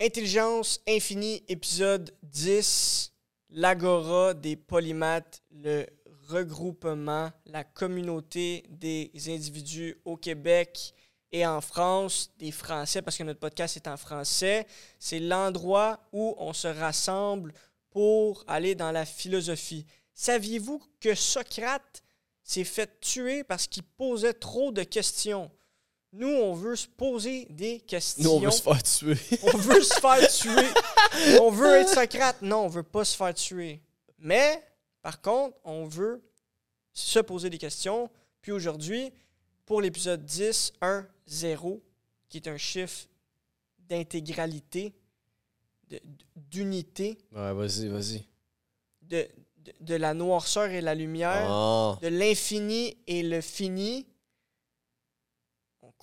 [0.00, 3.12] Intelligence Infinie, épisode 10.
[3.50, 5.86] L'Agora des polymathes, le
[6.28, 10.92] regroupement, la communauté des individus au Québec
[11.30, 14.66] et en France, des Français, parce que notre podcast est en français.
[14.98, 17.54] C'est l'endroit où on se rassemble
[17.90, 19.86] pour aller dans la philosophie.
[20.12, 22.02] Saviez-vous que Socrate
[22.42, 25.52] s'est fait tuer parce qu'il posait trop de questions?
[26.16, 28.22] Nous, on veut se poser des questions.
[28.22, 29.16] Nous, on veut se faire tuer.
[29.52, 31.38] On veut se faire tuer.
[31.40, 32.40] On veut être Socrate.
[32.40, 33.80] Non, on veut pas se faire tuer.
[34.18, 34.62] Mais,
[35.02, 36.22] par contre, on veut
[36.92, 38.08] se poser des questions.
[38.42, 39.12] Puis aujourd'hui,
[39.66, 41.82] pour l'épisode 10, 1, 0,
[42.28, 43.06] qui est un chiffre
[43.88, 44.94] d'intégralité,
[46.36, 48.24] d'unité, Ouais, vas-y, vas-y.
[49.02, 49.26] de,
[49.58, 51.98] de, de la noirceur et la lumière, Ah.
[52.02, 54.06] de l'infini et le fini.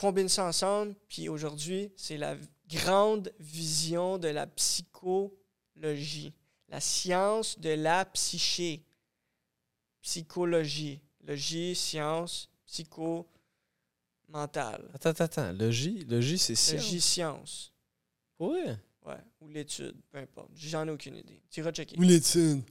[0.02, 2.36] Combine ça ensemble, puis aujourd'hui, c'est la
[2.68, 6.34] grande vision de la psychologie,
[6.70, 8.84] la science de la psyché.
[10.02, 13.28] Psychologie, logie, science, psycho,
[14.28, 14.90] mental.
[14.95, 15.52] Attends, attends, attends.
[15.53, 16.03] Le J,
[16.40, 16.81] c'est science?
[16.81, 17.73] Logie, science.
[18.40, 18.75] Ouais.
[19.06, 20.50] Ouais, ou l'étude, peu importe.
[20.56, 21.44] J'en ai aucune idée.
[21.52, 21.95] Tu iras checker.
[21.97, 22.64] l'étude.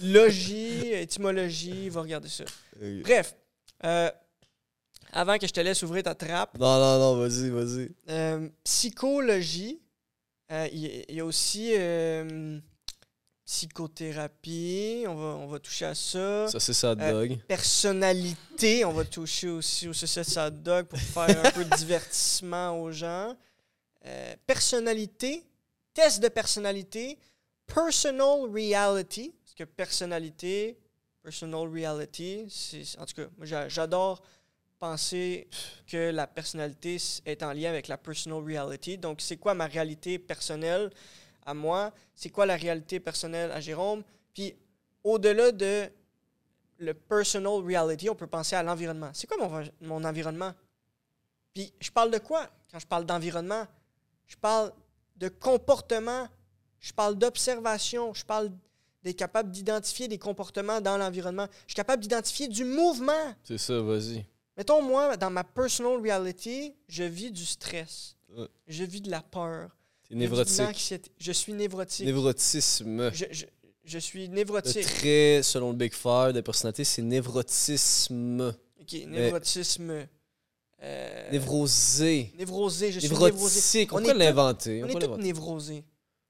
[0.00, 2.44] Logie, étymologie, va regarder ça.
[3.02, 3.34] Bref,
[3.82, 4.08] euh,
[5.12, 7.90] avant que je te laisse ouvrir ta trappe, Non, non, non, vas-y, vas-y.
[8.08, 9.80] euh, psychologie,
[10.52, 12.58] euh, il y, a aussi euh,
[13.44, 16.48] psychothérapie, on va, on va toucher à ça.
[16.48, 17.38] Ça, c'est ça, Euh, dog.
[17.48, 22.90] Personnalité, on va toucher aussi au succès dog pour faire un peu de divertissement aux
[22.90, 23.36] gens.
[24.06, 25.44] Euh, personnalité,
[25.92, 27.18] test de personnalité,
[27.66, 30.78] personal reality, parce que personnalité,
[31.22, 34.22] personal reality, c'est en tout cas, moi j'a- j'adore
[34.80, 35.46] penser
[35.86, 38.96] que la personnalité est en lien avec la personal reality.
[38.96, 40.90] Donc, c'est quoi ma réalité personnelle
[41.44, 41.92] à moi?
[42.14, 44.02] C'est quoi la réalité personnelle à Jérôme?
[44.32, 44.56] Puis,
[45.04, 45.88] au-delà de
[46.78, 49.10] le personal reality, on peut penser à l'environnement.
[49.12, 50.52] C'est quoi mon, mon environnement?
[51.52, 53.66] Puis, je parle de quoi quand je parle d'environnement?
[54.26, 54.72] Je parle
[55.16, 56.26] de comportement,
[56.78, 58.50] je parle d'observation, je parle
[59.02, 61.46] d'être capable d'identifier des comportements dans l'environnement.
[61.66, 63.34] Je suis capable d'identifier du mouvement.
[63.44, 64.24] C'est ça, vas-y.
[64.60, 68.14] Mettons, moi, dans ma personal reality, je vis du stress.
[68.36, 68.46] Ouais.
[68.66, 69.74] Je vis de la peur.
[70.06, 71.00] T'es névrotique.
[71.18, 72.04] Je suis névrotique.
[72.04, 73.10] Névrotisme.
[73.10, 73.46] je, je-
[73.84, 74.84] je suis Le névrotique.
[74.84, 78.54] trait, selon le Big Five de personnalité, c'est névrotisme.
[78.78, 80.06] OK, névrotisme.
[80.82, 82.30] Euh, Névrosé.
[82.36, 83.32] Névrosé, je suis névrosé.
[83.32, 83.92] Névrotique.
[83.94, 84.82] On, On tous- l'inventer.
[84.82, 85.84] On On est tous névrosés.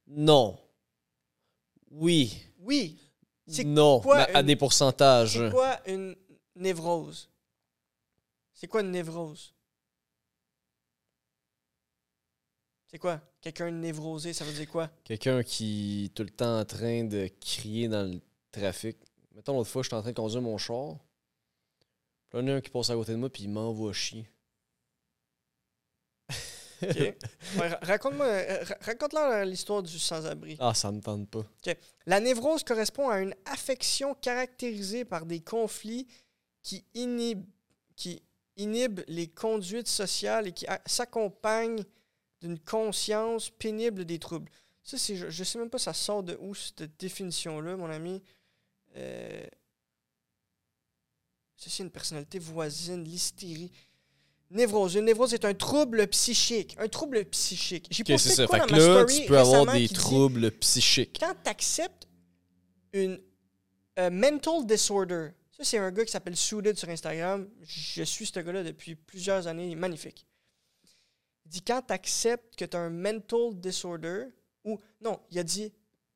[0.06, 0.56] Non.
[1.90, 2.32] Oui.
[2.60, 2.96] Oui.
[3.64, 3.98] Non.
[4.00, 5.36] quoi mais à une- des pourcentages.
[5.36, 6.14] C'est quoi une
[6.54, 7.28] névrose?
[8.60, 9.54] C'est quoi une névrose?
[12.88, 13.18] C'est quoi?
[13.40, 14.90] Quelqu'un de névrosé, ça veut dire quoi?
[15.02, 18.20] Quelqu'un qui est tout le temps en train de crier dans le
[18.52, 18.98] trafic.
[19.34, 20.96] Mettons, l'autre fois, j'étais en train de conduire mon char.
[22.28, 23.48] Puis là, il y en a un qui passe à côté de moi, puis il
[23.48, 24.28] m'envoie chier.
[26.82, 26.96] OK.
[27.58, 30.58] Ouais, Raconte-moi, euh, ra- raconte-leur l'histoire du sans-abri.
[30.60, 31.46] Ah, ça me tente pas.
[32.04, 36.06] La névrose correspond à une affection caractérisée par des conflits
[36.62, 37.46] qui inhibent,
[37.96, 38.22] qui
[38.62, 41.84] inhibent les conduites sociales et qui s'accompagnent
[42.40, 44.50] d'une conscience pénible des troubles.
[44.82, 48.22] Ça, c'est, je, je sais même pas ça sort de où cette définition-là, mon ami.
[48.96, 49.44] Euh,
[51.56, 53.70] ça, c'est une personnalité voisine, l'hystérie.
[54.50, 54.94] Névrose.
[54.96, 56.74] Une névrose est un trouble psychique.
[56.78, 57.86] Un trouble psychique.
[57.90, 58.46] J'ai Ok, posté ça.
[58.46, 61.18] quoi Fait dans ma là, story tu peux avoir des dit- troubles psychiques.
[61.20, 62.08] quand tu acceptes
[62.92, 63.20] une
[64.10, 65.28] mental disorder,
[65.60, 67.48] ça c'est un gars qui s'appelle Suited sur Instagram.
[67.62, 70.26] Je suis ce gars-là depuis plusieurs années, il est magnifique.
[71.44, 74.28] Il dit quand tu acceptes que tu as un mental disorder,
[74.64, 75.72] ou non, il a dit,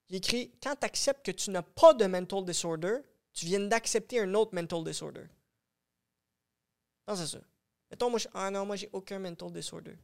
[0.09, 2.99] il écrit quand tu acceptes que tu n'as pas de mental disorder,
[3.32, 5.27] tu viens d'accepter un autre mental disorder.
[7.05, 7.41] Pense à ça.
[7.91, 9.97] Mettons, moi, je- ah non, moi j'ai aucun mental disorder.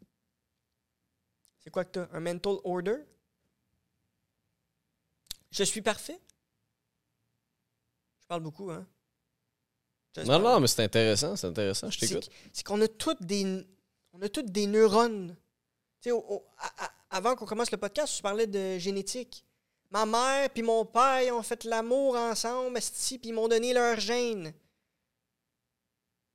[1.60, 2.08] C'est quoi que tu as?
[2.12, 2.96] Un mental order?
[5.50, 6.20] Je suis parfait?
[8.20, 8.86] Je parle beaucoup, hein?
[10.16, 12.28] Non, non, mais c'est intéressant, c'est intéressant, je t'écoute.
[12.52, 13.64] C'est qu'on a toutes des,
[14.12, 15.36] on a toutes des neurones.
[16.00, 16.16] Tu sais,
[17.10, 19.44] avant qu'on commence le podcast, je parlais de génétique.
[19.90, 23.98] Ma mère puis mon père ils ont fait l'amour ensemble, puis ils m'ont donné leur
[23.98, 24.52] gène.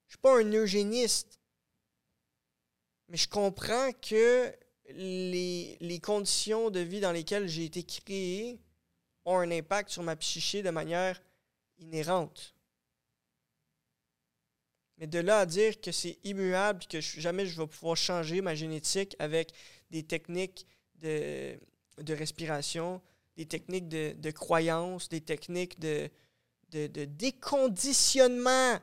[0.08, 1.40] Je suis pas un eugéniste.
[3.08, 4.54] Mais je comprends que
[4.90, 8.60] les, les conditions de vie dans lesquelles j'ai été créé
[9.26, 11.22] ont un impact sur ma psyché de manière
[11.78, 12.55] inhérente.
[14.98, 18.42] Mais de là à dire que c'est immuable, que je- jamais je vais pouvoir changer
[18.42, 19.52] ma génétique avec
[19.92, 20.66] des techniques
[21.02, 21.58] de,
[22.02, 23.02] de respiration,
[23.36, 26.10] des techniques de, de croyance, des techniques de,
[26.72, 28.80] de, de déconditionnement.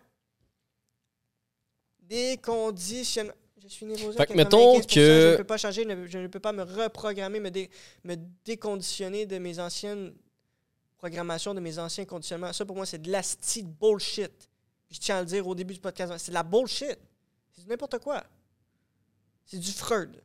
[2.01, 3.33] Déconditionnement.
[3.63, 6.19] Je suis névrosé à Fait que mettons 95%, que- Je ne peux pas changer, je
[6.19, 7.71] ne peux pas me reprogrammer, me, dé-
[8.05, 10.13] me déconditionner de mes anciennes
[10.99, 12.53] programmations, de mes anciens conditionnements.
[12.53, 14.51] Ça, pour moi, c'est de l'asti bullshit.
[14.93, 16.13] Je tiens à le dire au début du podcast.
[16.19, 16.99] C'est de la bullshit.
[17.53, 18.23] C'est du n'importe quoi.
[19.47, 20.23] C'est du Freud.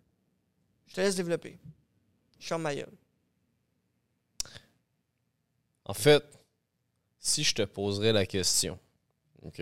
[0.87, 1.57] Je te laisse développer.
[2.39, 2.91] Je ferme ma gueule.
[5.85, 6.23] En fait,
[7.19, 8.77] si je te poserais la question,
[9.41, 9.61] OK,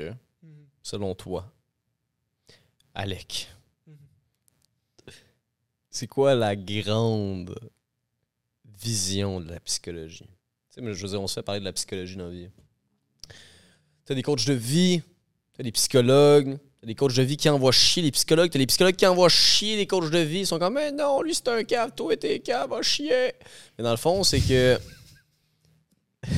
[0.81, 1.51] selon toi,
[2.95, 3.49] Alec,
[3.87, 3.97] Mhm.
[5.89, 7.55] c'est quoi la grande
[8.65, 10.25] vision de la psychologie?
[10.25, 10.31] Tu
[10.75, 12.49] sais, mais je veux dire, on se fait parler de la psychologie dans la vie.
[14.05, 15.01] T'as des coachs de vie,
[15.57, 18.67] t'as des psychologues, t'as des coachs de vie qui envoient chier les psychologues, t'as des
[18.67, 20.39] psychologues qui envoient chier les coachs de vie.
[20.41, 23.33] Ils sont comme, mais non, lui c'est un cave, toi t'es cave, va chier.
[23.77, 24.77] Mais dans le fond, c'est que.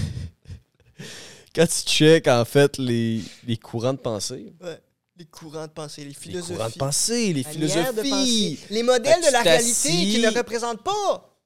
[1.56, 4.80] Quand tu check en fait les, les courants de pensée, Ouais.
[5.20, 6.54] Les courants de pensée, les les philosophies.
[6.54, 11.37] courants de pensée, les philosophies, penser, les modèles de la réalité qui ne représentent pas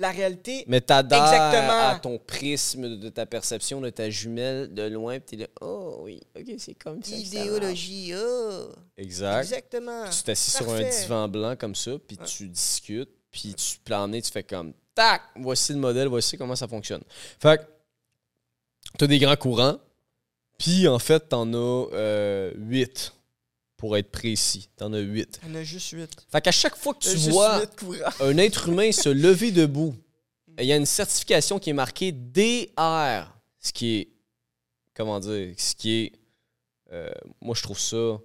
[0.00, 0.64] la réalité.
[0.66, 1.88] mais Exactement.
[1.88, 6.00] à ton prisme de ta perception de ta jumelle de loin, puis t'es là, oh
[6.02, 7.10] oui, ok, c'est comme ça.
[7.10, 7.26] que ça marche.
[7.28, 8.66] Idéologie, ah.
[8.96, 9.38] Exact.
[9.40, 10.04] Exactement.
[10.04, 12.26] Puis tu t'assis sur un divan blanc comme ça, puis Ouais.
[12.26, 16.66] tu discutes, puis tu planes, tu fais comme tac, voici le modèle, voici comment ça
[16.68, 17.02] fonctionne.
[17.40, 17.62] Fait que
[18.98, 19.78] t'as des grands courants,
[20.58, 23.12] puis en fait, t'en as euh, huit,
[23.78, 24.68] pour être précis.
[24.76, 25.40] T'en as huit.
[25.44, 26.10] Il y en a juste huit.
[26.30, 27.62] Fait qu'à chaque fois que tu vois
[28.20, 29.94] un être humain se lever debout,
[30.58, 34.08] il y a une certification qui est marquée DR, ce qui est,
[34.94, 36.12] comment dire, ce qui est,
[36.92, 37.10] euh,
[37.40, 38.18] moi je trouve ça,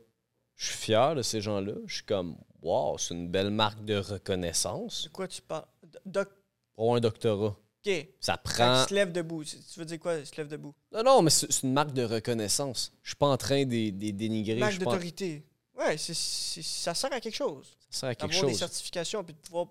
[0.56, 1.74] je suis fier de ces gens-là.
[1.86, 5.66] Je suis comme, wow, c'est une belle marque de reconnaissance De quoi tu parles?
[6.06, 6.30] Doc.
[6.74, 7.56] pour un doctorat.
[7.86, 8.08] OK.
[8.22, 8.84] Ça prend.
[8.84, 9.44] il se lève debout.
[9.44, 10.74] Tu veux dire quoi, il se lève debout?
[10.92, 12.94] Non, non, mais c'est une marque de reconnaissance.
[13.04, 14.56] Je suis pas en train de dénigrer.
[14.60, 15.44] Marque pas en- d'autorité.
[15.78, 16.14] Ouais, c'est-
[16.62, 17.76] ça sert à quelque chose.
[17.90, 18.60] Ça sert à quelque D'avoir des chose.
[18.60, 19.68] certifications puis de pouvoir.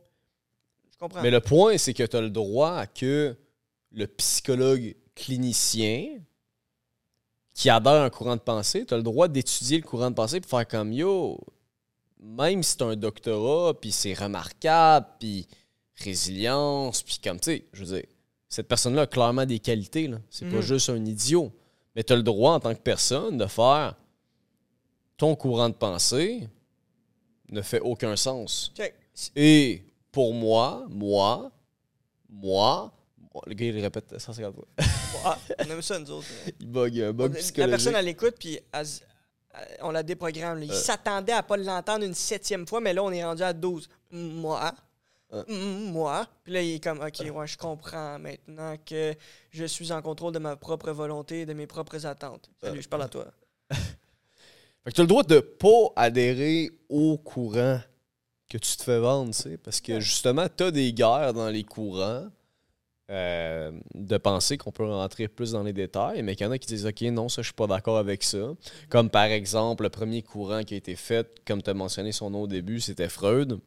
[0.93, 1.23] Je comprends.
[1.23, 3.37] Mais le point, c'est que tu as le droit que
[3.93, 6.19] le psychologue clinicien
[7.55, 10.15] qui adhère à un courant de pensée, tu as le droit d'étudier le courant de
[10.17, 11.39] pensée pour faire comme yo,
[12.19, 15.47] même si tu un doctorat, puis c'est remarquable, puis
[15.97, 18.07] résilience, puis comme tu sais, je veux dire,
[18.49, 20.19] cette personne-là a clairement des qualités, là.
[20.31, 20.63] C'est pas Mhm.
[20.63, 21.53] juste un idiot.
[21.95, 23.95] Mais tu as le droit en tant que personne de faire
[25.17, 26.49] ton courant de pensée
[27.51, 28.73] ne fait aucun sens.
[28.75, 28.95] Check.
[29.37, 31.51] Et pour moi, moi,
[32.31, 32.93] moi,
[33.35, 34.67] moi- le gars il répète 150 fois.
[35.25, 36.27] Ah, on aime ça, nous autres.
[36.61, 37.71] Il bug, il y a un bug la psychologique.
[37.71, 38.87] personne, elle écoute, puis elle-
[39.83, 40.59] on la déprogramme.
[40.61, 40.65] là.
[40.65, 40.75] Il Euh.
[40.75, 43.89] s'attendait à pas l'entendre une septième fois, mais là, on est rendu à 12.
[44.11, 44.73] Moi.
[45.33, 45.45] Euh.
[45.49, 46.27] Mm, Moi.
[46.45, 49.15] Puis là, il est comme, OK, ouais, je comprends maintenant que
[49.51, 52.51] je suis en contrôle de ma propre volonté et de mes propres attentes.
[52.63, 52.83] Salut, Euh.
[52.83, 53.27] je parle à toi.
[53.71, 57.81] Fait que tu as le droit de pas adhérer au courant
[58.49, 61.49] que tu te fais vendre, tu sais, parce que justement, tu as des guerres dans
[61.49, 62.27] les courants
[63.11, 66.59] euh, de pensée qu'on peut rentrer plus dans les détails, mais qu'il y en a
[66.59, 68.55] qui disent OK, non, ça, je suis pas d'accord avec ça.
[68.91, 72.31] Comme par exemple, le premier courant qui a été fait, comme tu as mentionné son
[72.31, 73.59] nom au début, c'était Freud,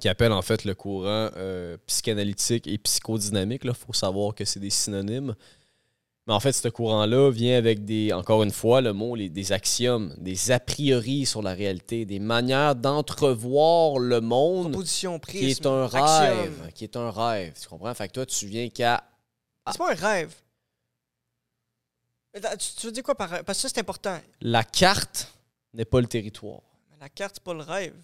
[0.00, 3.62] qui appelle en fait le courant euh, psychanalytique et psychodynamique.
[3.64, 5.34] Il faut savoir que c'est des synonymes.
[6.26, 9.52] Mais en fait, ce courant-là vient avec des, encore une fois, le mot, les- des
[9.52, 14.72] axiomes, des a priori sur la réalité, des manières d'entrevoir le monde
[15.28, 16.70] qui est un rêve.
[16.74, 17.52] Qui est un rêve.
[17.60, 17.92] Tu comprends?
[17.94, 19.04] Fait que toi, tu viens qu'à.
[19.70, 20.34] C'est pas un rêve.
[22.78, 23.28] Tu, veux dire quoi par?
[23.44, 24.18] Parce que ça, c'est important.
[24.40, 25.30] La carte
[25.74, 26.62] n'est pas le territoire.
[27.00, 27.94] La carte, c'est pas le rêve.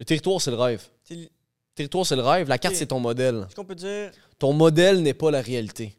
[0.00, 0.82] Le territoire, c'est le rêve.
[1.10, 1.28] Le
[1.74, 2.48] territoire, c'est le rêve.
[2.48, 3.44] La carte, c'est ton modèle.
[3.46, 4.10] Est-ce qu'on peut dire.
[4.38, 5.94] Ton modèle n'est pas la réalité.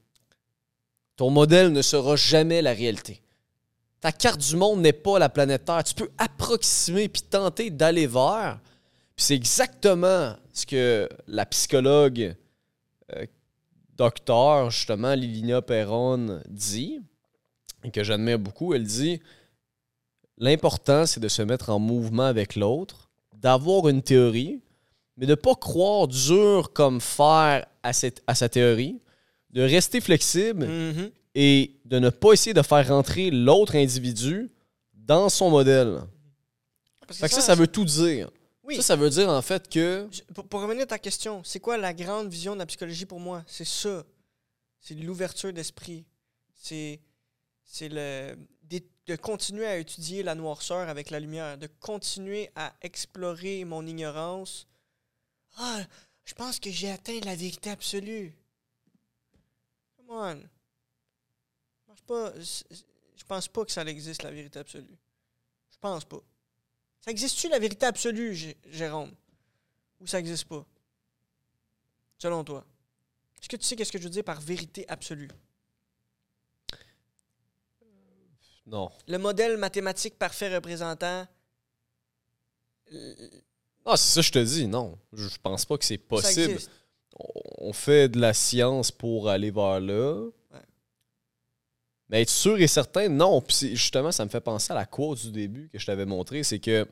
[1.16, 3.22] Ton modèle ne sera jamais la réalité.
[4.00, 5.84] Ta carte du monde n'est pas la planète Terre.
[5.84, 8.60] Tu peux approximer puis tenter d'aller vers.
[9.16, 12.36] Puis c'est exactement ce que la psychologue
[13.16, 13.26] euh,
[13.96, 17.00] docteur, justement, Lilina Perron dit,
[17.84, 18.74] et que j'admire beaucoup.
[18.74, 19.22] Elle dit
[20.40, 23.11] L'important, c'est de se mettre en mouvement avec l'autre,
[23.42, 24.62] d'avoir une théorie,
[25.18, 29.02] mais de ne pas croire dur comme fer à, cette, à sa théorie,
[29.50, 31.12] de rester flexible Mhm.
[31.36, 34.50] et de ne pas essayer de faire rentrer l'autre individu
[34.94, 36.02] dans son modèle.
[37.08, 38.30] Parce Fait que ça, ça veut tout dire.
[38.64, 38.76] Oui.
[38.78, 41.60] Ça, ça veut dire en fait que Je- Pour, pour revenir à ta question, c'est
[41.60, 43.44] quoi la grande vision de la psychologie pour moi?
[43.48, 44.04] C'est ça.
[44.80, 46.06] C'est l'ouverture d'esprit.
[46.54, 47.00] C'est,
[47.66, 48.36] c'est le,
[49.08, 54.68] de continuer à étudier la noirceur avec la lumière, de continuer à explorer mon ignorance
[55.58, 55.82] Ah,
[56.24, 58.34] je pense que j'ai atteint la vérité absolue.
[59.98, 60.42] Come on.
[61.88, 64.98] Je pense pas que ça existe, la vérité absolue.
[65.72, 66.22] Je pense pas.
[67.02, 69.12] Ça existe-tu, la vérité absolue, Jé- Jérôme?
[70.00, 70.66] Ou ça existe pas?
[72.18, 72.66] Selon toi.
[73.40, 75.30] Est-ce que tu sais qu'est-ce que je veux dire par vérité absolue?
[78.66, 78.90] Non.
[79.08, 81.26] Le modèle mathématique parfait représentant.
[83.86, 84.98] Ah, c'est ça que je te dis, non.
[85.14, 86.60] Je pense pas que c'est possible.
[87.60, 90.30] On- fait de la science pour aller vers là.
[92.10, 93.42] Mais être sûr et certain, non.
[93.42, 96.44] Puis justement, ça me fait penser à la quote du début que je t'avais montré.
[96.44, 96.86] C'est que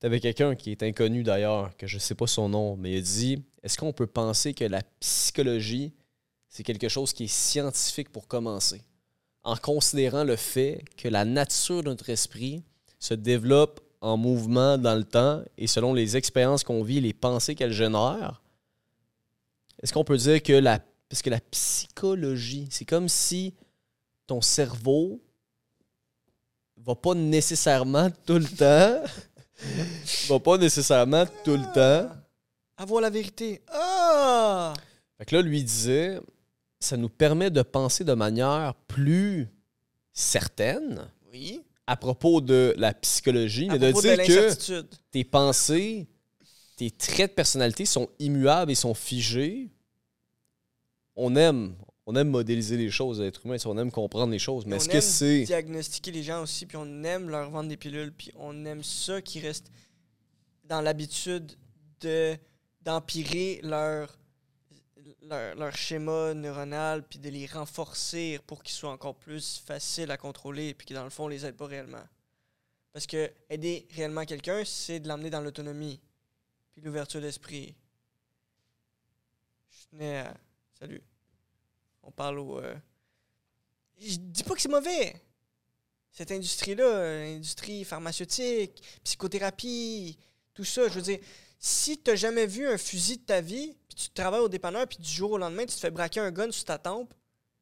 [0.00, 2.98] tu avais quelqu'un qui est inconnu d'ailleurs, que je sais pas son nom, mais il
[2.98, 5.92] a dit Est-ce qu'on peut penser que la psychologie,
[6.48, 8.82] c'est quelque chose qui est scientifique pour commencer?
[9.44, 12.62] En considérant le fait que la nature de notre esprit
[12.98, 17.54] se développe en mouvement dans le temps et selon les expériences qu'on vit, les pensées
[17.54, 18.42] qu'elle génère,
[19.82, 23.52] est-ce qu'on peut dire que la parce que la psychologie, c'est comme si
[24.26, 25.20] ton cerveau
[26.78, 29.02] va pas nécessairement tout le temps
[30.28, 32.10] va pas nécessairement tout le temps.
[32.76, 33.60] Avoir la vérité.
[33.68, 34.72] Ah!
[35.18, 36.18] Fait que là lui disait
[36.84, 39.48] ça nous permet de penser de manière plus
[40.12, 41.62] certaine Oui.
[41.86, 46.06] à propos de la psychologie, À mais de dire que tes pensées,
[46.76, 49.70] tes traits de personnalité sont immuables et sont figés.
[51.16, 51.74] On aime,
[52.06, 54.96] on aime modéliser les choses, l'être humain, on aime comprendre les choses, mais est-ce que
[54.96, 58.64] aime c'est diagnostiquer les gens aussi, puis on aime leur vendre des pilules, puis on
[58.64, 59.70] aime ça qui reste
[60.64, 61.52] dans l'habitude
[62.00, 62.36] de
[62.82, 64.18] d'empirer leur,
[65.22, 70.74] leur, schéma neuronal, puis de les renforcer pour qu'ils soient encore plus faciles à contrôler,
[70.74, 72.04] puis qui dans le fond, on les aide pas réellement.
[72.92, 76.00] Parce que aider réellement quelqu'un, c'est de l'emmener dans l'autonomie,
[76.72, 77.74] puis l'ouverture d'esprit.
[79.70, 80.34] Je tenais à...
[80.78, 81.02] Salut.
[82.02, 82.58] On parle au...
[82.58, 82.74] euh,
[83.98, 85.22] Je dis pas que c'est mauvais.
[86.10, 90.18] Cette industrie-là, euh, l'industrie pharmaceutique, psychothérapie,
[90.52, 91.20] tout ça, je veux dire,
[91.64, 94.98] si tu jamais vu un fusil de ta vie, puis tu travailles au dépanneur, puis
[94.98, 97.14] du jour au lendemain, tu te fais braquer un gun sur ta tempe,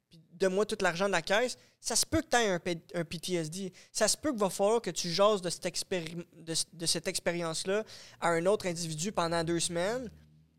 [0.08, 2.48] puis donne-moi tout l'argent de la caisse, ça se peut que tu aies
[2.94, 3.74] un, PTSD.
[3.92, 7.84] Ça se peut qu'il va falloir que tu jases de cette, de, de cette expérience-là
[8.22, 10.10] à un autre individu pendant deux semaines.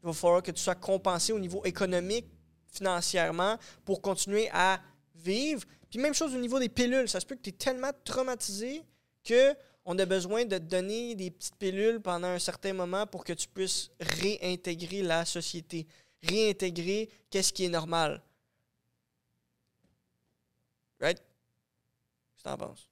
[0.03, 2.27] Il va falloir que tu sois compensé au niveau économique,
[2.71, 4.79] financièrement, pour continuer à
[5.15, 5.63] vivre.
[5.89, 7.09] Puis même chose au niveau des pilules.
[7.09, 8.83] Ça se peut que tu es tellement traumatisé
[9.23, 13.23] que on a besoin de te donner des petites pilules pendant un certain moment pour
[13.23, 15.87] que tu puisses réintégrer la société,
[16.23, 18.21] réintégrer qu'est-ce qui est normal.
[20.99, 21.17] Right?
[21.17, 22.87] Qu'est-ce que t'en penses?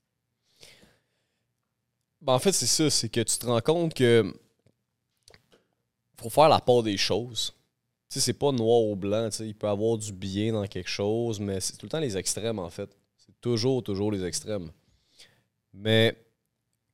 [2.22, 4.34] Ben, en fait, c'est ça, c'est que tu te rends compte que
[6.20, 7.54] faut faire la part des choses.
[8.10, 10.54] Tu sais, c'est pas noir ou blanc, tu sais, il peut y avoir du bien
[10.54, 12.90] dans quelque chose, mais c'est tout le temps les extrêmes, en fait.
[13.16, 14.72] C'est toujours, toujours les extrêmes.
[15.72, 16.18] Mais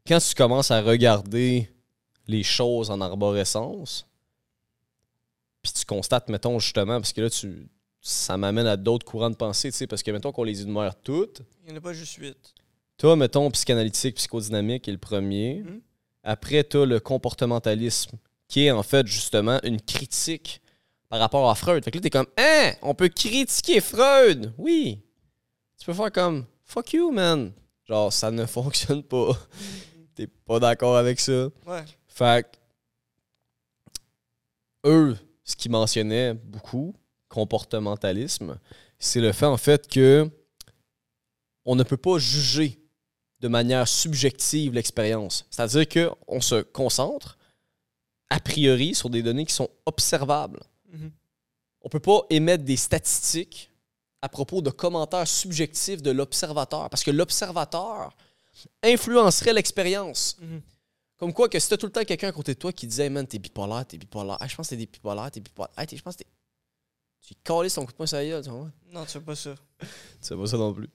[0.07, 1.69] quand tu commences à regarder
[2.27, 4.05] les choses en arborescence,
[5.61, 7.67] puis tu constates, mettons, justement, parce que là, tu,
[8.01, 10.95] ça m'amène à d'autres courants de pensée, tu sais, parce que, mettons, qu'on les énumère
[11.01, 12.53] toutes, Il n'y en a pas juste huit.
[12.97, 15.61] toi, mettons, psychanalytique, psychodynamique est le premier.
[15.63, 15.81] Mhm.
[16.23, 20.61] Après, tu as le comportementalisme, qui est en fait justement une critique
[21.09, 21.83] par rapport à Freud.
[21.83, 24.53] Fait que là, t'es comme, hein, on peut critiquer Freud.
[24.57, 24.99] Oui.
[25.79, 27.51] Tu peux faire comme, fuck you, man.
[27.87, 29.37] Genre, ça ne fonctionne pas.
[30.15, 31.49] T'es pas d'accord avec ça.
[31.67, 31.83] Ouais.
[32.07, 32.57] Fait que,
[34.89, 36.95] eux, ce qu'ils mentionnaient beaucoup,
[37.27, 38.57] comportementalisme,
[38.97, 40.29] c'est le fait en fait que
[41.65, 42.79] on ne peut pas juger
[43.41, 45.45] de manière subjective l'expérience.
[45.49, 47.37] C'est-à-dire qu'on se concentre
[48.29, 50.61] a priori sur des données qui sont observables.
[50.91, 51.11] Mhm.
[51.81, 53.71] On peut pas émettre des statistiques
[54.21, 58.15] à propos de commentaires subjectifs de l'observateur parce que l'observateur
[58.83, 60.37] influencerait l'expérience.
[60.41, 60.61] Mhm.
[61.17, 63.03] Comme quoi, que si t'as tout le temps quelqu'un à côté de toi qui disait,
[63.05, 64.37] hey man, t'es bipolaire, t'es bipolaire.
[64.39, 65.73] Ah, je pense que t'es bipolaire, t'es bipolaire.
[65.87, 66.29] T'es- je pense que t'es.
[67.21, 68.69] Tu calais son coup de poing sur la gueule, tu vois.
[68.91, 69.55] Non, tu fais pas ça.
[69.79, 69.87] Tu
[70.21, 70.89] sais pas ça non plus.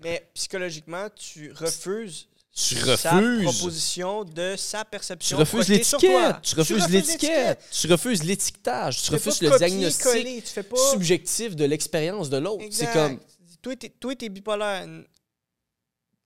[0.00, 3.42] Mais psychologiquement, tu refuses Tu sa refuses?
[3.44, 5.36] proposition de sa Tu perception.
[5.38, 6.08] refuses sur toi.
[6.28, 6.42] l'étiquette.
[6.42, 7.68] Tu refuses l'étiquette.
[7.72, 8.96] Tu refuses l'étiquetage.
[8.98, 12.36] Tu Tu fais refuses le copier, diagnostic coller, tu fais pas subjectif de l'expérience de
[12.36, 12.64] l'autre.
[12.70, 13.18] C'est comme.
[13.62, 14.86] Toi, t'es, toi, t'es bipolaire.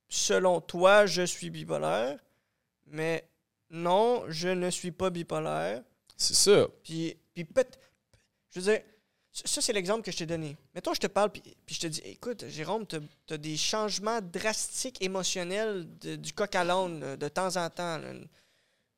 [0.09, 2.19] Selon toi, je suis bipolaire.
[2.87, 3.29] Mais
[3.71, 5.83] non, je ne suis pas bipolaire.
[6.17, 6.67] C'est ça.
[6.83, 7.67] Puis, puis peut
[8.51, 8.83] Je veux dire,
[9.33, 10.57] ça, c'est l'exemple que je t'ai donné.
[10.75, 14.21] Mettons, je te parle, puis, puis je te dis écoute, Jérôme, t'as, t'as des changements
[14.21, 17.99] drastiques émotionnels de- du coq à l'âne de temps en temps.
[17.99, 18.13] là.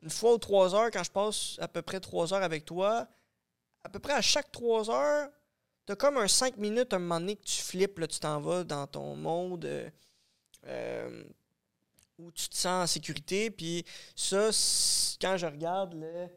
[0.02, 3.06] une fois ou trois heures, quand je passe à peu près trois heures avec toi,
[3.84, 5.28] à peu près à chaque trois heures,
[5.84, 8.64] t'as comme un cinq minutes, un moment donné que tu flippes, là, tu t'en vas
[8.64, 9.90] dans ton monde euh,
[10.66, 11.24] euh,
[12.18, 13.50] où tu te sens en sécurité.
[13.50, 14.50] Puis ça,
[15.20, 16.28] quand je regarde le,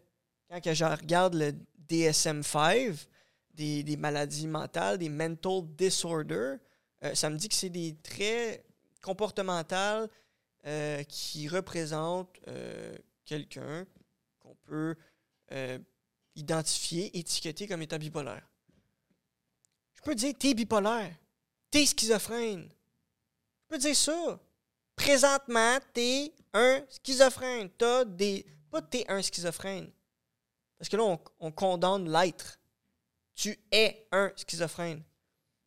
[0.50, 1.54] quand je regarde le
[1.90, 3.08] DSM-5,
[3.54, 6.58] des, des maladies mentales, des mental disorders,
[7.04, 8.66] euh, ça me dit que c'est des traits
[9.02, 10.10] comportementaux
[10.66, 12.40] euh, qui représentent
[13.26, 13.86] quelqu'un
[14.40, 14.96] qu'on peut
[16.36, 18.48] identifier, étiqueter comme étant bipolaire.
[19.94, 21.14] Je peux dire, t'es bipolaire,
[21.70, 22.70] t'es schizophrène.
[23.64, 24.40] Je peux dire ça.
[24.96, 27.70] Présentement, t'es un schizophrène.
[27.78, 28.46] T'as des.
[28.70, 29.92] Pas t'es un schizophrène.
[30.78, 32.60] Parce que là, on, on condamne l'être.
[33.36, 35.04] Tu es un schizophrène.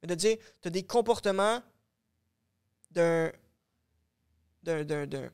[0.03, 1.62] Mais de dire, t'as des comportements
[2.91, 3.33] d'un.
[4.62, 4.85] d'un.
[5.07, 5.31] d'un.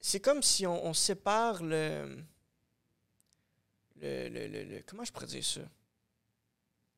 [0.00, 2.24] C'est comme si on, sépare le,
[3.96, 5.60] le, le- le- le- Comment je pourrais dire ça?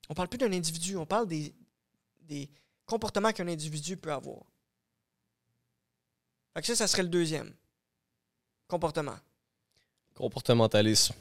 [0.09, 1.53] On parle plus d'un individu, on parle des,
[2.21, 2.49] des
[2.93, 4.43] comportements qu'un individu peut avoir.
[6.53, 7.55] Fait que ça, ça serait le deuxième.
[8.69, 9.17] Comportement.
[10.15, 11.15] Comportementalisme.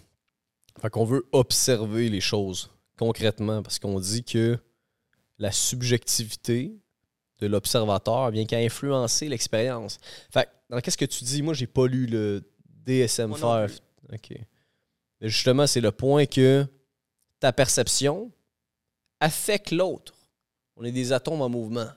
[0.82, 4.60] Fait qu'on veut observer les choses concrètement parce qu'on dit que
[5.38, 6.78] la subjectivité
[7.40, 9.98] de l'observateur vient qu'à influencer l'expérience.
[10.30, 11.42] Fait dans qu'est-ce que tu dis?
[11.42, 12.44] Moi, j'ai pas lu le
[12.86, 13.28] DSM-5.
[13.28, 13.80] Moi non plus.
[14.14, 14.40] OK.
[15.22, 16.66] Mais justement, c'est le point que
[17.40, 18.30] ta perception
[19.22, 20.14] affecte l'autre.
[20.76, 21.90] On est des atomes en mouvement.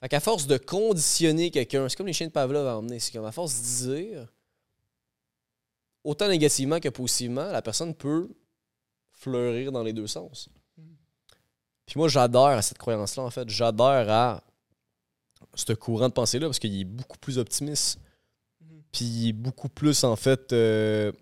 [0.00, 3.12] Fait qu'à force de conditionner quelqu'un, c'est comme les chiens de Pavlov à emmener, c'est
[3.12, 4.26] comme à force de dire,
[6.04, 8.28] autant négativement que positivement, la personne peut
[9.12, 10.48] fleurir dans les deux sens.
[11.84, 13.48] Puis moi, j'adhère à cette croyance-là, en fait.
[13.50, 14.44] J'adhère à
[15.54, 17.98] ce courant de pensée-là parce qu'il est beaucoup plus optimiste.
[18.92, 21.12] Puis il est beaucoup plus, en fait, euh,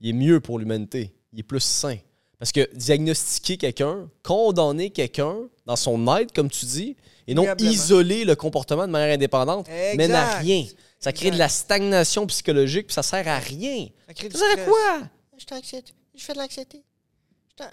[0.00, 1.12] il est mieux pour l'humanité.
[1.32, 1.98] Il est plus sain.
[2.38, 6.96] Parce que diagnostiquer quelqu'un, condamner quelqu'un dans son être, comme tu dis,
[7.26, 10.64] et non isoler le comportement de manière indépendante, mène à rien.
[11.00, 13.88] Ça crée de la stagnation psychologique, puis ça sert à rien.
[14.06, 15.00] Ça crée Ça sert à quoi?
[15.36, 15.94] Je t'anxiète.
[16.14, 16.82] Je fais de l'anxiété.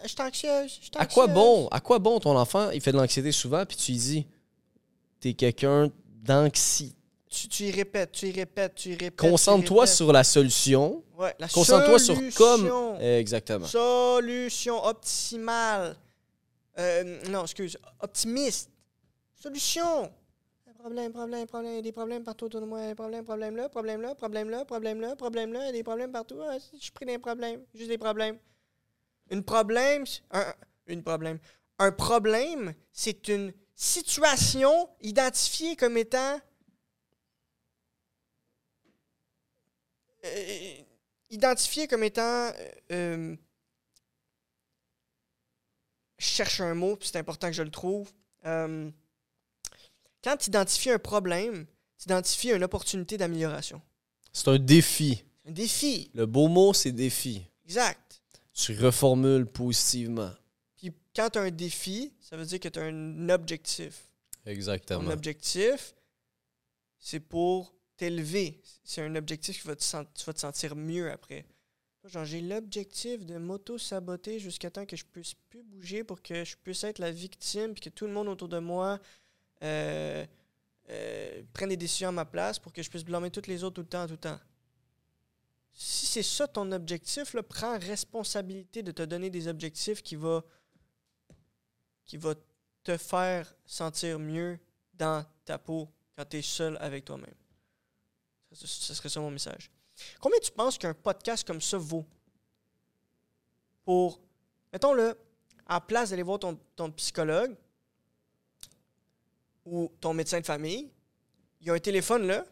[0.04, 0.72] Je suis anxieuse.
[0.82, 1.68] Je suis À quoi bon?
[1.70, 4.28] À quoi bon ton enfant, il fait de l'anxiété souvent, puis tu lui dis,
[5.20, 5.92] t'es quelqu'un
[6.24, 6.96] d'anxi.
[7.36, 9.18] Tu, tu y répètes, tu y répètes, tu y répètes.
[9.18, 11.04] Concentre-toi sur la solution.
[11.04, 11.20] répètes.
[11.20, 12.98] Ouais, la Concentre-toi sur comme.
[13.02, 13.66] Exactement.
[13.66, 15.98] Solution optimale.
[16.80, 17.78] Euh, non, excuse.
[18.00, 18.70] Optimiste.
[19.34, 20.12] Solution.
[20.80, 21.72] Problème, problème, problème.
[21.74, 22.80] Il y a des problèmes partout autour de moi.
[22.96, 25.60] Problème, problème là, problème là, problème là, problème là, problème là.
[25.64, 26.38] Il y a des problèmes partout.
[26.42, 27.62] Ah, je suis pris des problèmes.
[27.74, 28.38] Juste des problèmes.
[29.32, 30.06] Une problème.
[30.32, 30.54] Un,
[30.88, 31.40] une problème.
[31.80, 36.40] Un problème, c'est une situation identifiée comme étant.
[40.26, 40.82] Euh,
[41.30, 42.52] identifiée comme étant.
[42.92, 43.36] euh,
[46.18, 48.12] je cherche un mot, puis c'est important que je le trouve.
[48.46, 48.90] Euh,
[50.24, 51.66] quand tu identifies un problème,
[51.98, 53.82] tu identifies une opportunité d'amélioration.
[54.32, 55.24] C'est un défi.
[55.48, 57.46] Un défi, Le beau mot, c'est défi.
[57.66, 58.22] exact.
[58.54, 60.32] Tu reformules positivement.
[60.78, 64.04] Puis quand tu as un défi, ça veut dire que tu as un objectif.
[64.46, 65.12] Ton Exactement.
[65.12, 65.94] objectif,
[67.00, 68.62] c'est pour t'élever.
[68.84, 71.46] C'est un objectif qui va te sen- tu vas te sentir mieux après.
[72.06, 76.56] Genre, j'ai l'objectif de m'auto-saboter jusqu'à temps que je puisse plus bouger pour que je
[76.56, 79.00] puisse être la victime puis que tout le monde autour de moi
[79.64, 80.24] euh,
[80.90, 83.76] euh, prenne des décisions à ma place pour que je puisse blâmer toutes les autres
[83.76, 84.40] tout le temps, tout le temps.
[85.74, 90.44] Si c'est ça ton objectif, prends responsabilité de te donner des objectifs qui va,
[92.06, 92.36] qui va
[92.84, 94.60] te faire sentir mieux
[94.94, 97.34] dans ta peau quand tu es seul avec toi-même.
[98.56, 99.70] Ça serait ça mon message.
[100.20, 102.06] Combien tu penses qu'un podcast comme ça vaut
[103.84, 104.20] pour,
[104.74, 105.18] mettons-le,
[105.66, 107.56] à la place d'aller voir ton, ton psychologue
[109.66, 110.92] ou ton médecin de famille,
[111.62, 112.46] il y a un téléphone là,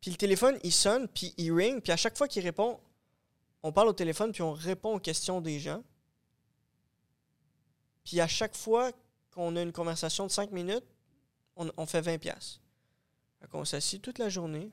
[0.00, 2.80] puis le téléphone, il sonne, puis il ring, puis à chaque fois qu'il répond,
[3.62, 5.82] on parle au téléphone, puis on répond aux questions des gens.
[8.04, 8.92] Puis à chaque fois
[9.32, 10.84] qu'on a une conversation de 5 minutes,
[11.56, 12.60] on, fait 20 pièces.
[13.52, 14.70] On s'assied toute la journée,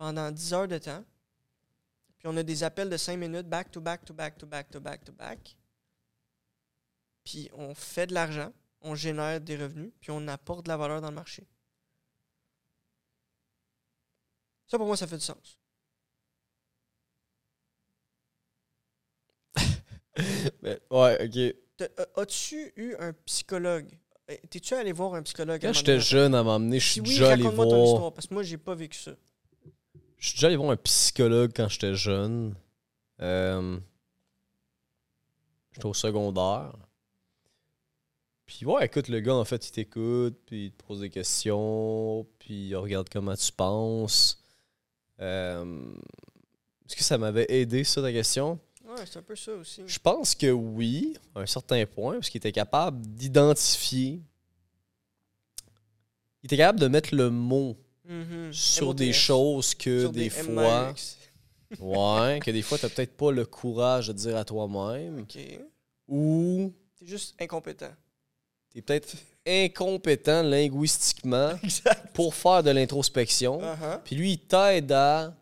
[0.00, 1.04] pendant 10 heures de temps,
[2.16, 4.70] puis on a des appels de 5 minutes, back to back to back to back
[4.70, 5.56] to back to back.
[7.22, 11.02] Puis on fait de l'argent, on génère des revenus, puis on apporte de la valeur
[11.02, 11.46] dans le marché.
[14.68, 15.58] Ça, pour moi, ça fait du sens.
[20.62, 21.88] Mais- ouais, ok.
[21.98, 23.88] A- As-tu eu un psychologue?
[24.30, 25.60] Euh, T'es-tu allé voir un psychologue?
[25.60, 27.86] Quand j'étais jeune à m'emmener, je Si suis oui, déjà allé raconte-moi ton voir.
[27.86, 29.12] histoire, parce que moi, j'ai pas vécu ça.
[30.20, 32.54] Je suis déjà allé voir un psychologue quand j'étais jeune.
[33.22, 33.80] Euh,
[35.72, 36.74] j'étais au secondaire.
[38.44, 42.26] Puis ouais, écoute, le gars, en fait, il t'écoute, puis il te pose des questions,
[42.38, 44.44] puis il regarde comment tu penses.
[45.20, 45.90] Euh,
[46.86, 48.58] Est-ce que ça m'avait aidé, ça, ta question?
[48.84, 49.82] Ouais, c'est un peu ça aussi.
[49.86, 54.20] Je pense que oui, à un certain point, parce qu'il était capable d'identifier.
[56.42, 57.78] Il était capable de mettre le mot
[58.12, 58.52] Mhm.
[58.52, 60.86] sur des choses que Sur des, fois.
[60.86, 61.16] MAX.
[61.78, 65.20] Ouais, que des fois, t'as peut-être pas le courage de dire à toi-même.
[65.20, 65.38] Ok.
[66.08, 67.92] Ou T'es juste incompétent.
[68.70, 69.14] t'es peut-être
[69.46, 72.12] incompétent linguistiquement Exact.
[72.12, 73.60] pour faire de l'introspection.
[73.60, 74.00] Uh-huh.
[74.04, 75.34] Puis lui, il t'aide à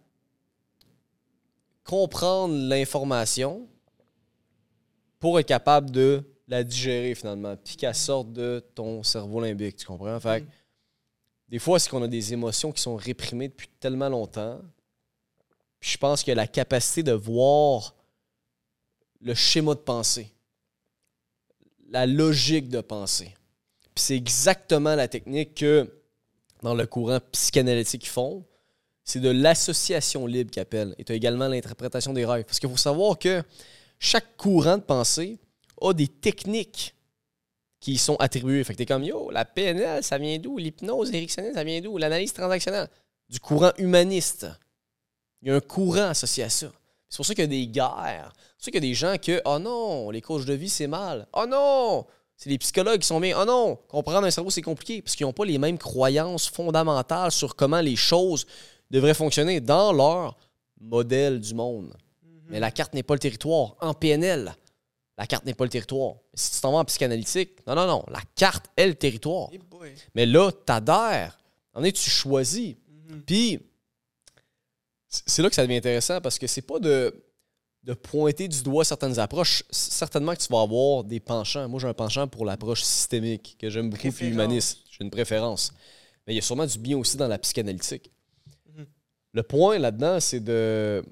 [1.85, 3.67] comprendre l'information
[5.19, 9.87] pour être capable de la digérer finalement, puis qu'elle sorte de ton cerveau limbique, tu
[9.87, 10.19] comprends?
[10.21, 10.47] Fait Mm.
[11.49, 14.61] Des fois, c'est qu'on a des émotions qui sont réprimées depuis tellement longtemps.
[15.81, 17.95] Puis je pense que la capacité de voir
[19.21, 20.33] le schéma de pensée,
[21.91, 23.35] la logique de pensée.
[23.95, 25.91] Puis c'est exactement la technique que
[26.63, 28.45] dans le courant psychanalytique ils font,
[29.05, 30.95] c'est de l'association libre qu'ils appellent.
[30.99, 32.45] Et tu as également l'interprétation des rêves.
[32.45, 33.43] Parce qu'il faut savoir que
[33.99, 35.39] chaque courant de pensée
[35.81, 36.95] a des techniques
[37.81, 38.65] qui sont attribuées.
[38.65, 40.59] Fait que t'es comme, yo, la PNL, ça vient d'où?
[40.59, 41.99] L'hypnoseéricksonienne, ça vient d'où?
[41.99, 42.89] L'analyse transactionnelle.
[43.29, 44.47] Du courant humaniste.
[45.43, 46.73] Il y a un courant associé à ça.
[47.09, 48.33] C'est pour ça qu'il y a des guerres.
[48.35, 50.69] C'est pour ça qu'il y a des gens que, oh non, les coachs de vie,
[50.69, 51.27] c'est mal.
[51.33, 53.37] Oh non, c'est les psychologues qui sont bien.
[53.41, 55.01] Oh non, comprendre un cerveau, c'est compliqué.
[55.01, 58.47] Parce qu'ils n'ont pas les mêmes croyances fondamentales sur comment les choses
[58.91, 60.37] devraient fonctionner dans leur
[60.81, 61.95] modèle du monde.
[62.49, 63.77] Mais la carte n'est pas le territoire.
[63.81, 64.55] En PNL,
[65.19, 66.15] la carte n'est pas le territoire.
[66.33, 69.51] Si tu t'en vas en psychanalytique, non, non, non, la carte est le territoire.
[70.15, 71.37] Mais là, t'adhères.
[71.75, 72.77] En est, tu choisis.
[73.09, 73.23] Mhm.
[73.27, 73.59] Puis,
[75.09, 77.13] c'est là que ça devient intéressant parce que c'est pas de,
[77.83, 79.65] de pointer du doigt certaines approches.
[79.71, 81.69] Certainement que tu vas avoir des penchants.
[81.69, 84.79] Moi, j'ai un penchant pour l'approche systémique que j'aime beaucoup, puis humaniste.
[84.89, 85.73] J'ai une préférence.
[86.27, 88.13] Mais il y a sûrement du bien aussi dans la psychanalytique.
[88.73, 88.87] Mhm.
[89.33, 91.05] Le point là-dedans, c'est de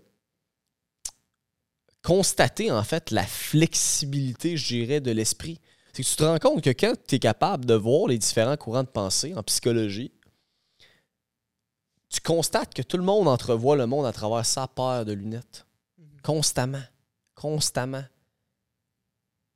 [2.06, 5.58] constater en fait la flexibilité, je dirais, de l'esprit.
[5.92, 8.56] C'est que tu te rends compte que quand tu es capable de voir les différents
[8.56, 10.12] courants de pensée en psychologie,
[12.08, 15.66] tu constates que tout le monde entrevoit le monde à travers sa paire de lunettes.
[15.98, 16.20] Mhm.
[16.22, 16.84] Constamment.
[17.34, 18.04] Constamment.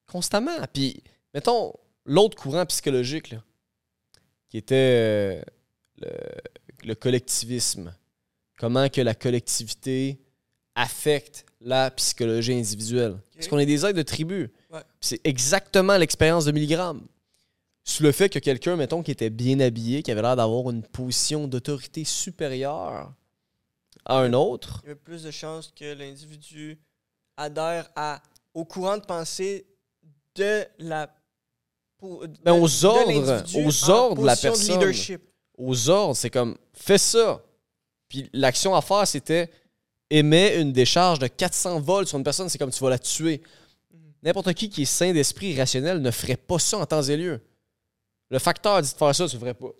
[0.08, 0.58] Constamment.
[0.72, 1.72] Puis, mettons,
[2.04, 3.44] l'autre courant psychologique, là,
[4.48, 5.42] qui était euh,
[5.98, 7.94] le, le collectivisme.
[8.58, 10.20] Comment que la collectivité
[10.74, 13.18] affecte la psychologie individuelle.
[13.34, 14.50] Parce qu'on est des êtres de tribu.
[14.72, 14.80] Ouais.
[15.00, 17.06] C'est exactement l'expérience de Milgram.
[17.84, 20.82] Sous le fait que quelqu'un, mettons, qui était bien habillé, qui avait l'air d'avoir une
[20.82, 23.12] position d'autorité supérieure
[24.04, 26.78] à un autre, Il y a plus de chances que l'individu
[27.36, 28.22] adhère à,
[28.54, 29.66] au courant de pensée
[30.36, 31.12] de la.
[31.98, 34.78] pour- de- Ben, aux ordres, aux ordres de la personne.
[34.78, 35.20] leadership.
[35.58, 37.42] aux ordres, c'est comme fais ça.
[38.08, 39.50] Puis l'action à faire, c'était
[40.10, 43.40] émet une décharge de 400 volts sur une personne, c'est comme tu vas la tuer.
[44.22, 47.40] N'importe qui qui est sain d'esprit rationnel ne ferait pas ça en temps et lieu.
[48.28, 49.70] Le facteur dit de faire ça, tu le ferais pas.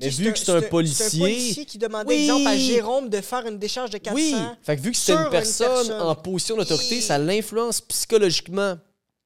[0.00, 2.22] Mais vu que c'est un policier- C'est un policier qui demandait, Oui.
[2.24, 4.14] exemple, à Jérôme de faire une décharge de 400.
[4.16, 8.76] Oui, fait que vu que c'était une une personne, en position d'autorité, ça l'influence psychologiquement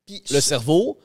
[0.07, 0.99] Puis le ce- cerveau.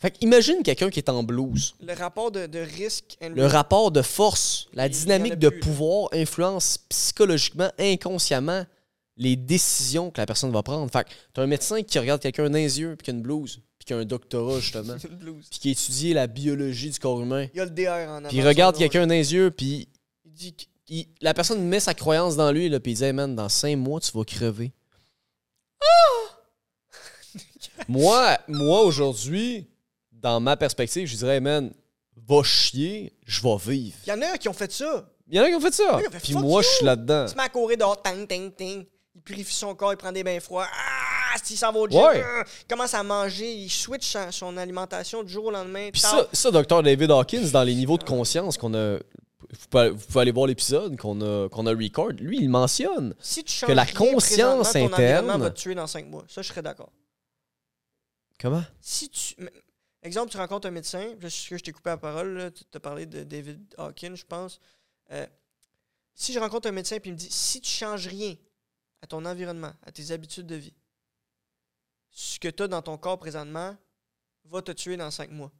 [0.00, 1.74] Fait que imagine quelqu'un qui est en blues.
[1.82, 3.16] le rapport de, de risque.
[3.20, 8.64] Le rapport de force, la dynamique de plus, pouvoir influence psychologiquement, inconsciemment,
[9.16, 10.90] les décisions que la personne va prendre.
[10.90, 13.22] Fait que t'as un médecin qui regarde quelqu'un dans les yeux, puis qui a une
[13.22, 14.96] blouse, puis qui a un doctorat, justement,
[15.50, 18.16] puis qui a étudié la biologie du corps humain, Il y a le DR en
[18.18, 18.28] avant.
[18.28, 19.88] puis il regarde quelqu'un dans les yeux, puis
[20.24, 20.54] Il dit
[20.88, 23.48] il- la personne met sa croyance dans lui, là, puis il dit Hey, man, dans
[23.48, 24.72] cinq mois, tu vas crever.
[27.88, 29.66] moi, moi aujourd'hui,
[30.12, 31.72] dans ma perspective, je dirais, Hey, man,
[32.28, 33.96] va chier, je vais vivre.
[34.06, 35.08] Il y en a qui ont fait ça.
[35.28, 35.98] Il y en a qui ont fait ça.
[36.10, 36.68] Fait Puis moi, you.
[36.68, 37.26] je suis là-dedans.
[37.36, 38.84] Met à courir dehors, ting, ting, ting.
[39.26, 40.66] Purifie son corps, il prend des bains froids.
[40.72, 41.36] Ah!
[41.42, 42.22] S'il s'en va au gym, Ouais.
[42.24, 42.44] ah!
[42.62, 45.90] il commence à manger, il switch son alimentation du jour au lendemain.
[45.92, 46.82] Puis ça, ça, Dr.
[46.82, 48.96] David Hawkins, dans les niveaux de conscience qu'on a.
[48.98, 52.10] Vous pouvez, vous pouvez aller voir l'épisode qu'on a, qu'on a record.
[52.18, 53.14] Lui, il mentionne.
[53.20, 56.24] si tu que la conscience ton interne- va te tuer dans 5 mois.
[56.28, 56.90] Ça, je serais d'accord.
[58.40, 58.64] Comment?
[58.80, 59.34] Si tu.
[60.02, 62.62] Exemple, tu rencontres un médecin, je suis que je t'ai coupé la parole, là, tu
[62.74, 64.60] as parlé de David Hawkins, je pense.
[65.10, 65.26] Euh,
[66.14, 68.34] si je rencontre un médecin et il me dit si tu changes rien
[69.06, 70.74] à ton environnement, à tes habitudes de vie,
[72.10, 73.76] ce que tu as dans ton corps présentement
[74.46, 75.52] va te tuer dans 5 mois.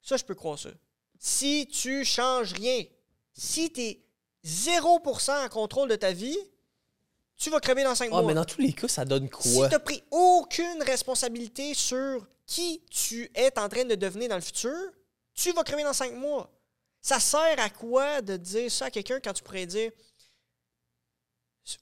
[0.00, 0.70] Ça, je peux croire ça.
[1.18, 2.84] Si tu changes rien,
[3.34, 4.02] si tu es
[4.44, 6.38] 0% en contrôle de ta vie,
[7.36, 8.22] tu vas crever dans cinq Ah, mois.
[8.22, 9.68] mais dans tous les cas, ça donne Si quoi?
[9.68, 14.40] tu n'as pris aucune responsabilité sur qui tu es en train de devenir dans le
[14.40, 14.72] futur,
[15.34, 16.50] tu vas crever dans cinq mois.
[17.02, 19.90] Ça sert à quoi de dire ça à quelqu'un quand tu pourrais dire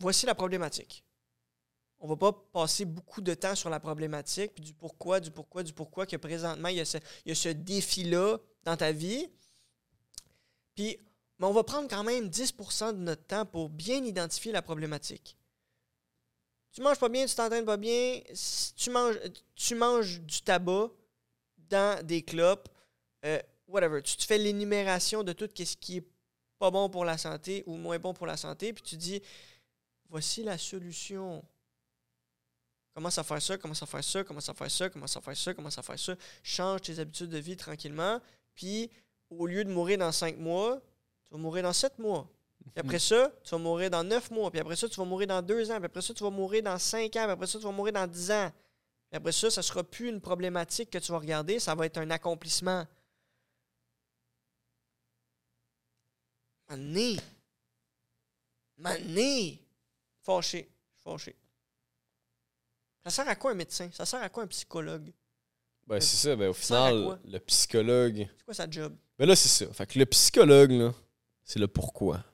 [0.00, 1.03] voici la problématique.
[2.04, 5.62] On va pas passer beaucoup de temps sur la problématique, puis du pourquoi, du pourquoi,
[5.62, 6.98] du pourquoi que présentement, il y a ce,
[7.32, 9.26] ce défi-là dans ta vie.
[10.74, 10.98] Puis,
[11.38, 12.56] mais on va prendre quand même 10
[12.92, 15.34] de notre temps pour bien identifier la problématique.
[16.72, 19.18] Tu manges pas bien, tu t'entraînes pas bien, si tu manges,
[19.54, 20.90] tu manges du tabac
[21.56, 22.68] dans des clopes,
[23.24, 24.02] euh, whatever.
[24.02, 26.08] Tu te fais l'énumération de tout ce qui est
[26.58, 29.22] pas bon pour la santé ou moins bon pour la santé, puis tu dis
[30.10, 31.42] voici la solution.
[32.94, 35.36] Commence à faire ça, commence à faire ça, commence à faire ça, commence à faire
[35.36, 36.14] ça, commence à faire ça?
[36.44, 38.20] Change tes habitudes de vie tranquillement.
[38.54, 38.88] Puis,
[39.30, 40.80] au lieu de mourir dans cinq mois,
[41.24, 42.28] tu vas mourir dans sept mois.
[42.72, 44.50] Puis après ça, tu vas mourir dans neuf mois.
[44.50, 45.76] Puis après ça, tu vas mourir dans deux ans.
[45.76, 47.24] Puis après ça, tu vas mourir dans cinq ans.
[47.24, 48.50] Puis après ça, tu vas mourir dans dix ans.
[49.10, 51.58] Puis après ça, ça ne sera plus une problématique que tu vas regarder.
[51.58, 52.86] Ça va être un accomplissement.
[56.68, 57.16] Mané.
[58.76, 59.60] Mané.
[60.22, 60.68] Fâché.
[61.02, 61.36] Fâché.
[63.04, 63.90] Ça sert à quoi un médecin?
[63.92, 65.12] Ça sert à quoi un psychologue?
[65.86, 66.36] Ben, c'est ça.
[66.36, 68.26] Ben, au final, le psychologue.
[68.38, 68.94] C'est quoi sa job?
[69.18, 69.72] Ben là, c'est ça.
[69.72, 70.94] Fait que le psychologue, là,
[71.44, 72.24] c'est le pourquoi.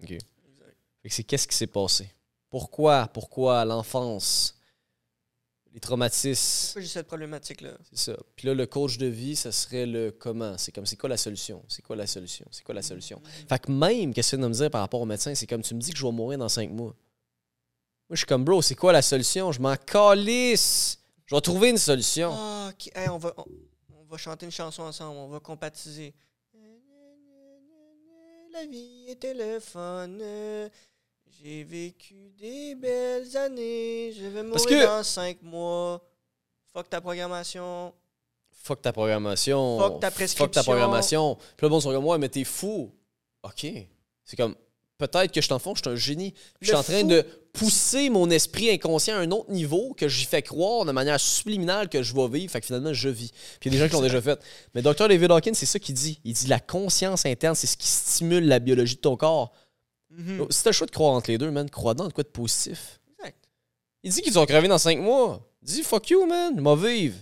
[0.00, 0.08] OK?
[0.08, 2.08] Fait que c'est qu'est-ce qui s'est passé?
[2.48, 3.08] Pourquoi?
[3.08, 4.56] Pourquoi l'enfance?
[5.74, 6.66] Les traumatismes?
[6.66, 7.72] Pourquoi j'ai cette problématique-là?
[7.90, 8.16] C'est ça.
[8.36, 10.56] Puis là, le coach de vie, ça serait le comment?
[10.58, 11.64] C'est comme, c'est quoi la solution?
[11.66, 12.46] C'est quoi la solution?
[12.52, 13.20] C'est quoi la solution?
[13.48, 15.34] Fait que même, qu'est-ce que tu viens de me dire par rapport au médecin?
[15.34, 16.94] C'est comme tu me dis que je vais mourir dans cinq mois.
[18.12, 19.52] Moi, je suis comme, bro, c'est quoi la solution?
[19.52, 20.98] Je m'en calisse.
[21.24, 22.30] Je vais trouver une solution.
[22.36, 22.90] Ah, ok.
[22.94, 23.44] Hey, on, va, on,
[24.00, 25.16] on va chanter une chanson ensemble.
[25.16, 26.12] On va compatiser.
[28.52, 30.10] La vie était le fun.
[31.42, 34.12] J'ai vécu des belles années.
[34.12, 35.98] Je vais mourir que- dans cinq mois.
[36.74, 37.94] Fuck ta programmation.
[38.50, 39.78] Fuck ta programmation.
[39.78, 40.62] Fuck ta Fuck ta prescription.
[40.64, 41.34] programmation.
[41.56, 42.92] Puis là, bon, ils sont comme, ouais, mais t'es fou.
[43.42, 43.66] OK.
[44.22, 44.54] C'est comme,
[44.98, 46.32] peut-être que je suis en fond, je suis un génie.
[46.32, 50.08] Puis je suis en train de pousser mon esprit inconscient à un autre niveau que
[50.08, 52.50] j'y fais croire de manière subliminale que je vais vivre.
[52.50, 53.32] Fait que finalement, je vis.
[53.60, 54.40] Puis il y a des gens qui l'ont déjà fait.
[54.74, 55.08] Mais Dr.
[55.08, 56.18] David Hawkins, c'est ça qu'il dit.
[56.24, 59.52] Il dit la conscience interne, c'est ce qui stimule la biologie de ton corps.
[60.50, 62.28] Si t'as le choix de croire entre les deux, man, crois dans de quoi de
[62.28, 63.00] positif.
[63.18, 63.38] Exact.
[64.02, 65.48] Il dit qu'ils ont crevé dans 5 mois.
[65.62, 66.62] Dis fuck you, man.
[66.62, 67.16] Vais vivre.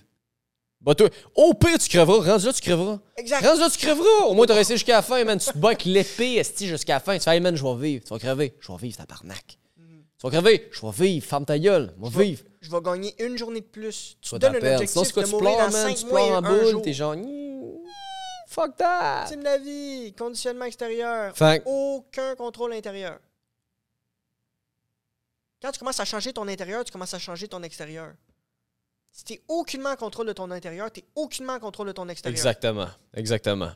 [0.80, 2.32] Bah, toi, au pire, tu crèveras.
[2.32, 2.98] Rendu là, tu crèveras.
[3.16, 3.46] Exact.
[3.46, 4.24] Rendu là, tu crèveras.
[4.26, 5.38] Au moins, t'as resté jusqu'à la fin, man.
[5.38, 7.16] Tu te bats avec l'épée, esti, jusqu'à la fin.
[7.18, 8.04] Tu fais, hey, man, je vais vivre.
[8.04, 8.54] Tu vas crever.
[8.58, 9.59] Je vais vivre, tabarnak.
[10.20, 10.68] Tu vas crever.
[10.70, 11.26] Je vais vivre.
[11.26, 11.94] Ferme ta gueule.
[12.02, 12.44] Je vais vivre.
[12.60, 14.18] Je vais gagner une journée de plus.
[14.20, 15.88] Tu donnes un objectif Sinon, de tu mourir pleures, dans man?
[15.88, 16.70] cinq Tu mois pleures en un boule.
[16.70, 16.82] jour.
[16.82, 17.16] T'es genre,
[18.46, 19.24] fuck that.
[19.28, 23.18] Team la vie, conditionnement extérieur, Fait aucun contrôle intérieur.
[25.62, 28.12] Quand tu commences à changer ton intérieur, tu commences à changer ton extérieur.
[29.12, 31.92] Si tu n'es aucunement en contrôle de ton intérieur, tu n'es aucunement en contrôle de
[31.92, 32.36] ton extérieur.
[32.36, 32.88] Exactement.
[33.14, 33.72] Exactement.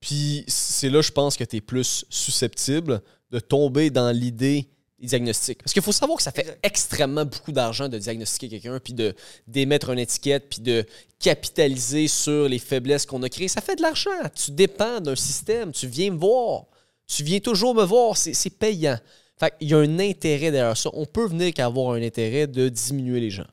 [0.00, 4.68] Puis c'est là, je pense que tu es plus susceptible de tomber dans l'idée
[5.06, 5.62] diagnostics.
[5.62, 6.60] Parce qu'il faut savoir que ça fait Exact.
[6.62, 9.14] extrêmement beaucoup d'argent de diagnostiquer quelqu'un, puis de
[9.46, 10.86] d'émettre une étiquette, puis de
[11.18, 13.48] capitaliser sur les faiblesses qu'on a créées.
[13.48, 14.10] Ça fait de l'argent.
[14.34, 15.72] Tu dépends d'un système.
[15.72, 16.64] Tu viens me voir.
[17.06, 18.16] Tu viens toujours me voir.
[18.16, 18.98] C'est payant.
[19.38, 20.90] Fait qu'il y a un intérêt derrière ça.
[20.92, 23.46] On peut venir qu'avoir un intérêt de diminuer les gens.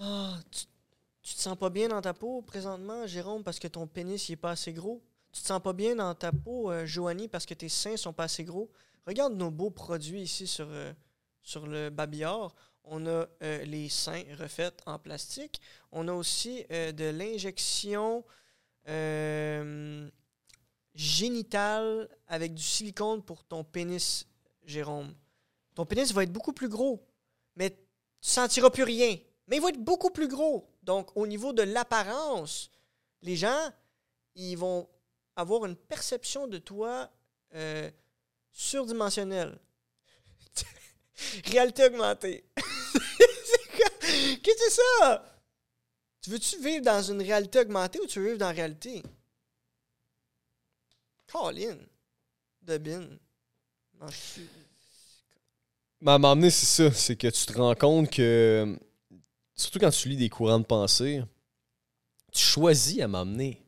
[0.00, 0.64] Ah, tu,
[1.22, 4.36] tu te sens pas bien dans ta peau présentement, Jérôme, parce que ton pénis n'est
[4.36, 5.02] pas assez gros?
[5.32, 8.12] Tu te sens pas bien dans ta peau, euh, Joanie, parce que tes seins sont
[8.12, 8.70] pas assez gros?
[9.06, 10.92] Regarde nos beaux produits ici sur, euh,
[11.66, 12.54] le babillard.
[12.84, 15.60] On a euh, les seins refaits en plastique.
[15.92, 18.24] On a aussi euh, de l'injection
[20.94, 24.26] génitale avec du silicone pour ton pénis,
[24.64, 25.14] Jérôme.
[25.74, 27.06] Ton pénis va être beaucoup plus gros,
[27.56, 27.76] mais tu
[28.20, 29.16] sentiras plus rien.
[29.48, 30.70] Mais il va être beaucoup plus gros.
[30.82, 32.70] Donc, au niveau de l'apparence,
[33.22, 33.70] les gens,
[34.34, 34.86] ils vont
[35.34, 37.10] avoir une perception de toi
[38.54, 39.58] surdimensionnelle.
[41.46, 42.44] Réalité augmentée.
[42.56, 45.40] Qu'est-ce que c'est ça?
[46.22, 49.02] Tu veux-tu vivre dans une réalité augmentée ou tu veux vivre dans la réalité?
[51.30, 51.76] Colin.
[52.62, 53.08] Debin.
[54.00, 54.48] Non, je suis-
[56.00, 56.92] Mais à m'emmener, c'est ça.
[56.94, 58.78] C'est que tu te rends compte que,
[59.54, 61.22] surtout quand tu lis des courants de pensée,
[62.32, 63.60] tu choisis à m'emmener.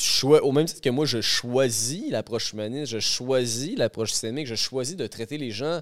[0.00, 4.54] Tu au même titre que moi, je choisis l'approche humaniste, je choisis l'approche systémique, je
[4.54, 5.80] choisis de traiter les gens.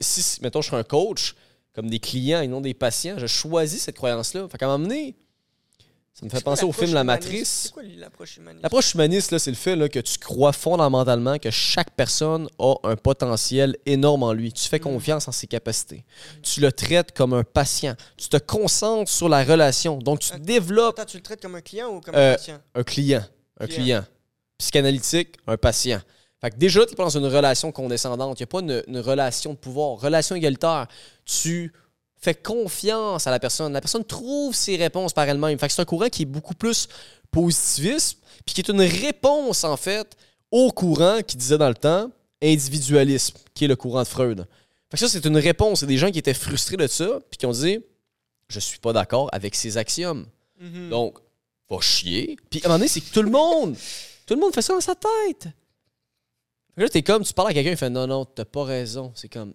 [0.00, 1.34] Si, si, mettons, je suis un coach,
[1.74, 4.48] comme des clients et non des patients, je choisis cette croyance-là.
[4.50, 5.14] Fait qu'à m'emmener,
[6.14, 7.04] Ça me fait penser au film La?
[7.04, 7.48] Matrice.
[7.64, 8.62] C'est quoi l'approche humaniste?
[8.62, 12.96] L'approche humaniste, c'est le fait là, que tu crois fondamentalement que chaque personne a un
[12.96, 14.52] potentiel énorme en lui.
[14.52, 14.82] Tu fais Mm.
[14.82, 16.04] confiance en ses capacités.
[16.42, 17.94] Tu le traites comme un patient.
[18.18, 19.98] Tu te concentres sur la relation.
[19.98, 20.42] Donc, tu Attends.
[20.44, 22.58] développes Attends, tu le traites comme un client ou comme Euh, un patient?
[22.74, 23.24] un client.
[23.62, 23.82] Un Client.
[23.82, 24.04] client.
[24.58, 26.00] Psychanalytique, un patient.
[26.40, 28.38] Fait que déjà, tu pas dans une relation condescendante.
[28.38, 29.98] Il n'y a pas une, une relation de pouvoir.
[30.00, 30.88] Relation égalitaire.
[31.24, 31.72] Tu
[32.16, 33.72] fais confiance à la personne.
[33.72, 35.58] La personne trouve ses réponses par elle-même.
[35.58, 36.88] Fait que c'est un courant qui est beaucoup plus
[37.30, 40.16] positiviste, puis qui est une réponse, en fait,
[40.50, 42.10] au courant qui disait dans le temps
[42.42, 44.46] individualisme, qui est le courant de Freud.
[44.90, 45.80] Fait que ça, c'est une réponse.
[45.80, 47.78] C'est des gens qui étaient frustrés de ça, puis qui ont dit
[48.48, 50.26] Je suis pas d'accord avec ces axiomes.
[50.60, 50.90] Mhm.
[50.90, 51.18] Donc,
[51.74, 52.36] va chier.
[52.50, 53.76] Puis à un moment donné, c'est que tout le monde,
[54.26, 55.48] tout le monde fait ça dans sa tête.
[56.76, 59.12] Là, t'es comme, tu parles à quelqu'un, il fait non, non, t'as pas raison.
[59.14, 59.52] C'est comme,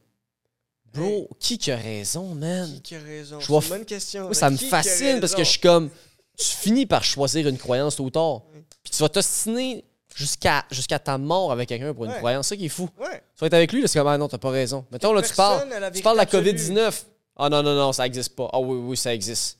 [0.94, 2.72] bro, qui qui a raison, man?
[2.76, 3.40] Qui qui a raison?
[3.42, 4.24] C'est une bonne question.
[4.26, 5.90] Moi, ça me Qui fascine parce que je suis comme,
[6.38, 8.42] tu finis par choisir une croyance tôt ou tard.
[8.84, 9.84] Puis tu vas t'ostiner
[10.16, 12.18] jusqu'à jusqu'à ta mort avec quelqu'un pour une Ouais.
[12.18, 12.48] croyance.
[12.48, 12.90] C'est ça qui est fou.
[13.00, 13.22] Ouais.
[13.36, 14.86] Tu vas être avec lui, là, c'est comme, ah non, t'as pas raison.
[14.92, 15.62] Mettons, là, tu parles,
[15.94, 16.78] tu parles de la vérité absolue.
[16.78, 17.04] COVID-19.
[17.38, 18.50] Ah non, non, non, ça existe pas.
[18.54, 19.57] Ah oui, oui, ça existe.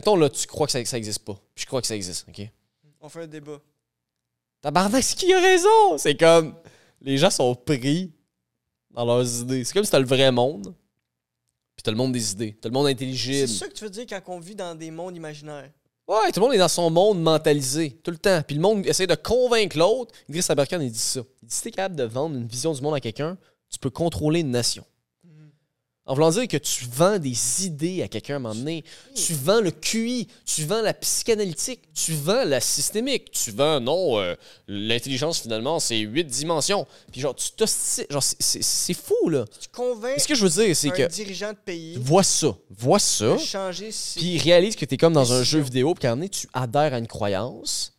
[0.00, 1.34] Mettons, là, tu crois que ça, ça existe pas.
[1.54, 2.40] Puis je crois que ça existe, OK?
[3.02, 3.60] On fait un débat.
[4.62, 5.98] Tabarnak, c'est qui a raison?
[5.98, 6.54] C'est comme.
[7.02, 8.10] Les gens sont pris
[8.92, 9.62] dans leurs idées.
[9.62, 10.74] C'est comme si t'as le vrai monde,
[11.76, 12.56] puis t'as le monde des idées.
[12.58, 13.48] T'as le monde C'est intelligible.
[13.48, 15.70] ça que tu veux dire quand on vit dans des mondes imaginaires.
[16.08, 18.40] Ouais, tout le monde est dans son monde mentalisé, tout le temps.
[18.46, 20.14] Puis le monde essaie de convaincre l'autre.
[20.30, 21.20] Idriss Aberkan, il dit ça.
[21.42, 23.36] Il dit si t'es capable de vendre une vision du monde à quelqu'un,
[23.68, 24.82] tu peux contrôler une nation.
[26.10, 28.82] En voulant dire que tu vends des idées à quelqu'un à un moment donné,
[29.14, 34.18] tu vends le QI, tu vends la psychanalytique, tu vends la systémique, tu vends, non,
[34.18, 34.34] euh,
[34.66, 36.84] l'intelligence finalement, c'est huit dimensions.
[37.12, 39.44] Puis genre, tu t'ostines- genre, c'est- c'est c'est fou, là.
[39.60, 42.56] Tu convaincs Ce que je veux dire, c'est un que dirigeant de pays vois ça,
[42.70, 44.18] vois ça, de changer ses...
[44.18, 45.58] puis réalise que tu es comme dans un Décision.
[45.60, 47.92] jeu vidéo, puis qu'à un moment donné, tu adhères à une croyance,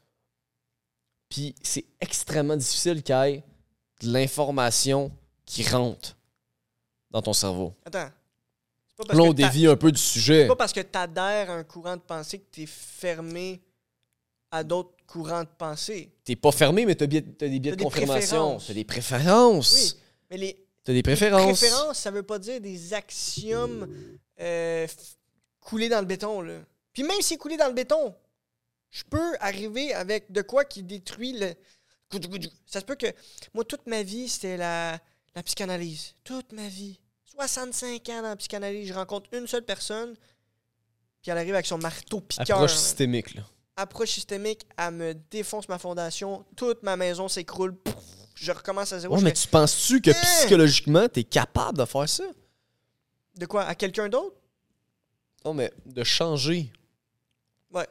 [1.29, 3.43] puis c'est extrêmement difficile qu'il y ait
[4.01, 5.11] de l'information
[5.45, 6.17] qui rentre
[7.11, 7.73] dans ton cerveau.
[7.85, 8.09] Attends.
[8.87, 10.43] C'est pas parce Là, on que dévie un peu du sujet.
[10.43, 13.61] c'est pas parce que tu adhères à un courant de pensée que tu es fermé
[14.51, 16.11] à d'autres courants de pensée.
[16.23, 18.17] T'es pas fermé, mais t'as biais- t'as des biais T'as de des confirmation.
[18.57, 18.67] préférences.
[18.67, 19.73] T'as des préférences.
[19.73, 21.59] Oui, mais les T'as des préférences.
[21.59, 23.87] préférences, ça veut pas dire des axiomes
[24.39, 25.15] euh, f-
[25.59, 26.41] coulés dans le béton.
[26.41, 26.59] Là.
[26.93, 28.15] Puis même si coulé dans le béton,
[28.89, 31.53] je peux arriver avec de quoi qui détruit le.
[32.65, 33.07] Ça se peut que
[33.53, 34.99] moi, toute ma vie, c'était la,
[35.33, 36.13] la psychanalyse.
[36.25, 36.99] Toute ma vie.
[37.47, 38.87] 65 ans dans la psychanalyse.
[38.87, 40.13] Je rencontre une seule personne,
[41.21, 42.57] puis elle arrive avec son marteau piqueur.
[42.57, 42.77] Approche là.
[42.77, 43.33] systémique.
[43.35, 43.43] Là.
[43.77, 46.45] Approche systémique, elle me défonce ma fondation.
[46.55, 47.75] Toute ma maison s'écroule.
[48.35, 49.15] Je recommence à zéro.
[49.15, 50.21] Ouais, mais fais, tu penses-tu que Hein?
[50.23, 52.23] psychologiquement, t'es capable de faire ça?
[53.37, 53.63] De quoi?
[53.63, 54.35] À quelqu'un d'autre?
[55.45, 56.71] Non, mais de changer.
[57.73, 57.87] Ouais.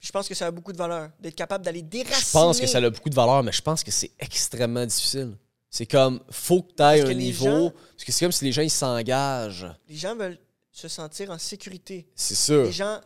[0.00, 2.20] Je pense que ça a beaucoup de valeur d'être capable d'aller déraciner.
[2.20, 5.36] Je pense que ça a beaucoup de valeur, mais je pense que c'est extrêmement difficile.
[5.70, 7.44] C'est comme, faut que tu ailles un niveau.
[7.44, 9.66] gens- Parce que c'est comme si les gens, ils s'engagent.
[9.88, 10.38] Les gens veulent
[10.72, 12.08] se sentir en sécurité.
[12.14, 12.64] C'est sûr.
[12.64, 13.00] Les gens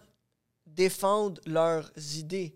[0.66, 2.54] défendent leurs idées.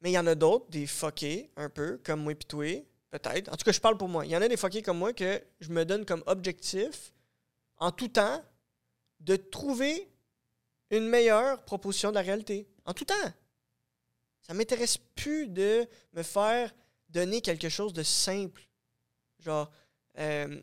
[0.00, 3.52] Mais il y en a d'autres, des fuckés, un peu, comme moi et peut-être.
[3.52, 4.26] En tout cas, je parle pour moi.
[4.26, 7.12] Il y en a des fuckés comme moi que je me donne comme objectif,
[7.78, 8.42] en tout temps,
[9.20, 10.08] de trouver
[10.90, 12.66] une meilleure proposition de la réalité.
[12.84, 13.14] En tout temps.
[14.40, 16.74] Ça m'intéresse plus de me faire
[17.10, 18.66] donner quelque chose de simple.
[19.42, 19.70] Genre,
[20.18, 20.60] euh,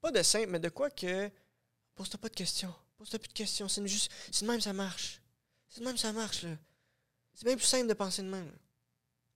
[0.00, 1.30] pas de simple, mais de quoi que.
[1.94, 2.74] Pose-toi pas de questions.
[2.96, 3.68] Pose-toi plus de questions.
[3.68, 4.10] C'est juste.
[4.30, 5.20] C'est de même ça marche.
[5.68, 6.56] C'est de même ça marche, là.
[7.34, 8.50] C'est bien plus simple de penser de même.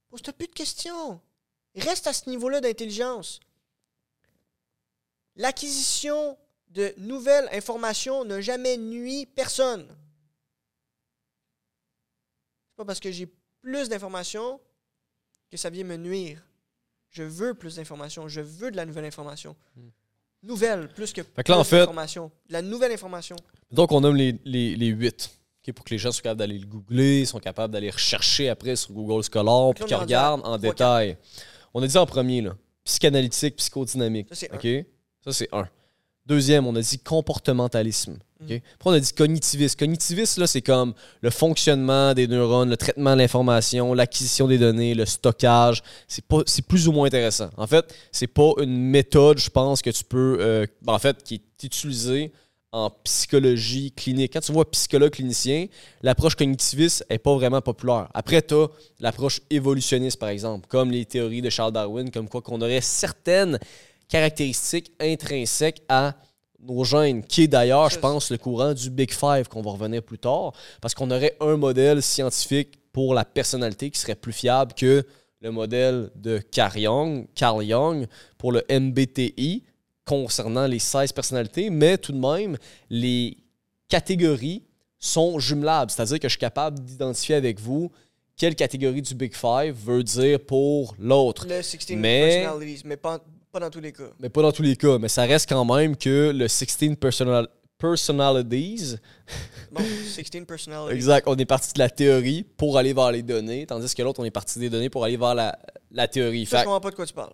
[0.08, 1.20] Pose-toi plus de questions.
[1.74, 3.40] Reste à ce niveau-là d'intelligence.
[5.34, 9.86] L'acquisition de nouvelles informations n'a jamais nuit personne.
[12.68, 13.26] C'est pas parce que j'ai
[13.60, 14.60] plus d'informations
[15.50, 16.45] que ça vient me nuire.
[17.16, 18.29] Je veux plus d'informations.
[18.29, 19.57] Je veux de la nouvelle information.
[20.42, 21.24] Nouvelle, plus que, Hmm.
[21.37, 21.87] Fait que là, en plus fait-
[22.50, 23.37] La nouvelle information.
[23.72, 25.31] Donc, on nomme les, les, les 8.
[25.74, 28.92] pour que les gens soient capables d'aller le googler, sont capables d'aller rechercher après sur
[28.92, 31.16] Google Scholar, puis qu'ils regardent en détail.
[31.74, 34.28] On a dit en premier, là, psychanalytique, psychodynamique.
[34.28, 34.53] Ça, c'est?
[35.24, 35.66] Ça, c'est un.
[36.26, 38.18] Deuxième, on a dit comportementalisme.
[38.43, 39.12] Après, on a dit.
[39.12, 44.95] Cognitivisme, là, c'est comme le fonctionnement des neurones, le traitement de l'information, l'acquisition des données,
[44.95, 45.82] le stockage.
[46.07, 47.51] C'est plus ou moins intéressant.
[47.57, 51.34] En fait, c'est pas une méthode, je pense, que tu peux, euh, en fait, qui
[51.34, 52.32] est utilisée
[52.72, 54.34] en psychologie clinique.
[54.34, 55.66] Quand tu vois psychologue clinicien,
[56.03, 58.09] l'approche cognitiviste est pas vraiment populaire.
[58.12, 58.66] Après, tu as
[59.01, 63.59] l'approche évolutionniste, par exemple, comme les théories de Charles Darwin, comme quoi qu'on aurait certaines
[64.09, 66.14] caractéristiques intrinsèques à
[66.66, 70.02] nos gènes, qui est d'ailleurs, je pense, le courant du Big Five, qu'on va revenir
[70.02, 74.72] plus tard, parce qu'on aurait un modèle scientifique pour la personnalité qui serait plus fiable
[74.74, 75.04] que
[75.40, 78.06] le modèle de Carl Jung, Carl Jung
[78.38, 79.62] pour le MBTI
[80.04, 82.56] concernant les 16 personnalités, mais tout de même,
[82.88, 83.36] les
[83.88, 84.62] catégories
[84.98, 87.90] sont jumelables, c'est-à-dire que je suis capable d'identifier avec vous
[88.36, 91.46] quelle catégorie du Big Five veut dire pour l'autre.
[91.48, 93.20] Le 16 Mais- personalities, mais pas,
[93.57, 94.11] pas dans tous les cas.
[94.20, 97.48] Mais pas dans tous les cas, mais ça reste quand même que le 16 personal-
[97.78, 98.96] personalities,
[99.72, 100.94] Bon, 16 personalities.
[100.94, 104.20] exact, on est parti de la théorie pour aller vers les données, tandis que l'autre,
[104.20, 105.59] on est parti des données pour aller vers la,
[105.90, 106.44] la théorie.
[106.46, 107.32] Ça, je comprends pas de quoi tu parles.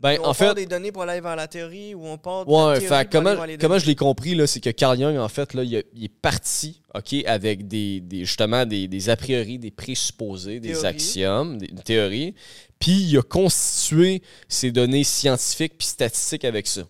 [0.00, 2.44] Ben, on en part fait, des données pour aller vers la théorie ou on part
[2.46, 4.46] de la Ouais, théorie fait, pour comment, aller vers les comment je l'ai compris, là,
[4.46, 8.00] c'est que Carl Jung, en fait, là, il, a- il est parti ok, avec des,
[8.00, 12.34] des- justement des, des a priori, des présupposés, des axiomes, des, une théorie,
[12.78, 16.82] puis il a constitué ces données scientifiques puis statistiques avec ça.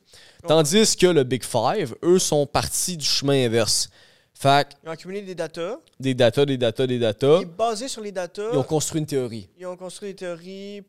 [0.46, 3.88] Tandis que le Big Five, eux, sont partis du chemin inverse.
[4.34, 5.78] Fait Ils ont accumulé des datas.
[5.98, 9.06] des data, des data, des data, Et basés sur les datas, ils ont construit une
[9.06, 10.82] théorie ils ont construit des théories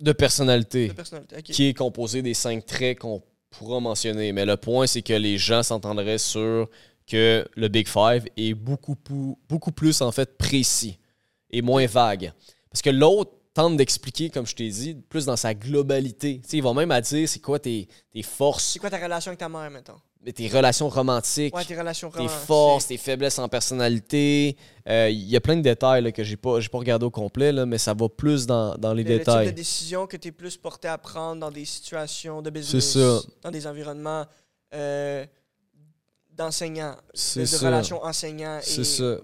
[0.00, 0.88] de personnalité.
[0.88, 1.36] de personnalité.
[1.36, 1.42] Ok.
[1.44, 4.32] qui est composé des cinq traits qu'on pourra mentionner.
[4.32, 6.68] Mais le point, c'est que les gens s'entendraient sur
[7.06, 10.98] que le Big Five est beaucoup, plus, en fait, précis
[11.50, 12.32] et moins vague.
[12.70, 16.40] Parce que l'autre tente d'expliquer, comme je t'ai dit, plus dans sa globalité.
[16.46, 19.30] Sais, il va même à dire c'est quoi tes, tes forces, C'est quoi ta relation
[19.30, 20.00] avec ta mère, maintenant?
[20.34, 22.38] Tes relations romantiques, Ouais, tes relations tes romantiques.
[22.46, 24.56] forces, tes faiblesses en personnalité.
[24.88, 27.52] Euh, Il y a plein de détails là, que j'ai pas, pas regardé au complet,
[27.52, 29.46] là, mais ça va plus dans, dans les le, le détails.
[29.46, 32.98] type de décision que tu es plus porté à prendre dans des situations de business.
[33.42, 34.26] Dans des environnements
[34.74, 35.24] euh,
[36.32, 36.96] d'enseignants.
[37.14, 39.16] De, relations enseignants et ça.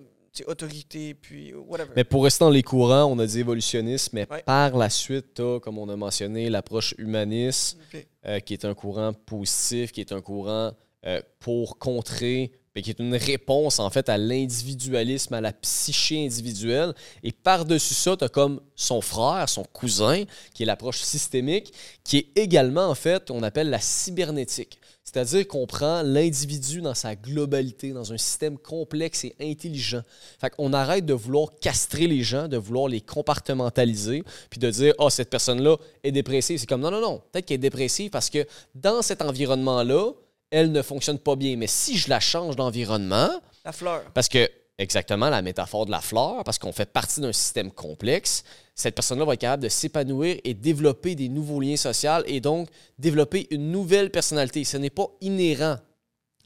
[0.46, 1.90] autorité, puis whatever.
[1.96, 4.42] Mais pour rester dans les courants, on a dit évolutionniste, mais Ouais.
[4.44, 7.78] par la suite, tu comme on a mentionné, l'approche humaniste,
[8.26, 10.72] euh, qui est un courant positif, qui est un courant
[11.06, 16.24] euh, pour contrer, mais qui est une réponse en fait à l'individualisme, à la psyché
[16.24, 16.94] individuelle.
[17.22, 21.72] Et par-dessus ça, tu as comme son frère, son cousin, qui est l'approche systémique,
[22.04, 24.80] qui est également en fait, on appelle la cybernétique.
[25.04, 30.02] C'est-à-dire qu'on prend l'individu dans sa globalité, dans un système complexe et intelligent.
[30.40, 34.94] Fait qu'on arrête de vouloir castrer les gens, de vouloir les compartimentaliser, puis de dire,
[34.98, 36.58] oh, cette personne-là est dépressive.
[36.58, 38.44] C'est comme, non, non, non, peut-être qu'elle est dépressive parce que
[38.74, 40.10] dans cet environnement-là,
[40.50, 41.56] elle ne fonctionne pas bien.
[41.56, 43.30] Mais si je la change d'environnement,
[43.64, 44.02] La fleur.
[44.14, 48.44] parce que, exactement, la métaphore de la fleur, parce qu'on fait partie d'un système complexe,
[48.74, 52.68] cette personne-là va être capable de s'épanouir et développer des nouveaux liens sociaux et donc
[52.98, 54.64] développer une nouvelle personnalité.
[54.64, 55.78] Ce n'est pas inhérent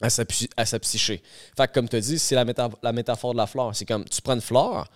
[0.00, 1.22] à sa, psy- à sa psyché.
[1.56, 3.74] Fait que, comme tu as dit, c'est la, méta- la métaphore de la fleur.
[3.74, 4.88] C'est comme, tu prends une fleur,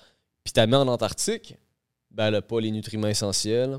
[0.45, 1.57] puis tu la mets en Antarctique,
[2.11, 3.79] ben, elle n'a pas les nutriments essentiels,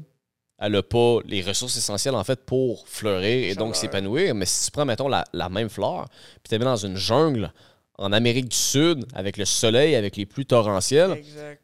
[0.59, 4.33] elle n'a pas les ressources essentielles, en fait, pour fleurir et donc s'épanouir.
[4.35, 6.07] Mais si tu prends, mettons, la, la même fleur,
[6.43, 7.51] puis tu la mets dans une jungle
[7.97, 11.61] en Amérique du Sud, avec le soleil, avec les pluies torrentielles, Exact.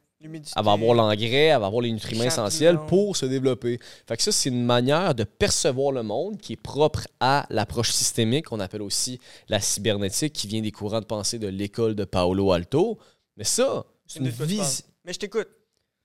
[0.56, 3.80] Elle va avoir l'engrais, elle va avoir les nutriments essentiels pour se développer.
[4.08, 7.90] Fait que ça, c'est une manière de percevoir le monde qui est propre à l'approche
[7.90, 9.20] systémique, qu'on appelle aussi
[9.50, 13.00] la cybernétique, qui vient des courants de pensée de l'école de Paolo Alto.
[13.36, 14.68] Mais ça, c'est une, de quoi tu parles.
[14.70, 15.48] vis- Mais je t'écoute.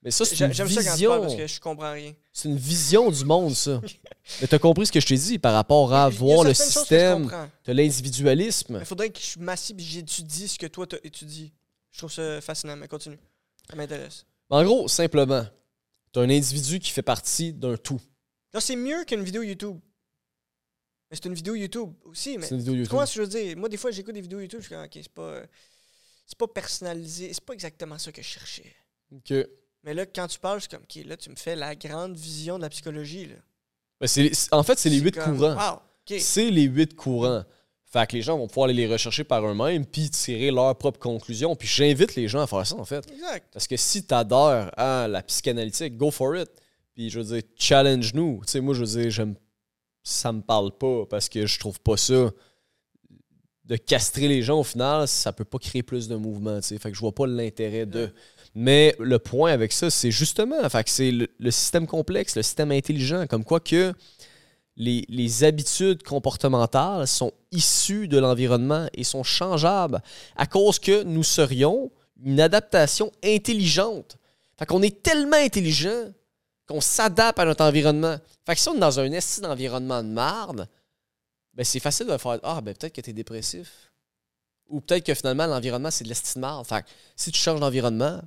[0.06, 1.20] Mais ça, c'est une J'aime ça quand tu parles vision.
[1.20, 2.14] parce que je comprends rien.
[2.32, 3.80] C'est une vision du monde, ça.
[4.40, 6.44] Mais t'as compris ce que je t'ai dit par rapport à Il y a voir
[6.44, 7.50] le certaines choses que je système comprends.
[7.64, 8.76] de l'individualisme.
[8.80, 11.52] Il faudrait que je m'assieds et j'étudie ce que toi t'as étudié.
[11.90, 13.18] Je trouve ça fascinant, mais continue.
[13.68, 14.24] Ça m'intéresse.
[14.48, 15.44] En gros, simplement,
[16.12, 18.00] t'as un individu qui fait partie d'un tout.
[18.54, 19.80] Là, c'est mieux qu'une vidéo YouTube.
[21.10, 22.38] Mais c'est une vidéo YouTube aussi.
[22.38, 22.90] Mais C'est une vidéo tu YouTube.
[22.92, 23.56] comprends ce que je veux dire?
[23.56, 25.46] Moi, des fois, j'écoute des vidéos YouTube, je suis comme, ok, c'est pas, euh,
[26.26, 27.32] c'est pas personnalisé.
[27.32, 28.72] C'est pas exactement ça que je cherchais.
[29.12, 29.32] Ok.
[29.86, 32.16] Mais là, quand tu parles, je suis comme, ok, là, tu me fais la grande
[32.16, 33.26] vision de la psychologie.
[33.26, 33.36] Là.
[34.00, 35.54] Ben, c'est- en fait, c'est les huit comme, courants.
[35.54, 36.18] Wow.
[36.18, 37.44] C'est les huit courants.
[37.84, 40.98] Fait que les gens vont pouvoir aller les rechercher par eux-mêmes puis tirer leurs propres
[40.98, 41.54] conclusions.
[41.54, 43.08] Puis j'invite les gens à faire ça, en fait.
[43.12, 43.46] Exact.
[43.52, 46.50] Parce que si t'adhères à la psychanalytique, go for it.
[46.94, 48.42] Puis je veux dire, challenge-nous.
[48.44, 49.36] Tu sais, moi, je veux dire, j'aime...
[50.02, 52.30] ça me parle pas parce que je trouve pas ça.
[53.64, 56.60] De castrer les gens, au final, ça peut pas créer plus de mouvement.
[56.60, 56.78] tu sais.
[56.78, 58.12] Fait que je vois pas l'intérêt de.
[58.58, 63.26] Mais le point avec ça, c'est justement, c'est le, le système complexe, le système intelligent,
[63.26, 63.92] comme quoi que
[64.76, 70.02] les, les habitudes comportementales sont issues de l'environnement et sont changeables
[70.36, 71.90] à cause que nous serions
[72.24, 74.16] une adaptation intelligente.
[74.58, 76.10] Fait qu'on est tellement intelligent
[76.66, 78.16] qu'on s'adapte à notre environnement.
[78.46, 80.66] Fait que si on est dans un esti d'environnement de marde,
[81.52, 83.92] ben c'est facile de faire Ah, ben peut-être que tu es dépressif.
[84.70, 86.66] Ou peut-être que finalement, l'environnement, c'est de l'esti de marde.
[86.66, 88.22] Fait que si tu changes d'environnement,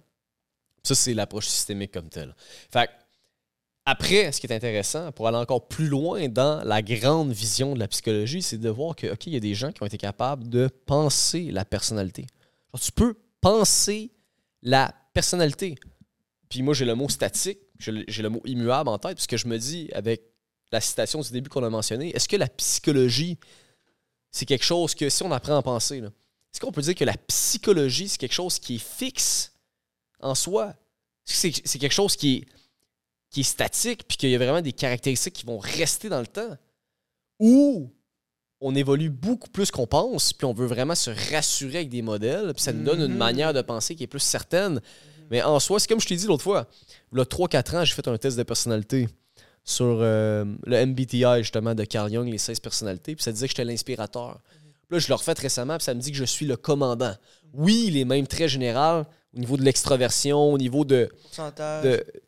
[0.84, 2.36] ça, c'est l'approche systémique comme telle.
[2.72, 2.90] Fait
[3.86, 7.80] Après, ce qui est intéressant, pour aller encore plus loin dans la grande vision de
[7.80, 9.98] la psychologie, c'est de voir que, OK, il y a des gens qui ont été
[9.98, 12.28] capables de penser la personnalité.
[12.80, 14.12] Tu peux penser
[14.62, 15.76] la personnalité.
[16.50, 19.48] Puis moi, j'ai le mot statique, j'ai le, mot immuable en tête, parce que je
[19.48, 20.24] me dis, avec
[20.72, 23.38] la citation du début qu'on a mentionné, est-ce que la psychologie,
[24.32, 27.18] c'est quelque chose que, si on apprend à penser, est-ce qu'on peut dire que la
[27.28, 29.54] psychologie, c'est quelque chose qui est fixe
[30.22, 30.74] en soi?
[31.26, 32.45] C'est, quelque chose qui est,
[33.30, 36.28] qui est statique, puis qu'il y a vraiment des caractéristiques qui vont rester dans le
[36.28, 36.57] temps?
[37.39, 37.91] Ou
[38.61, 42.53] on évolue beaucoup plus qu'on pense, puis on veut vraiment se rassurer avec des modèles,
[42.53, 43.17] puis ça nous donne une Mhm.
[43.17, 44.82] manière de penser qui est plus certaine.
[45.32, 46.67] Mais en soi, c'est comme je t'ai dit l'autre fois.
[47.13, 49.07] Il y a 3-4 ans, j'ai fait un test de personnalité
[49.63, 53.51] sur euh, le MBTI, justement, de Carl Jung, les 16 personnalités, puis ça disait que
[53.51, 54.41] j'étais l'inspirateur.
[54.89, 57.15] Là, je l'ai refait récemment, puis ça me dit que je suis le commandant.
[57.53, 59.05] Oui, les mêmes traits généraux
[59.36, 61.10] au niveau de l'extraversion, au niveau de.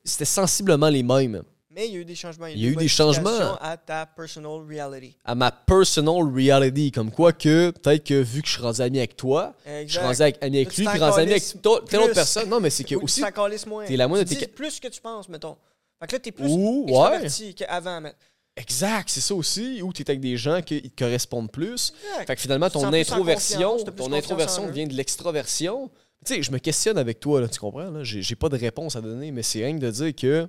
[0.04, 1.44] C'était sensiblement les mêmes.
[1.74, 2.48] Mais il y a eu des changements.
[2.48, 3.56] Il y a eu des changements.
[3.62, 5.16] à ta personal reality.
[5.24, 8.98] À ma personal reality, comme quoi que peut-être que vu que je suis rendu ami
[8.98, 11.44] avec toi, je suis rendu avec- ami avec lui, puis rendu ami avec
[11.90, 12.50] telle autre personne.
[12.50, 13.22] Non, mais c'est que Ou aussi.
[13.24, 13.86] tu moins.
[13.86, 15.56] t'es la moindre Tu de tes plus que tu penses, mettons.
[16.02, 17.54] Fait que là, t'es plus Ou, ouais.
[17.56, 18.02] qu'avant.
[18.02, 18.14] mais-
[18.58, 19.82] Exact, c'est ça aussi.
[19.82, 21.94] Ou tu es avec des gens qui te correspondent plus.
[22.12, 22.28] Exact.
[22.28, 24.72] Fait que finalement, ton introversion, ton introversion en eux.
[24.72, 25.90] vient de l'extraversion.
[26.26, 27.90] Tu sais, je me questionne avec toi, là, tu comprends?
[27.90, 28.04] Là?
[28.04, 30.48] J'ai, j'ai pas de réponse à donner, mais c'est rien que de dire que.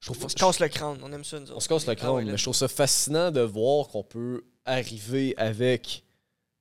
[0.00, 0.98] Je trouve, On se casse le crâne.
[1.02, 2.68] On aime ça, nous on se casse le Ah crâne, ouais, mais je trouve ça
[2.68, 6.04] fascinant de voir qu'on peut arriver avec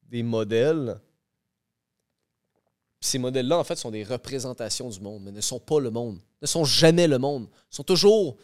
[0.04, 1.00] des modèles.
[3.00, 6.20] Ces modèles-là, en fait, sont des représentations du monde, mais ne sont pas le monde.
[6.42, 7.48] Ne sont jamais le monde.
[7.70, 8.38] sont toujours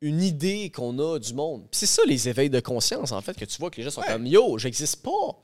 [0.00, 1.62] une idée qu'on a du monde.
[1.70, 3.90] Puis c'est ça, les éveils de conscience, en fait, que tu vois que les gens
[3.90, 4.08] sont Ouais.
[4.08, 5.40] comme Yo, j'existe pas.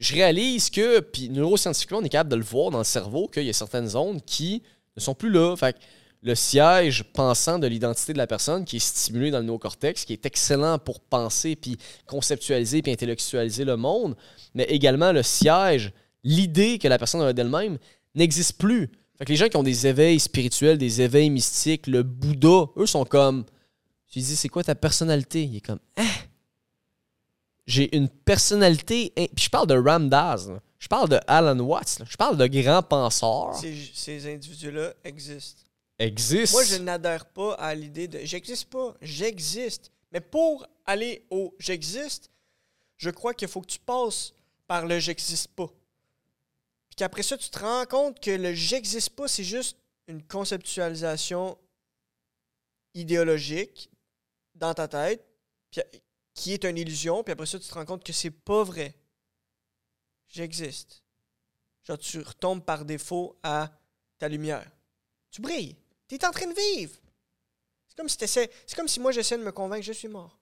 [0.00, 3.44] Je réalise que, puis neuroscientifiquement, on est capable de le voir dans le cerveau, qu'il
[3.44, 4.62] y a certaines zones qui
[4.96, 5.54] ne sont plus là.
[5.56, 5.78] Fait que
[6.22, 10.14] le siège pensant de l'identité de la personne qui est stimulé dans le néocortex, qui
[10.14, 11.76] est excellent pour penser, puis
[12.06, 14.16] conceptualiser, puis intellectualiser le monde,
[14.54, 15.92] mais également le siège,
[16.24, 17.78] l'idée que la personne a d'elle-même,
[18.14, 18.90] n'existe plus.
[19.18, 22.86] Fait que les gens qui ont des éveils spirituels, des éveils mystiques, le Bouddha, eux
[22.86, 23.44] sont comme.
[24.14, 25.44] Lui dis, c'est quoi ta personnalité?
[25.44, 26.06] Il est comme, hein?
[27.70, 29.12] J'ai une personnalité.
[29.16, 30.60] in- Puis je parle de Ramdas, là.
[30.78, 32.06] je parle de Alan Watts, là.
[32.08, 33.54] je parle de grands penseurs.
[33.54, 35.62] Ces, ces individus-là existent.
[35.98, 36.56] Existent.
[36.56, 39.92] Moi, je n'adhère pas à l'idée de j'existe pas, j'existe.
[40.12, 42.30] Mais pour aller au j'existe,
[42.96, 44.32] je crois qu'il faut que tu passes
[44.66, 45.66] par le j'existe pas.
[46.88, 49.76] Puis qu'après ça, tu te rends compte que le j'existe pas, c'est juste
[50.08, 51.56] une conceptualisation
[52.94, 53.90] idéologique
[54.54, 55.24] dans ta tête,
[55.70, 55.82] puis-
[56.34, 58.94] qui est une illusion, puis après ça, tu te rends compte que c'est pas vrai.
[60.28, 61.02] J'existe.
[61.86, 63.70] Genre, tu retombes par défaut à
[64.18, 64.70] ta lumière.
[65.30, 65.76] Tu brilles.
[66.08, 66.94] Tu es en train de vivre.
[67.88, 70.38] C'est comme si C'est comme si moi j'essaie de me convaincre je suis mort.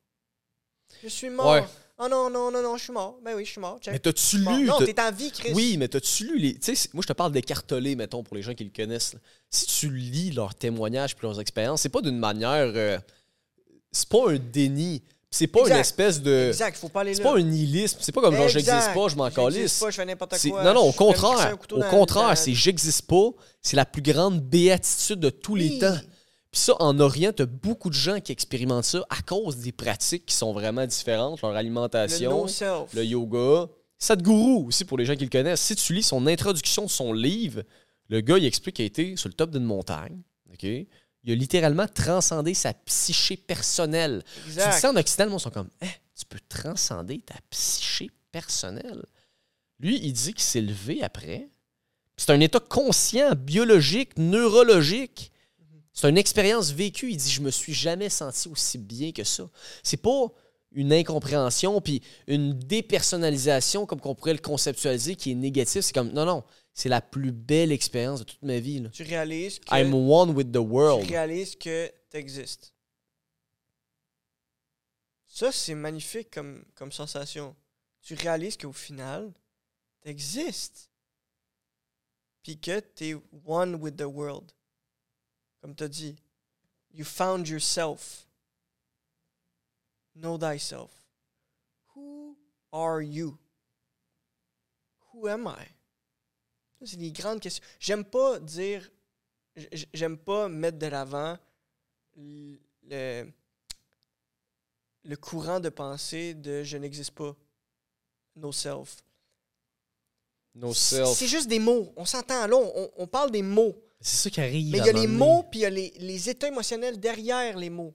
[1.03, 1.53] Je suis mort.
[1.53, 1.65] Ouais.
[1.99, 3.19] Oh non, non, non, non, je suis mort.
[3.23, 3.79] Ben oui, je suis mort.
[3.81, 3.93] Check.
[3.93, 4.65] Mais t'as-tu lu?
[4.67, 5.53] Non, t'es en vie, Chris.
[5.53, 6.59] Oui, mais t'as-tu lu les.
[6.59, 9.15] Tu sais, moi, je te parle d'écarteler, mettons, pour les gens qui le connaissent.
[9.15, 9.21] là.
[9.51, 12.73] Si tu lis leurs témoignages puis leurs expériences, c'est pas d'une manière.
[12.75, 12.99] euh,
[13.91, 15.03] c'est pas un déni.
[15.31, 15.75] C'est pas Exact.
[15.75, 16.49] une espèce de.
[16.49, 17.99] Exact, faut pas aller C'est pas un nihilisme.
[18.01, 19.79] C'est pas comme genre j'existe pas, je m'en calisse.
[19.79, 20.65] pas, je fais n'importe quoi.
[20.65, 21.57] Non, non, au contraire.
[21.71, 23.29] Au contraire, c'est j'existe pas.
[23.61, 25.99] C'est la plus grande béatitude de tous les temps.
[26.51, 30.25] Puis ça, en Orient, t'as beaucoup de gens qui expérimentent ça à cause des pratiques
[30.25, 32.95] qui sont vraiment différentes, leur Le alimentation, no-self.
[32.95, 33.67] le yoga.
[33.99, 35.61] Sadhguru aussi, pour les gens qui le connaissent.
[35.61, 37.65] Si tu lis son introduction de son livre,
[38.09, 40.23] le gars, il explique qu'il a été sur le top d'une montagne.
[40.51, 40.67] OK?
[41.25, 44.23] Il a littéralement transcendé sa psyché personnelle.
[44.45, 48.11] Tu dis ça en Occident, le monde sont comme, Eh, tu peux transcender ta psyché
[48.31, 49.05] personnelle?
[49.81, 51.49] Lui, il dit qu'il s'est levé après.
[52.17, 55.31] C'est un état conscient, biologique, neurologique.
[55.93, 57.11] C'est une expérience vécue.
[57.11, 59.49] Il dit, je me suis jamais senti aussi bien que ça.
[59.83, 60.27] C'est pas
[60.73, 65.83] une incompréhension puis une dépersonnalisation comme qu'on pourrait le conceptualiser qui est négatif.
[65.83, 66.45] C'est comme, non, non,
[66.79, 68.79] c'est la plus belle expérience de toute ma vie.
[68.79, 68.91] là.
[68.91, 71.91] Tu réalises que I'm one with the tu réalises que.
[75.27, 77.57] Ça, c'est magnifique comme, comme sensation.
[78.01, 79.33] Tu réalises qu'au final,
[80.03, 80.89] tu existes.
[82.45, 84.53] Puis que tu es one with the world.
[85.61, 86.15] Comme tu as dit,
[86.93, 88.29] you found yourself.
[90.15, 90.93] Know thyself.
[91.97, 92.37] Who
[92.73, 93.37] are you?
[95.13, 95.78] Who am I?
[96.85, 97.65] C'est des grandes questions.
[97.81, 98.89] J'aime pas dire
[99.93, 101.37] j'aime pas mettre de l'avant
[102.17, 103.27] le,
[105.05, 107.35] le courant de pensée de je n'existe pas,
[108.37, 108.99] no self.
[110.55, 111.09] No self.
[111.17, 111.93] c'est juste des mots.
[111.97, 113.75] On s'entend là, on, on parle des mots.
[114.01, 114.71] C'est ça qui arrive.
[114.71, 117.57] Mais il y a les mots, puis il y a les, les états émotionnels derrière
[117.57, 117.95] les mots.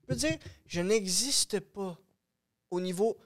[0.00, 1.96] Je peux dire, je n'existe pas
[2.70, 3.16] au niveau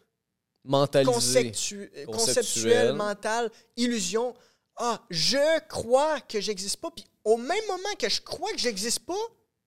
[0.64, 1.10] Mentalisé.
[1.10, 2.06] conceptu- Conceptuel.
[2.06, 4.34] conceptuel, mental, illusion.
[4.82, 6.90] Ah, je crois que j'existe pas.
[6.90, 9.12] Puis au même moment que je crois que j'existe pas,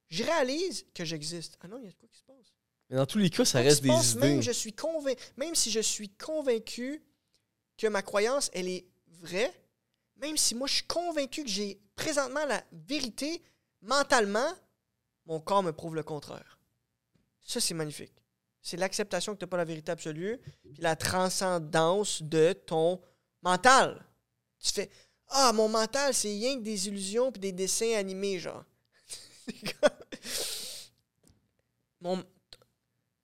[0.10, 1.58] je réalise que j'existe.
[1.62, 2.54] Ah non, il y a quoi qui se passe.
[2.90, 4.20] Mais dans tous les cas, ça reste des idées.
[4.28, 7.04] Même, je suis convain- même si je suis convaincu
[7.78, 8.86] que ma croyance, elle est
[9.22, 9.54] vraie,
[10.18, 13.44] même si moi je suis convaincu que j'ai présentement la vérité,
[13.82, 14.52] mentalement,
[15.28, 16.58] mon corps me prouve le contraire.
[17.42, 18.14] Ça, c'est magnifique.
[18.62, 20.40] C'est l'acceptation que tu n'as pas la vérité absolue,
[20.72, 23.02] puis la transcendance de ton
[23.42, 24.06] mental.
[24.64, 24.90] Tu fais
[25.30, 28.64] Ah, mon mental, c'est rien que des illusions puis des dessins animés, genre.
[32.02, 32.22] Mon,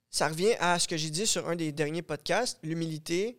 [0.09, 3.37] ça revient à ce que j'ai dit sur un des derniers podcasts, l'humilité.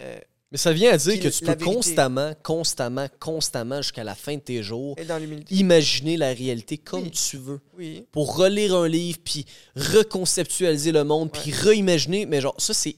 [0.00, 0.18] euh,
[0.50, 1.64] Mais ça vient à dire que tu peux vérité.
[1.64, 7.10] constamment, constamment, constamment, jusqu'à la fin de tes jours, dans imaginer la réalité comme Oui.
[7.12, 7.60] tu veux.
[7.76, 8.06] Oui.
[8.10, 12.26] Pour relire un livre, puis reconceptualiser le monde, puis réimaginer.
[12.26, 12.96] Mais genre, ça, c'est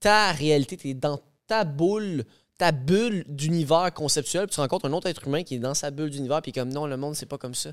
[0.00, 0.76] ta réalité.
[0.76, 2.24] Tu es dans ta boule,
[2.58, 5.90] ta bulle d'univers conceptuel, puis tu rencontres un autre être humain qui est dans sa
[5.90, 7.72] bulle d'univers, puis comme non, le monde, c'est pas comme ça.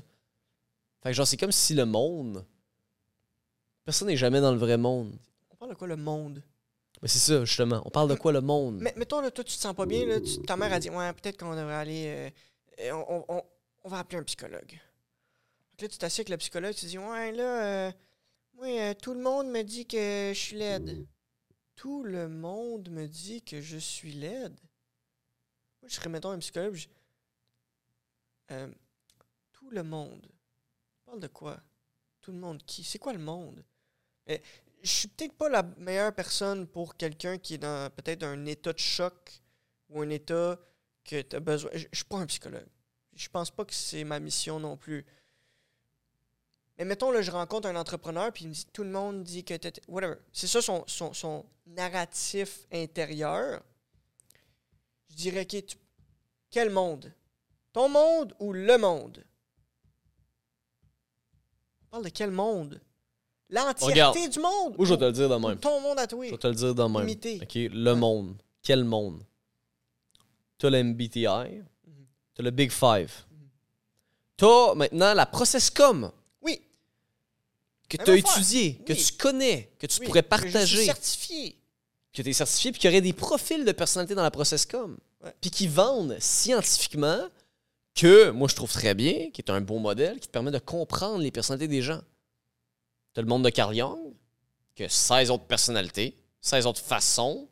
[1.02, 2.44] Fait que genre, c'est comme si le monde.
[3.84, 5.16] Personne n'est jamais dans le vrai monde.
[5.50, 6.42] On parle de quoi le monde?
[7.00, 7.82] Mais c'est ça, justement.
[7.84, 8.78] On parle de quoi le monde?
[8.80, 10.88] Mais mettons, là, toi, tu te sens pas bien, là, tu- ta mère a dit
[10.90, 12.04] Ouais, peut-être qu'on devrait aller.
[12.06, 12.30] euh,
[12.80, 13.42] euh, on, on-
[13.84, 14.78] on va appeler un psychologue.
[15.76, 17.92] Que là, tu t'assieds avec le psychologue, tu dis Ouais, là, euh,
[18.54, 21.04] moi, euh, tout le monde me dit que je suis laide.
[21.74, 24.54] Tout le monde me dit que je suis laide.
[25.82, 26.78] Moi, je serais, mettons, un psychologue.
[28.50, 28.68] Euh,
[29.52, 30.26] tout le monde.
[30.94, 31.60] Tu parles de quoi?
[32.20, 33.64] Tout le monde qui C'est quoi le monde?
[34.30, 34.38] Euh,
[34.82, 38.72] Je suis peut-être pas la meilleure personne pour quelqu'un qui est dans peut-être un état
[38.72, 39.42] de choc
[39.88, 40.58] ou un état
[41.04, 41.70] que tu as besoin.
[41.74, 42.68] Je je suis pas un psychologue.
[43.14, 45.04] Je pense pas que c'est ma mission non plus.
[46.78, 49.44] Mais mettons, là, je rencontre un entrepreneur, puis il me dit tout le monde dit
[49.44, 49.54] que.
[49.88, 50.16] Whatever.
[50.32, 53.62] C'est ça son, son, son narratif intérieur.
[55.12, 55.76] Je dirais, OK, tu-
[56.50, 57.12] quel monde?
[57.72, 59.24] Ton monde ou le monde?
[61.82, 62.80] On parle de quel monde?
[63.50, 65.58] L'entièreté du monde Ou je vais te le dire de même.
[65.58, 66.24] Ton monde à toi?
[66.24, 67.00] Je vais te le dire de même.
[67.00, 67.38] Limité.
[67.42, 68.36] OK, le monde.
[68.62, 69.22] Quel monde?
[70.58, 71.24] T'as le MBTI,
[72.34, 73.12] t'as le Big Five.
[74.36, 76.10] T'as maintenant la Processcom
[76.40, 76.62] Oui.
[77.88, 78.16] que t'as affaire.
[78.16, 80.86] étudié, que tu connais, que tu oui, pourrais que Je suis partager,
[82.12, 82.22] certifié.
[82.22, 84.96] que t'es certifié, puis qu'il y aurait des profils de personnalité dans la Processcom.
[85.24, 85.34] Ouais.
[85.40, 87.28] Puis qui vendent scientifiquement
[87.94, 90.58] que, moi je trouve très bien, qui est un bon modèle, qui te permet de
[90.58, 92.00] comprendre les personnalités des gens.
[93.14, 93.98] T'as le monde de Carl Jung,
[94.74, 97.48] que 16 autres personnalités, 16 autres façons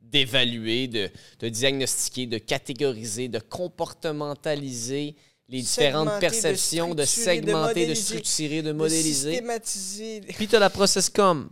[0.00, 1.10] d'évaluer, de,
[1.40, 5.16] de diagnostiquer, de catégoriser, de comportementaliser
[5.48, 9.42] les différentes Segmenter, de perceptions, de, de segmenter, de, modéliser, structurer, de De modéliser.
[10.36, 11.48] Puis t'as la Processcom.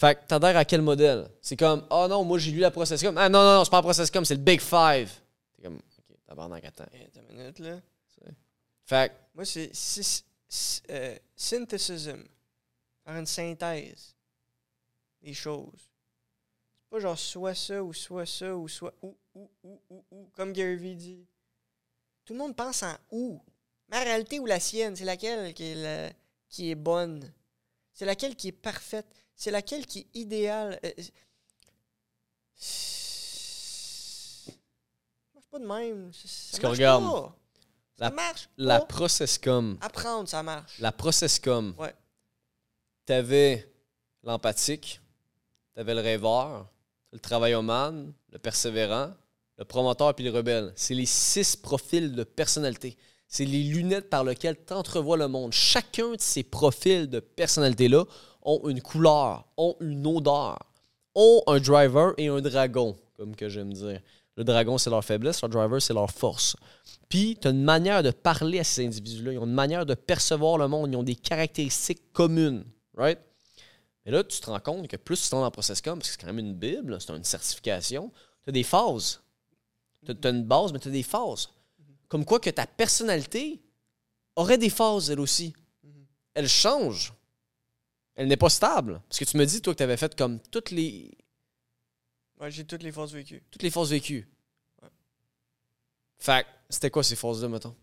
[0.00, 1.28] Fait que t'adhères à quel modèle?
[1.42, 3.18] C'est comme, oh non, moi j'ai lu la Processcom.
[3.18, 5.12] Ah non, non, non, c'est pas la Processcom, c'est le Big Five.
[5.54, 6.86] T'es comme, ok, tabarnak, attends.
[6.90, 7.80] Hey, attends une minute, là.
[8.86, 9.70] Fait que, Moi, c'est
[10.90, 12.24] euh, synthetism.
[13.04, 14.16] Faire une synthèse
[15.20, 15.90] des choses.
[16.82, 20.30] C'est pas genre soit ça ou soit ça ou soit ou, ou, ou, ou, ou,
[20.32, 21.26] comme Gary Vee dit.
[22.24, 23.40] Tout le monde pense en ou.
[23.88, 26.12] Ma réalité ou la sienne, c'est laquelle qui est, la-
[26.48, 27.30] qui est bonne?
[27.92, 29.26] C'est laquelle qui est parfaite?
[29.42, 30.78] C'est laquelle qui est idéale?
[30.84, 30.90] Euh,
[32.54, 34.52] c'est- ça
[35.34, 36.12] marche pas de même.
[36.12, 36.18] Ça-
[36.50, 37.36] Parce marche regarde, pas.
[37.98, 38.84] Ça la- marche la pas.
[38.84, 40.78] Processcom, Apprendre, ça marche.
[40.78, 41.94] la Processcom, Ouais.
[43.06, 43.72] t'avais
[44.24, 45.00] l'empathique,
[45.74, 46.68] t'avais le rêveur,
[47.10, 49.14] le travaillomane, le persévérant,
[49.56, 50.74] le promoteur puis le rebelle.
[50.76, 52.98] C'est les six profils de personnalité.
[53.26, 55.54] C'est les lunettes par lesquelles tu entrevois le monde.
[55.54, 58.04] Chacun de ces profils de personnalité-là
[58.42, 60.58] ont une couleur, ont une odeur,
[61.14, 64.00] ont un driver et un dragon, comme que j'aime dire.
[64.36, 66.56] Le dragon, c'est leur faiblesse, leur driver, c'est leur force.
[67.08, 69.32] Puis, tu as une manière de parler à ces individus-là.
[69.32, 70.90] Ils ont une manière de percevoir le monde.
[70.92, 72.64] Ils ont des caractéristiques communes.
[72.96, 73.18] Right?
[74.04, 76.08] Mais là, tu te rends compte que plus tu tombes dans le process comme, parce
[76.08, 78.10] que c'est quand même une Bible, c'est une certification,
[78.42, 79.20] tu as des phases.
[80.06, 81.50] Tu as, une base, mais tu as des phases.
[82.08, 83.60] Comme quoi que ta personnalité
[84.36, 85.52] aurait des phases, elle aussi.
[86.34, 87.12] Elle change.
[88.20, 89.00] Elle n'est pas stable.
[89.08, 91.10] Parce que tu me dis, toi, que tu avais fait comme toutes les,
[92.38, 93.42] Ouais, j'ai toutes les forces vécues.
[93.50, 94.28] toutes les phases vécues.
[94.82, 94.88] Ouais.
[96.18, 97.74] Fait c'était quoi ces phases-là, mettons?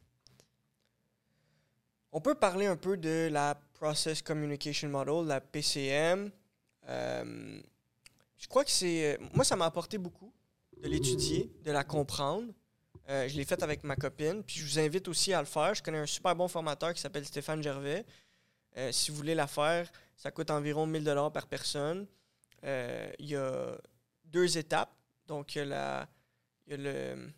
[2.11, 6.31] On peut parler un peu de la Process Communication Model, la PCM.
[6.87, 7.61] Euh,
[8.37, 9.15] je crois que c'est.
[9.15, 10.31] euh, Moi, ça m'a apporté beaucoup
[10.81, 12.51] de l'étudier, de la comprendre.
[13.09, 15.73] Euh, je l'ai fait avec ma copine, puis je vous invite aussi à le faire.
[15.73, 18.05] Je connais un super bon formateur qui s'appelle Stéphane Gervais.
[18.77, 22.05] Euh, si vous voulez la faire, ça coûte environ 1000 dollars par personne.
[22.65, 23.77] Euh, Il y a
[24.25, 24.93] deux étapes.
[25.27, 26.09] Donc, il y a, la-
[26.65, 27.31] il y a le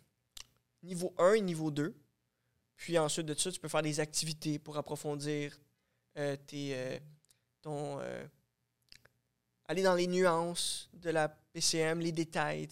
[0.82, 1.94] niveau 1 et niveau 2.
[2.76, 5.56] Puis ensuite de ça, tu peux faire des activités pour approfondir
[6.16, 6.98] euh, tes, euh,
[7.62, 8.00] ton,
[9.66, 12.68] aller dans les nuances de la PCM, les détails.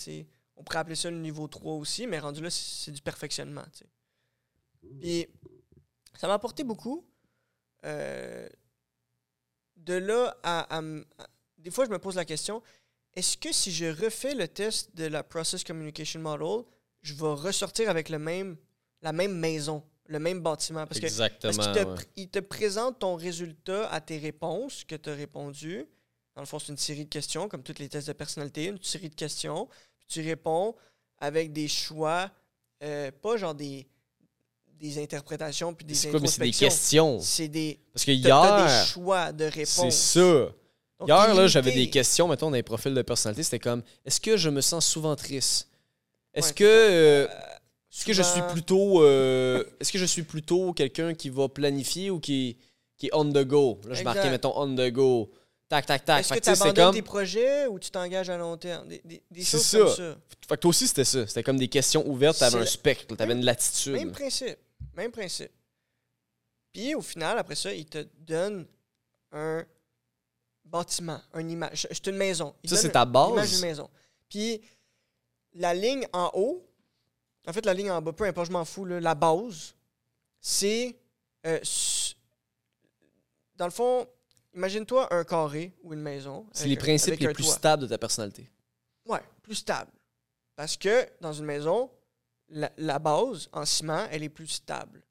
[0.57, 3.65] On pourrait appeler ça le niveau 3 aussi, mais rendu là, c'est du perfectionnement.
[3.73, 3.87] tu sais.
[5.01, 5.27] Puis
[6.15, 7.07] ça m'a apporté beaucoup.
[7.85, 8.49] Euh,
[9.79, 11.27] de là à, à m- à-
[11.59, 12.63] Des fois, je me pose la question
[13.15, 16.65] est-ce que si je refais le test de la Process Communication Model,
[17.03, 18.57] je vais ressortir avec le même,
[19.03, 20.87] la même maison, le même bâtiment?
[20.87, 21.53] Parce que Exactement.
[21.57, 22.05] parce qu'il te, ouais.
[22.17, 25.85] il te présente ton résultat à tes réponses que tu as répondu.
[26.37, 28.81] Dans le fond, c'est une série de questions, comme tous les tests de personnalité, une
[28.83, 29.67] série de questions.
[29.99, 30.77] Puis tu réponds
[31.19, 32.31] avec des choix,
[32.85, 33.89] euh, pas genre des,
[34.81, 37.19] des interprétations puis des C'est quoi, mais c'est des questions.
[37.21, 39.95] C'est des, Parce que t'as- t'as hier, des choix de c'est réponses.
[39.97, 40.21] ça.
[41.01, 43.43] Donc, Hier, là, j'avais des questions, mettons, dans les profils de personnalité.
[43.45, 45.69] C'était comme est-ce que je me sens souvent triste?
[46.35, 46.65] Est-ce Ouais, que.
[46.65, 47.29] euh, Euh,
[47.93, 49.03] est-ce que je suis plutôt.
[49.03, 52.57] euh, est-ce que je suis plutôt quelqu'un qui va planifier ou qui,
[52.97, 53.81] qui est on the go?
[53.89, 55.31] Là, je marquais, mettons, on the go.
[55.69, 56.21] Tac, tac, tac.
[56.21, 56.95] Est-ce que tu c'est abandonnes comme.
[56.95, 58.89] tes projets ou tu t'engages à long terme?
[58.89, 59.79] Des, des, des C'est choses ça.
[59.79, 60.17] comme ça.
[60.49, 61.27] Fait que toi aussi, c'était ça.
[61.27, 62.39] C'était comme des questions ouvertes.
[62.39, 63.15] T'avais C'est un spectre.
[63.17, 63.93] T'avais une latitude.
[63.93, 64.57] Même principe.
[64.99, 65.53] Même principe.
[66.73, 68.67] Puis au final, après ça, il te donne
[69.31, 69.65] un
[70.65, 71.87] bâtiment, une image.
[71.89, 72.53] C'est une maison.
[72.65, 73.51] Il Ça, c'est ta une image base.
[73.53, 73.89] d'une maison.
[74.29, 74.61] Puis
[75.55, 76.69] la ligne en haut,
[77.47, 79.77] en fait, la ligne en bas, peu importe, je m'en fous, là, la base,
[80.41, 80.99] c'est.
[81.47, 81.61] euh,
[83.55, 84.05] dans le fond,
[84.53, 86.45] imagine-toi un carré ou une maison.
[86.53, 87.55] C'est les principes les plus toit.
[87.55, 88.51] stables de ta personnalité.
[89.07, 89.93] Ouais, plus stable.
[90.57, 91.89] Parce que dans une maison,
[92.51, 95.03] la, la base en ciment, elle est plus stable.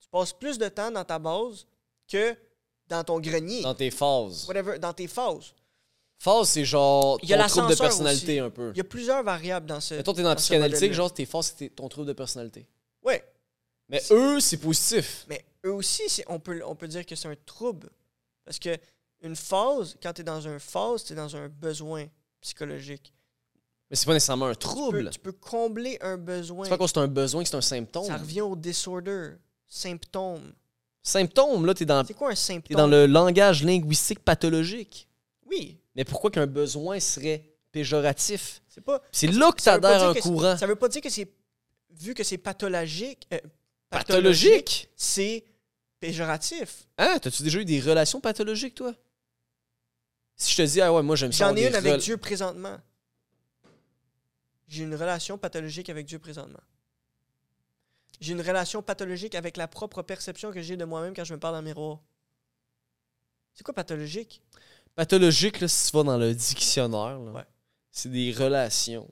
[0.00, 1.66] Tu passes plus de temps dans ta base
[2.10, 2.36] que
[2.88, 3.62] dans ton grenier.
[3.62, 4.46] Dans tes phases.
[4.48, 5.54] Whatever, dans tes phases.
[6.18, 8.46] Phase, c'est genre Il y a ton trouble de personnalité aussi.
[8.46, 8.70] un peu.
[8.74, 9.94] Il y a plusieurs variables dans ce.
[9.94, 12.66] Mettons, t'es dans dans psychanalytique, genre tes phases, c'est ton trouble de personnalité.
[13.02, 13.22] Ouais,
[13.88, 15.24] Mais eux, c'est positif.
[15.28, 17.88] mais eux aussi, on peut, on peut dire que c'est un trouble.
[18.44, 18.76] Parce que
[19.20, 22.06] une phase, quand tu es dans un phase, tu es dans un besoin
[22.40, 23.12] psychologique.
[23.90, 25.10] Mais c'est pas nécessairement un Tu peux, trouble.
[25.10, 26.64] tu peux combler un besoin.
[26.64, 28.04] C'est pas quand c'est un besoin que c'est un symptôme.
[28.04, 29.30] Ça revient au disorder,
[29.66, 30.52] symptôme.
[31.02, 32.76] Symptôme, là, t'es dans, C'est quoi un t'es symptôme?
[32.76, 35.08] dans le langage linguistique pathologique.
[35.46, 38.60] Oui, Mais pourquoi qu'un besoin serait péjoratif?
[38.68, 39.00] c'est pas.
[39.10, 40.56] C'est là que t'adhères un que courant.
[40.58, 41.32] Ça veut pas dire que c'est.
[41.90, 43.26] Vu que c'est pathologique.
[43.32, 43.38] euh,
[43.90, 44.90] Pathologique?
[44.94, 45.44] C'est
[45.98, 46.86] péjoratif.
[46.98, 47.18] Hein?
[47.20, 48.92] T'as-tu déjà eu des relations pathologiques, toi?
[50.36, 51.48] Si je te dis, ah ouais, moi j'aime ça.
[51.48, 52.76] J'en ai une avec Dieu présentement.
[54.68, 56.60] J'ai une relation pathologique avec Dieu présentement.
[58.20, 61.38] J'ai une relation pathologique avec la propre perception que j'ai de moi-même quand je me
[61.40, 62.00] parle dans le miroir.
[63.54, 64.42] C'est quoi pathologique?
[64.94, 67.44] Pathologique, là, si tu vas dans le dictionnaire, Ouais.
[67.90, 69.08] c'est des relations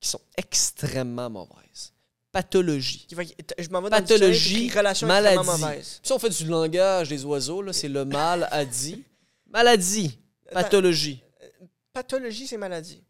[0.00, 1.92] qui sont extrêmement mauvaises.
[2.30, 3.06] Pathologie.
[3.10, 5.36] Je m'en vais dans Pathologie, relation maladie.
[5.38, 6.00] extrêmement mauvaise.
[6.02, 9.04] Si on fait du langage des oiseaux, là, c'est le mal a dit.
[9.48, 10.18] Maladie.
[10.50, 11.22] Pathologie.
[11.92, 13.02] Pathologie, c'est maladie.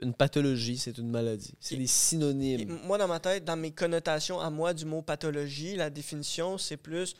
[0.00, 1.54] Une pathologie, c'est une maladie.
[1.60, 2.80] C'est des Et synonymes.
[2.84, 6.76] moi, dans ma tête, dans mes connotations à moi du mot pathologie, la définition, c'est
[6.76, 7.14] plus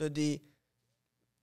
[0.00, 0.42] as des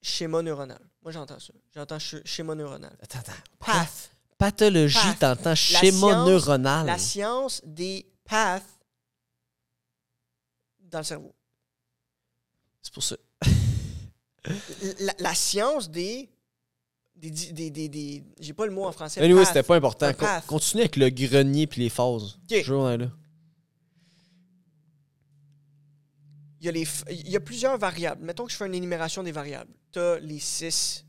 [0.01, 0.73] schémas neuronaux.
[1.03, 1.53] Moi, j'entends ça.
[1.75, 2.95] J'entends sch- schéma neuronal.
[3.01, 3.31] Attends, attends.
[3.59, 4.11] Path.
[4.37, 5.19] Pathologie, Path.
[5.37, 6.85] t'entends schéma science- neuronal.
[6.87, 8.63] La science des paths
[10.79, 11.33] dans le cerveau.
[12.81, 13.15] C'est pour ça.
[14.99, 16.29] La, la science des.
[17.29, 19.21] Des, des, des, des- des- J'ai pas le mot en français.
[19.21, 19.47] Anyway, path.
[19.47, 20.13] c'était pas important.
[20.13, 20.25] Con-.
[20.47, 22.37] Continue avec le grenier puis les phases.
[22.49, 22.61] Ok.
[22.63, 23.11] Je vais là.
[26.59, 28.23] Il y, a les, il y a plusieurs variables.
[28.23, 29.71] Mettons que je fais une énumération des variables.
[29.91, 31.05] Tu as les six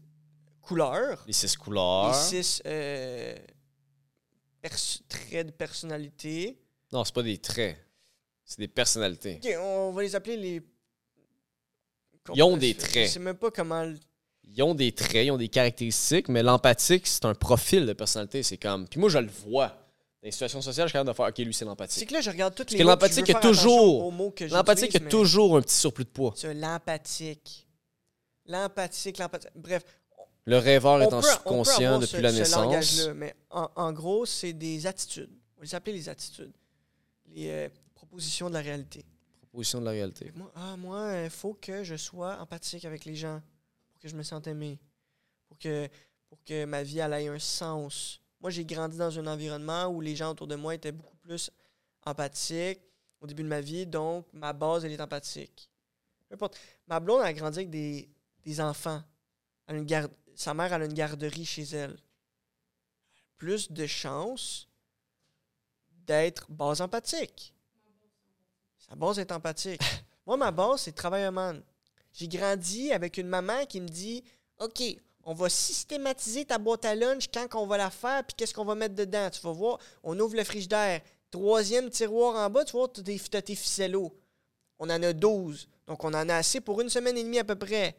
[0.61, 2.13] couleurs, Les six les couleurs.
[2.15, 3.37] six euh,
[5.09, 6.59] traits de personnalité.
[6.93, 7.77] Non, c'est pas des traits.
[8.45, 9.37] C'est des personnalités.
[9.43, 10.63] Ok, on va les appeler les.
[12.35, 13.07] Ils ont des traits.
[13.07, 13.93] Je sais même pas comment.
[14.47, 18.43] Ils ont des traits, ils ont des caractéristiques, mais l'empathique, c'est un profil de personnalité.
[18.43, 18.87] C'est comme.
[18.89, 19.69] Puis moi, je le vois.
[19.69, 22.09] Dans les situations sociales, je suis capable de faire OK, lui, c'est C'est l'empathique.
[22.09, 25.01] que là, je regarde toutes les que puis je l'empathique attention toujours- que L'empathique a
[25.01, 26.33] mais- toujours un petit surplus de poids.
[26.37, 27.67] C'est l'empathique.
[28.47, 29.51] L'empathique, l'empathique.
[29.55, 29.83] Bref,
[30.47, 32.63] Le rêveur est en subconscient depuis ce, la ce naissance.
[32.65, 35.31] langage-là, mais en, en gros, c'est des attitudes.
[35.59, 36.53] On les appeler les attitudes.
[37.35, 39.05] Les euh, propositions de la réalité.
[39.41, 40.27] Proposition de la réalité.
[40.27, 43.41] Que Moi, ah, moi, il faut que je sois empathique avec les gens
[44.05, 44.79] que je me sente aimé,
[45.49, 45.89] pour que,
[46.29, 48.21] pour que ma vie elle ait un sens.
[48.39, 51.51] Moi, j'ai grandi dans un environnement où les gens autour de moi étaient beaucoup plus
[52.05, 52.83] empathique
[53.23, 55.71] au début de ma vie, donc ma base, elle est empathique.
[56.29, 56.61] Peu importe.
[56.87, 58.11] Ma blonde a grandi avec des,
[58.43, 59.03] des enfants.
[59.67, 61.97] Elle a une garde, sa mère elle a une garderie chez elle.
[63.39, 64.69] Plus de chances
[65.89, 67.55] d'être base empathique.
[68.77, 69.81] Sa base est empathique.
[70.27, 71.63] Moi, ma base, c'est travailleuse.
[72.15, 74.25] J'ai grandi avec une maman qui me dit
[74.59, 74.83] OK,
[75.25, 78.65] on va systématiser ta boîte à lunch quand on va la faire, puis qu'est-ce qu'on
[78.65, 79.29] va mettre dedans?
[79.31, 81.01] Tu vas voir, on ouvre le frigidaire.
[81.31, 83.01] Troisième tiroir en bas, tu vois, tu
[83.37, 84.15] as tes ficellos.
[84.79, 85.69] On en a 12.
[85.87, 87.97] Donc, on en a assez pour une semaine et demie à peu près.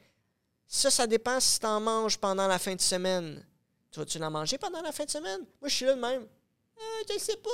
[0.67, 3.45] Ça, ça dépend si tu en manges pendant la fin de semaine.
[3.91, 5.41] Tu vas-tu l'en manger pendant la fin de semaine?
[5.61, 6.25] Moi, je suis là de même.
[6.77, 7.49] Euh, je ne sais pas.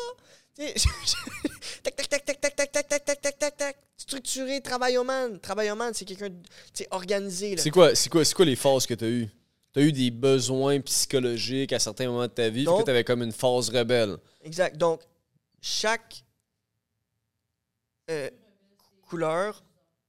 [1.84, 3.78] tac, tac, tac, tac, tac, tac, tac, tac, tac, tac, tac, tac.
[3.98, 5.40] Structuré, travailloman.
[5.40, 6.30] Travailloman, c'est quelqu'un
[6.92, 7.56] organisé.
[7.58, 9.30] C'est quoi, quoi, quoi les phases que tu as eues?
[9.74, 13.04] Tu as eu des besoins psychologiques à certains moments de ta vie, que tu avais
[13.04, 14.18] comme une phase rebelle.
[14.44, 14.76] Exact.
[14.76, 15.02] Donc,
[15.62, 16.26] chaque
[18.10, 18.30] euh,
[19.08, 19.64] couleur,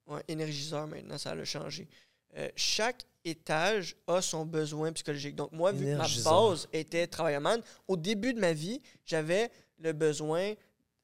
[0.07, 1.89] ouais, énergiseur maintenant, ça a changé.
[2.37, 5.37] Euh, chaque étage a son besoin psychologique.
[5.37, 9.93] Donc, moi, vu que ma base était travailleuse, au début de ma vie, j'avais le
[9.93, 10.55] besoin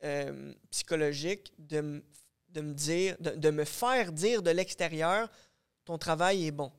[0.04, 2.02] euh, psychologique de,
[2.48, 5.28] de, me dire, de, de me faire dire de l'extérieur
[5.84, 6.70] ton travail est bon,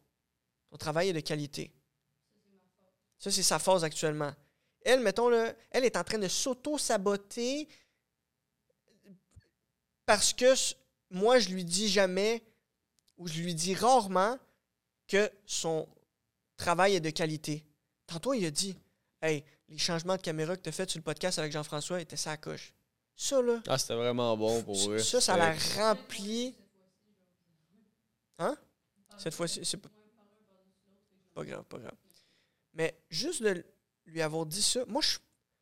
[0.70, 1.72] ton travail est de qualité.
[3.18, 4.32] Ça, c'est sa phase actuellement.
[4.82, 7.68] Elle, mettons, le, elle est en train de s'auto-saboter
[10.06, 10.54] parce que
[11.10, 12.44] moi, je lui dis jamais
[13.20, 14.40] ou je lui dis rarement
[15.08, 15.88] que son
[16.58, 17.66] travail est de qualité.
[18.08, 18.76] Tantôt, il a dit
[19.22, 22.18] Hey, les changements de caméra que tu as fait sur le podcast avec Jean-François étaient
[22.18, 22.74] ça coche.
[23.16, 23.62] Ça, là.
[23.68, 25.00] Ah, c'était vraiment bon pour eux.
[25.00, 26.56] Ça, ça l'a rempli.
[28.40, 28.56] Hein?
[29.18, 29.90] Cette fois-ci, c'est pas...
[31.36, 31.96] pas grave, pas grave.
[32.74, 33.66] Mais juste de
[34.06, 35.18] lui avoir dit ça, moi, je,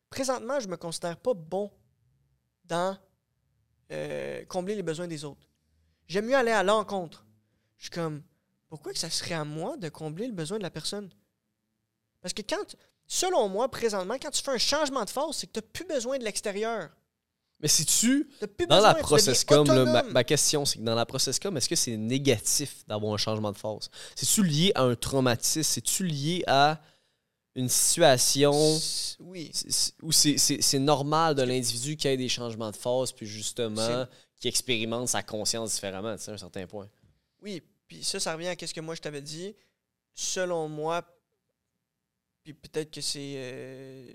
[0.08, 1.68] présentement, je me considère pas bon
[2.64, 2.96] dans
[3.90, 5.48] euh, combler les besoins des autres.
[6.06, 7.26] J'aime mieux aller à l'encontre.
[7.78, 8.22] Je suis comme,
[8.68, 11.08] pourquoi que ça serait à moi de combler le besoin de la personne?
[12.20, 12.76] Parce que quand,
[13.06, 15.86] selon moi, présentement, quand tu fais un changement de phase, c'est que tu n'as plus
[15.86, 16.90] besoin de l'extérieur.
[17.60, 18.28] Mais si tu
[18.68, 22.86] dans la processcom, ma, ma, question c'est que dans la processcom, est-ce que c'est négatif
[22.86, 23.90] d'avoir un changement de phase?
[24.14, 25.64] C'est-tu lié à un traumatisme?
[25.64, 26.80] C'est-tu lié à
[27.56, 28.52] une situation
[29.18, 29.50] oui.
[30.02, 34.06] où c'est normal de l'individu qui ait des changements de phase, puis justement,
[34.36, 36.88] qui expérimente sa conscience différemment, tu sais, à un certain point?
[37.42, 39.54] Oui, puis ça, ça revient à ce que moi je t'avais dit.
[40.14, 41.02] Selon moi,
[42.42, 43.34] puis peut-être que c'est.
[43.36, 44.12] Euh,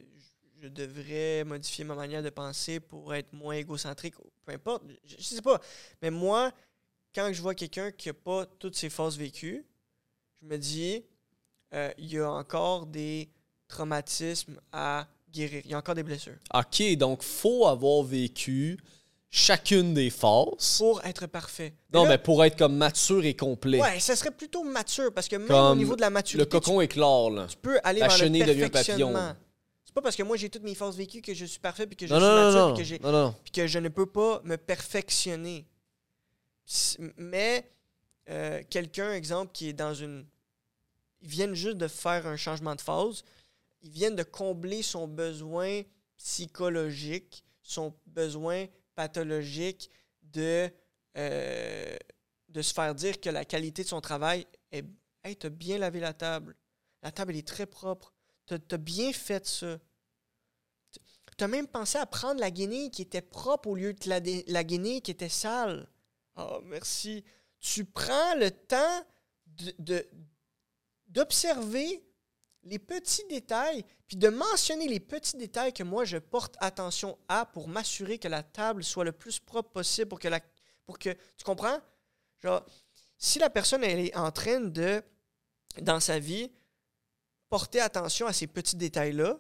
[0.62, 4.16] je devrais modifier ma manière de penser pour être moins égocentrique,
[4.46, 5.60] peu importe, je, sais pas.
[6.02, 6.54] Mais moi,
[7.14, 9.66] quand je vois quelqu'un qui n'a pas toutes ses phases vécues,
[10.42, 11.04] je me dis,
[11.74, 13.30] euh, il y a encore des
[13.68, 15.62] traumatismes à guérir.
[15.66, 16.38] Il y a encore des blessures.
[16.54, 18.80] OK, donc faut avoir vécu
[19.34, 20.78] chacune des phases.
[20.78, 21.74] Pour être parfait.
[21.92, 23.82] non, mais pour être comme mature et complet.
[23.82, 26.46] Ouais, ça serait plutôt mature parce que même au niveau de la maturité.
[26.46, 27.48] Le cocon éclore, là.
[27.50, 29.34] Tu peux aller la vers chenille le perfectionnement.
[29.84, 31.96] C'est pas parce que moi j'ai toutes mes phases vécues que je suis parfait puis
[31.96, 35.68] que je suis mature puis que, puis que je ne peux pas me perfectionner.
[37.18, 37.70] Mais
[38.30, 40.26] euh, quelqu'un, exemple, qui est dans une.
[41.22, 43.24] Ils viennent juste de faire un changement de phase.
[43.82, 45.82] Ils viennent de combler son besoin
[46.18, 49.90] psychologique, son besoin pathologique
[50.22, 50.70] de,
[51.18, 51.98] euh,
[52.50, 54.86] de se faire dire que la qualité de son travail est
[55.24, 56.56] Hey, tu as bien lavé la table.
[57.02, 58.14] La table, elle est très propre.
[58.46, 59.80] Tu as, bien fait ça.
[61.38, 64.20] Tu as même pensé à prendre la guinée qui était propre au lieu de la,
[64.48, 65.88] la guinée qui était sale.
[66.36, 67.24] Oh, merci.
[67.62, 69.06] Tu prends le temps
[71.08, 72.04] d'observer
[72.66, 77.46] les petits détails, puis de mentionner les petits détails que moi je porte attention à
[77.46, 80.30] pour m'assurer que la table soit le plus propre possible pour que
[80.86, 81.80] pour que tu comprends?
[82.42, 82.66] Genre
[83.18, 85.02] si la personne est en train de
[85.82, 86.52] dans sa vie
[87.50, 89.40] porter attention à ces petits détails là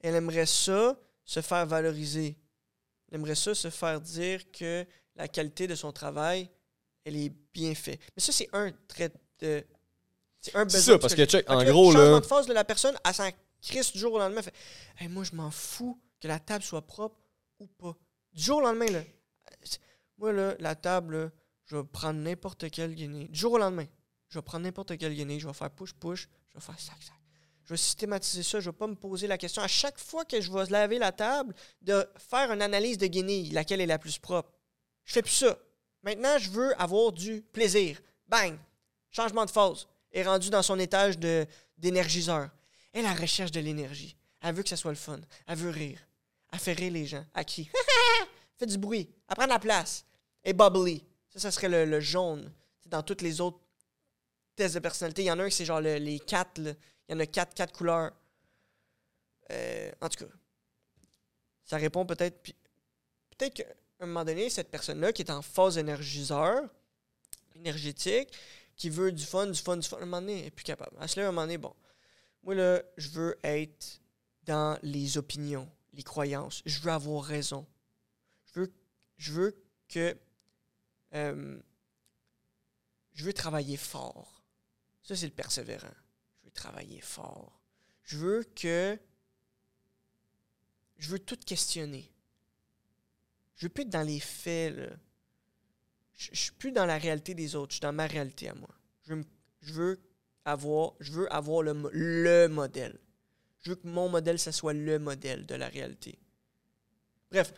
[0.00, 2.38] elle aimerait ça se faire valoriser.
[3.08, 6.48] Elle aimerait ça se faire dire que la qualité de son travail
[7.04, 8.00] elle est bien faite.
[8.16, 9.64] Mais ça c'est un trait de
[10.40, 10.80] c'est un besoin.
[10.80, 12.20] ça, parce que, check, en gros, là.
[12.20, 13.28] de phase de la personne, elle s'en
[13.62, 14.42] crisse du jour au lendemain.
[14.42, 14.54] Fait,
[14.98, 17.18] hey, moi, je m'en fous que la table soit propre
[17.58, 17.96] ou pas.
[18.32, 19.02] Du jour au lendemain, là.
[20.18, 21.32] Moi, là, la table,
[21.66, 23.28] je vais prendre n'importe quelle guinée.
[23.28, 23.86] Du jour au lendemain,
[24.28, 25.38] je vais prendre n'importe quelle guinée.
[25.38, 26.28] Je vais faire push-push.
[26.48, 27.14] Je vais faire sac-sac.
[27.64, 28.60] Je vais systématiser ça.
[28.60, 30.98] Je ne vais pas me poser la question à chaque fois que je vais laver
[30.98, 34.50] la table de faire une analyse de guinée, laquelle est la plus propre.
[35.04, 35.56] Je fais plus ça.
[36.02, 38.00] Maintenant, je veux avoir du plaisir.
[38.26, 38.58] Bang!
[39.10, 41.18] Changement de phase est rendue dans son étage
[41.78, 42.50] d'énergiseur.
[42.92, 44.16] Elle la recherche de l'énergie.
[44.40, 45.20] Elle veut que ça soit le fun.
[45.46, 46.00] Elle veut rire.
[46.52, 47.24] Elle fait rire les gens.
[47.34, 47.70] Elle crie.
[48.58, 50.04] fait du bruit, elle prend de la place,
[50.44, 51.04] et bubbly.
[51.30, 52.52] Ça, ça serait le, le jaune.
[52.86, 53.60] Dans toutes les autres
[54.56, 55.22] tests de personnalité.
[55.22, 56.58] Il y en a un qui c'est genre le- les quatre.
[56.60, 56.76] Il
[57.08, 58.10] y en a quatre, quatre couleurs.
[59.52, 60.30] Euh, en tout cas,
[61.64, 62.42] ça répond peut-être.
[63.36, 63.64] Peut-être qu'à
[64.00, 66.62] un moment donné, cette personne-là qui est en phase énergiseur,
[67.54, 68.28] énergétique,
[68.80, 70.64] qui veut du fun, du fun, du fun, à un moment donné, elle n'est plus
[70.64, 70.96] capable.
[71.06, 71.76] Se lève à un moment donné, bon,
[72.42, 74.00] moi là, je veux être
[74.44, 76.62] dans les opinions, les croyances.
[76.64, 77.66] Je veux avoir raison.
[78.46, 78.72] Je veux,
[79.18, 80.16] je veux que.
[81.12, 81.60] euh,
[83.12, 84.42] je veux travailler fort.
[85.02, 85.94] Ça, c'est le persévérant.
[86.38, 87.60] Je veux travailler fort.
[88.02, 88.98] Je veux que.
[90.96, 92.10] Je veux tout questionner.
[93.56, 94.96] Je veux plus être dans les faits, là.
[96.20, 97.70] Je, je suis plus dans la réalité des autres.
[97.70, 98.68] Je suis dans ma réalité à moi.
[99.06, 99.98] Je veux,
[100.44, 100.92] avoir,
[101.62, 102.98] le modèle.
[103.62, 106.18] Je veux que mon modèle, ça soit le modèle de la réalité.
[107.30, 107.54] Bref.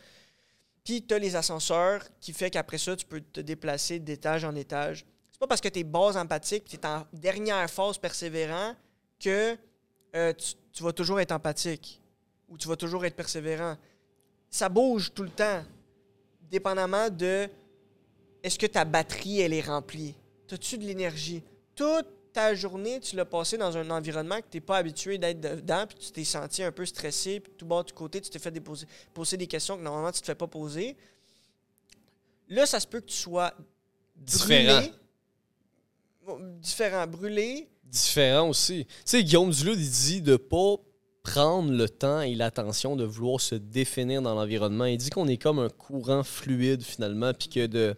[0.84, 4.54] Puis, tu as les ascenseurs qui fait qu'après ça, tu peux te déplacer d'étage en
[4.54, 5.04] étage.
[5.30, 8.76] C'est pas parce que tu es base empathique, tu es en dernière phase persévérant
[9.18, 9.56] que
[10.14, 12.00] euh, tu, tu vas toujours être empathique
[12.48, 13.76] ou tu vas toujours être persévérant.
[14.50, 15.64] Ça bouge tout le temps,
[16.42, 17.48] dépendamment de
[18.42, 20.14] est-ce que ta batterie, elle est remplie?
[20.50, 21.42] As-tu de l'énergie?
[21.74, 25.40] Toute ta journée, tu l'as passé dans un environnement que tu n'es pas habitué d'être
[25.40, 28.38] dedans, puis tu t'es senti un peu stressé, puis tout bas, tout côté, tu t'es
[28.38, 30.96] fait déposer, poser des questions que normalement tu ne te fais pas poser.
[32.48, 33.54] Là, ça se peut que tu sois
[34.16, 34.76] Différent.
[34.80, 34.92] brûlé.
[36.26, 37.06] Bon, Différent.
[37.06, 37.68] Brûlé.
[37.84, 38.84] Différent aussi.
[38.86, 40.76] Tu sais, Guillaume Duluth, il dit de pas
[41.22, 44.84] prendre le temps et l'attention de vouloir se définir dans l'environnement.
[44.86, 47.94] Il dit qu'on est comme un courant fluide finalement, puis que de,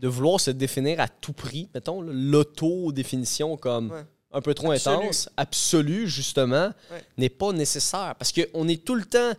[0.00, 4.04] de vouloir se définir à tout prix, mettons, l'auto-définition comme Ouais.
[4.32, 7.04] un peu trop intense, absolue justement, Ouais.
[7.18, 8.14] n'est pas nécessaire.
[8.18, 9.32] Parce qu'on est tout le temps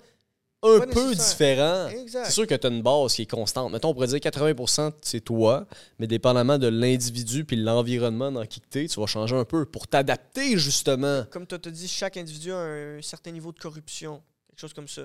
[0.64, 1.30] un Pas peu nécessaire.
[1.32, 1.90] différent.
[2.26, 3.72] C'est sûr que tu as une base qui est constante.
[3.72, 5.66] Mettons, on pourrait dire 80% c'est toi,
[5.98, 9.66] mais dépendamment de l'individu puis l'environnement dans qui tu es, tu vas changer un peu
[9.66, 11.24] pour t'adapter justement.
[11.32, 14.22] Comme tu as dit, chaque individu a un certain niveau de corruption.
[14.50, 15.04] Quelque chose comme ça.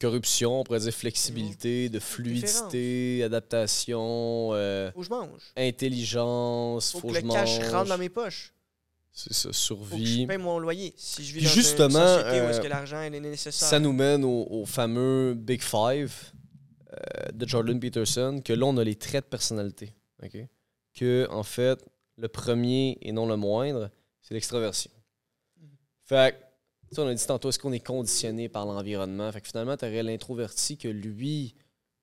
[0.00, 5.40] Corruption, on pourrait dire flexibilité, de fluidité, adaptation, euh, Faut que je mange.
[5.56, 7.68] intelligence, Faut, faut, que que le je cash mange.
[7.70, 8.52] rentre dans mes poches.
[9.12, 10.26] C'est ça, Faut que je survie.
[10.26, 10.92] paye mon loyer.
[10.98, 13.68] Si je vis Puis dans justement, une société où est-ce euh, que l'argent est nécessaire.
[13.68, 16.12] Ça nous mène au, au fameux Big Five
[16.92, 19.94] euh, de Jordan Peterson, que là, on a les traits de personnalité.
[20.22, 20.36] ok?
[20.94, 21.82] Que, en fait,
[22.18, 23.90] le premier et non le moindre,
[24.20, 24.90] c'est l'extraversion.
[26.04, 26.45] Fait que, tu
[26.96, 29.30] sais, on a dit tantôt, est-ce qu'on est conditionné par l'environnement?
[29.32, 31.54] Fait que finalement, tu aurais l'introverti que lui,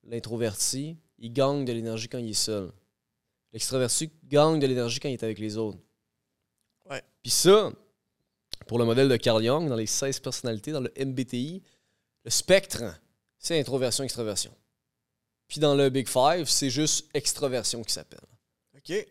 [0.03, 2.71] l'introverti, il gagne de l'énergie quand il est seul.
[3.51, 5.77] L'extraverti gagne de l'énergie quand il est avec les autres.
[6.89, 7.01] Ouais.
[7.21, 7.71] Puis ça,
[8.67, 11.61] pour le modèle de Carl Jung, dans les 16 personnalités, dans le MBTI,
[12.23, 12.83] le spectre,
[13.37, 14.55] c'est introversion, extraversion.
[15.47, 18.25] Puis dans le Big Five, c'est juste extraversion qui s'appelle.
[18.75, 19.07] OK.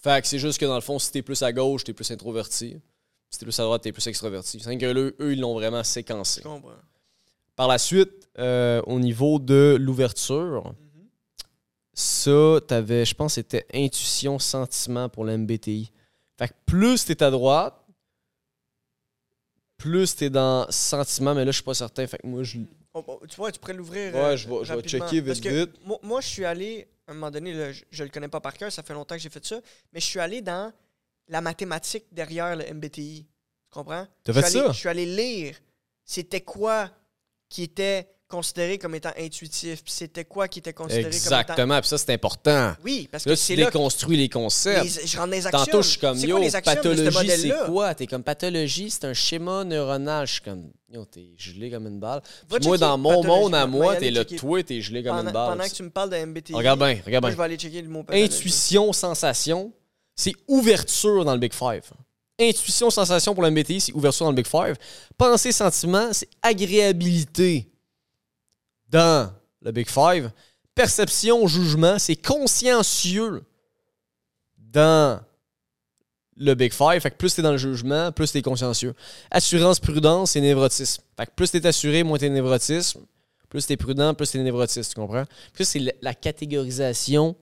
[0.00, 2.10] Fait que c'est juste que dans le fond, si t'es plus à gauche, t'es plus
[2.10, 2.80] introverti.
[3.30, 4.58] Si t'es plus à droite, t'es plus extraverti.
[4.60, 6.40] C'est que eux, eux, ils l'ont vraiment séquencé.
[6.42, 6.72] Je comprends.
[7.56, 10.72] Par la suite, euh, au niveau de l'ouverture,
[11.92, 15.90] ça, t'avais, je pense, c'était intuition, sentiment pour l'MBTI.
[16.38, 17.74] Fait que plus t'es à droite,
[19.76, 22.06] plus t'es dans sentiment, mais là, je suis pas certain.
[22.06, 22.58] Fait que moi, je.
[22.94, 24.14] Oh, oh, tu vois, tu pourrais l'ouvrir.
[24.14, 25.70] Ouais, euh, je vais- je vais checker vite, vite.
[25.84, 28.40] Moi, moi, je suis allé, à un moment donné, là, je, je le connais pas
[28.40, 29.60] par cœur, ça fait longtemps que j'ai fait ça,
[29.92, 30.72] mais je suis allé dans
[31.28, 33.26] la mathématique derrière le MBTI.
[33.70, 34.06] Tu comprends?
[34.24, 34.72] T'as Je fait suis allé- ça?
[34.72, 35.56] Je suis allé lire
[36.04, 36.90] c'était quoi
[37.50, 41.38] qui était considéré comme étant intuitif, puis c'était quoi qui était considéré comme étant...
[41.40, 41.80] Exactement.
[41.80, 42.74] Puis ça, c'est important.
[42.84, 44.84] Oui, parce que Là, tu c'est là que déconstruis les concepts.
[44.84, 45.64] les- je rentre les actions.
[45.64, 47.64] Tantôt, je suis comme, yo, quoi ce pathologie, c'est modèle-là?
[47.66, 47.94] quoi?
[47.94, 50.26] T'es comme, pathologie, c'est un schéma neuronal.
[50.26, 52.20] Je suis comme, yo, t'es gelé comme une balle.
[52.50, 55.32] Puis moi, dans mon monde à moi, t'es le toi, t'es gelé comme Pendant, une
[55.34, 55.48] balle.
[55.56, 57.30] pendant que tu me parles de MBTI, Regarde bien, regarde bien.
[57.32, 58.04] je vais aller checker le mot.
[58.10, 59.72] Intuition, sensation,
[60.18, 61.82] c'est ouverture dans le Big Five.
[62.40, 64.76] Intuition, sensation pour le MBTI, c'est ouverture dans le Big Five.
[65.16, 67.70] Pensée, sentiment, c'est agréabilité
[68.88, 70.30] dans le Big Five.
[70.74, 73.42] Perception, jugement, c'est consciencieux
[74.56, 75.20] dans
[76.36, 77.00] le Big Five.
[77.00, 78.94] Fait que plus t'es dans le jugement, plus t'es consciencieux.
[79.30, 81.02] Assurance, prudence, c'est névrotisme.
[81.16, 83.00] Fait que plus t'es assuré, moins t'es névrotisme.
[83.48, 85.24] Plus t'es prudent, plus t'es névrotiste, tu comprends?
[85.58, 87.34] C'est la- la catégorisation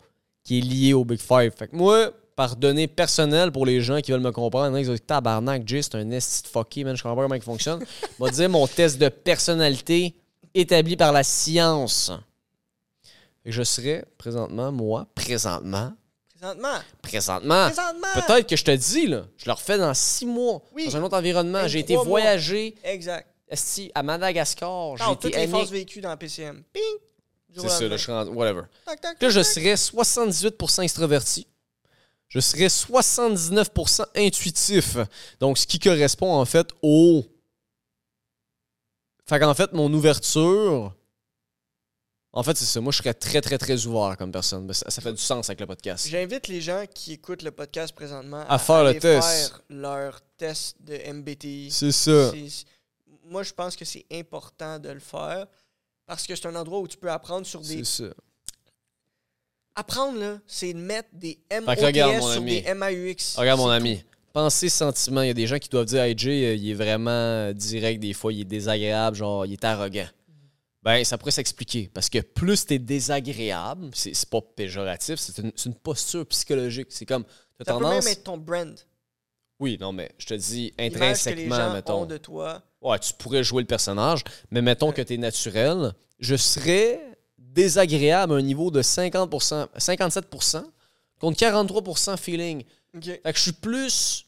[0.44, 1.52] qui est liée au Big Five.
[1.58, 4.72] Fait que moi, par données personnelles pour les gens qui veulent me comprendre, il y
[4.72, 7.22] en a qui disent Tabarnak, Jay, c'est un esti de fucké, man, je comprends pas
[7.22, 7.84] comment il fonctionne.
[8.18, 10.14] Je vais te dire mon test de personnalité
[10.54, 12.12] établi par la science.
[13.44, 15.92] Je serais présentement, moi, présentement,
[16.38, 16.78] Présentement.
[17.00, 18.08] présentement, Présentement.
[18.26, 20.86] peut-être que je te dis, là, je le refais dans six mois, Oui.
[20.88, 21.66] dans un autre environnement.
[21.66, 22.04] J'ai été mois.
[22.04, 23.26] voyager Exact.
[23.48, 24.96] esti, à Madagascar.
[24.98, 26.62] J'ai été toutes les vécues dans PCM.
[26.72, 26.82] Ping!
[27.58, 28.62] C'est ça, là, je serais en- whatever.
[28.84, 31.46] Tac, tac, Là, je serais 78% extraverti.
[32.28, 34.96] Je serais 79% intuitif.
[35.40, 37.24] Donc, ce qui correspond en fait au.
[39.28, 40.94] Fait qu'en fait, mon ouverture.
[42.32, 42.80] En fait, c'est ça.
[42.82, 44.66] Moi, je serais très, très, très ouvert comme personne.
[44.66, 46.06] Ben, Ça, ça fait du sens avec le podcast.
[46.08, 49.26] J'invite les gens qui écoutent le podcast présentement À faire le test.
[49.26, 51.70] faire leur test de MBTI.
[51.70, 52.32] C'est ça.
[53.24, 55.46] Moi, je pense que c'est important de le faire
[56.04, 57.82] parce que c'est un endroit où tu peux apprendre sur des.
[59.76, 62.62] Apprendre, là, c'est de mettre des MOTS sur ami.
[62.62, 63.36] des MAUX.
[63.38, 64.02] Regarde, mon ami.
[64.32, 65.22] Pensée, sentiment.
[65.22, 67.52] Il y a des gens qui doivent dire Hey Jay, euh, il est vraiment euh,
[67.52, 70.06] direct des fois, il est désagréable, genre, il est arrogant.
[70.82, 71.90] Ben, ça pourrait s'expliquer.
[71.92, 76.86] Parce que plus t'es désagréable, c'est c'est pas péjoratif, c'est une, c'est une posture psychologique.
[76.90, 77.24] C'est comme,
[77.58, 78.04] t'as Ça peut tendance.
[78.04, 78.78] même être ton brand.
[79.58, 82.02] Oui, non, mais je te dis L'image que les intrinsèquement, gens mettons.
[82.02, 82.62] ont de toi.
[82.82, 87.00] Ouais, tu pourrais jouer le personnage, mais mettons que t'es naturel, je serais
[87.56, 90.64] désagréable à un niveau de 50%, 57%
[91.18, 92.62] contre 43% feeling.
[92.94, 93.04] OK.
[93.04, 94.22] Fait que je suis plus.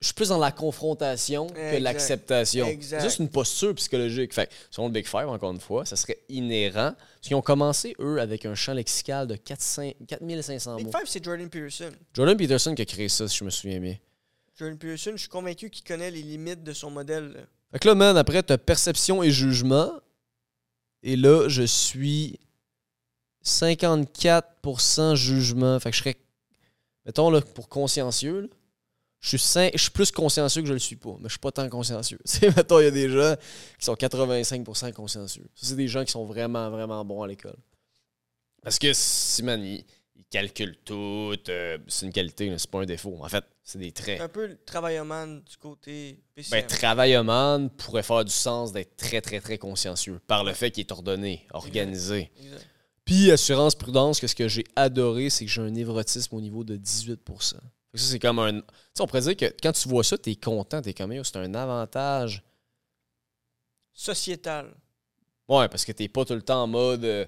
[0.00, 1.80] Je suis plus dans la confrontation que Exact.
[1.80, 2.66] l'acceptation.
[2.66, 3.00] Exact.
[3.02, 4.32] C'est juste une posture psychologique.
[4.32, 6.94] Fait que, selon le Big Five, encore une fois, ça serait inhérent.
[6.96, 10.92] Parce qu'ils ont commencé, eux, avec un champ lexical de 400 4500 Big mots.
[10.92, 11.90] Five, c'est Jordan Peterson.
[12.14, 13.96] Jordan Peterson qui a créé ça, si je me souviens bien.
[14.58, 17.32] Jordan Peterson, je suis convaincu qu'il connaît les limites de son modèle.
[17.34, 17.40] là.
[17.72, 19.92] Fait que là, man, après, perception et jugement.
[21.02, 22.38] Et là, je suis
[23.44, 25.78] 54% jugement.
[25.80, 26.16] Fait que je serais,
[27.06, 28.50] mettons, là, pour consciencieux,
[29.20, 31.16] je suis, cin- je suis plus consciencieux que je le suis pas.
[31.18, 32.18] Mais je suis pas tant consciencieux.
[32.56, 33.34] Mettons, il y a des gens
[33.78, 35.44] qui sont 85% consciencieux.
[35.54, 37.56] Ça, c'est des gens qui sont vraiment, vraiment bons à l'école.
[38.62, 39.84] Parce que, si, ils
[40.30, 41.34] calculent tout.
[41.48, 43.18] euh, c'est une qualité, c'est pas un défaut.
[43.22, 44.20] En fait, c'est des traits.
[44.20, 46.60] Un peu le travailloman du côté PCM.
[46.60, 50.80] Ben, travailleman pourrait faire du sens d'être très, très, très consciencieux par le fait qu'il
[50.80, 52.32] est ordonné, organisé.
[52.36, 52.66] Exact.
[53.04, 56.64] Puis, assurance prudence, que ce que j'ai adoré, c'est que j'ai un névrotisme au niveau
[56.64, 57.32] de 18 Fait
[57.92, 58.60] que Ça, c'est comme un.
[58.60, 61.36] Tu sais, on pourrait dire que quand tu vois ça, t'es content, t'es comme, c'est
[61.36, 62.42] un avantage.
[63.92, 64.74] Sociétal.
[65.48, 67.26] Ouais, parce que t'es pas tout le temps en mode euh,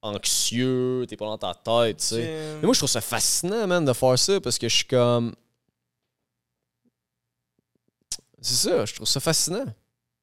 [0.00, 2.56] anxieux, t'es pas dans ta tête, tu sais.
[2.60, 5.34] Mais moi, je trouve ça fascinant, man, de faire ça parce que je suis comme.
[8.44, 9.64] C'est ça, je trouve ça fascinant.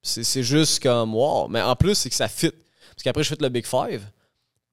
[0.03, 1.47] C'est juste comme, wow.
[1.47, 2.51] Mais en plus, c'est que ça fit.
[2.51, 4.03] Parce qu'après, je fais le Big Five.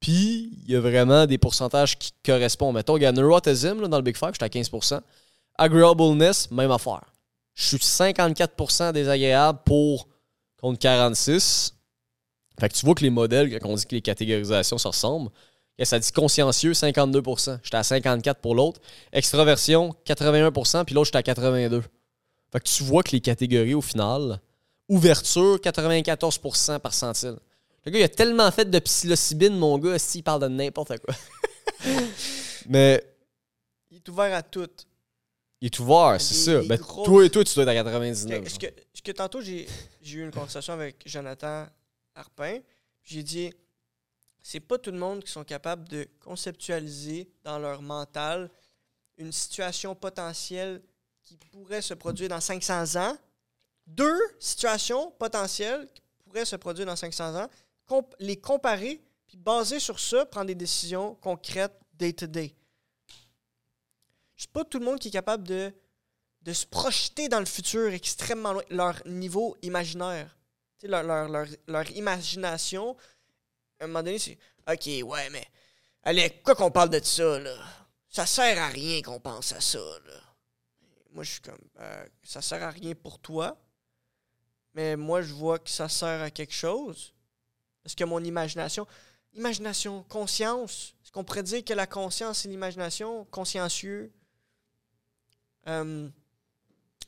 [0.00, 2.74] Puis, il y a vraiment des pourcentages qui correspondent.
[2.74, 5.00] Mettons, il y a neurotism là, dans le Big Five, j'étais à 15%
[5.56, 7.02] Agreeableness, même affaire.
[7.54, 10.08] Je suis 54% désagréable pour
[10.60, 11.74] contre 46
[12.60, 15.30] Fait que tu vois que les modèles, quand on dit que les catégorisations se ressemblent,
[15.82, 18.80] ça dit consciencieux, 52% J'étais à 54% pour l'autre.
[19.10, 21.82] Extraversion, 81% puis l'autre, j'étais à 82
[22.52, 24.40] Fait que tu vois que les catégories, au final,
[24.88, 27.36] ouverture, 94% par centile.
[27.84, 31.14] Le gars, il a tellement fait de psilocybine, mon gars, s'il parle de n'importe quoi.
[32.68, 33.02] Mais
[33.90, 34.68] Il est ouvert à tout.
[35.60, 36.62] il est ouvert, c'est ça.
[36.62, 38.46] Ben, toi, toi, tu dois être à 99.
[38.46, 39.66] Est-ce que, est-ce que tantôt, j'ai
[40.02, 41.66] j'ai eu une conversation avec Jonathan
[42.14, 42.58] Harpin.
[43.04, 43.52] J'ai dit
[44.42, 48.50] c'est pas tout le monde qui sont capables de conceptualiser dans leur mental
[49.18, 50.80] une situation potentielle
[51.36, 53.16] qui pourrait se produire dans 500 ans.
[53.86, 57.48] Deux situations potentielles qui pourraient se produire dans 500 ans,
[58.18, 62.54] les comparer, puis baser sur ça, prendre des décisions concrètes day-to-day.
[64.36, 65.72] C'est pas tout le monde qui est capable de
[66.48, 70.34] de se projeter dans le futur extrêmement loin, leur niveau imaginaire.
[70.78, 71.02] Sais, leur,
[71.66, 72.96] leur imagination,
[73.78, 75.46] à un moment donné, c'est OK, ouais, mais
[76.02, 77.54] allez, quoi qu'on parle de ça, là?
[78.08, 80.20] Ça sert à rien qu'on pense à ça, là.
[81.10, 83.58] Moi, je suis comme, euh, ça sert à rien pour toi,
[84.74, 87.14] mais moi, je vois que ça sert à quelque chose.
[87.82, 88.86] Parce que mon imagination,
[89.32, 94.12] imagination, conscience, est-ce qu'on pourrait dire que la conscience et l'imagination, consciencieux,
[95.66, 96.08] euh,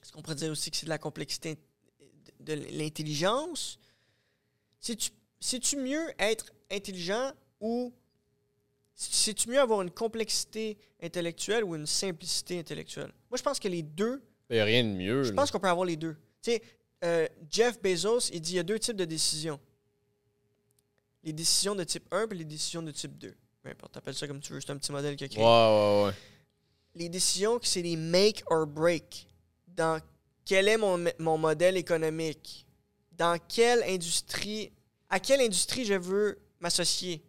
[0.03, 1.59] est-ce qu'on pourrait dire aussi que c'est de la complexité
[2.41, 3.79] de l'intelligence?
[4.81, 7.93] C'est-tu mieux être intelligent ou
[9.09, 13.13] c'est-tu mieux avoir une complexité intellectuelle ou une simplicité intellectuelle?
[13.31, 15.23] Moi, je pense que les deux, Il n'y a rien de mieux.
[15.23, 15.37] je là.
[15.37, 16.15] pense qu'on peut avoir les deux.
[16.43, 16.63] Tu sais,
[17.05, 19.59] euh, Jeff Bezos, il dit il y a deux types de décisions.
[21.23, 23.35] Les décisions de type 1 et les décisions de type 2.
[23.63, 25.47] Peu importe, appelle ça comme tu veux, c'est un petit modèle qu'il a créé Ouais,
[25.49, 26.15] ouais, ouais.
[26.95, 29.29] les décisions c'est des make or break.
[29.69, 30.01] Dans
[30.45, 32.67] quel est mon, mon modèle économique?
[33.13, 34.73] Dans quelle industrie,
[35.11, 37.23] à quelle industrie je veux m'associer?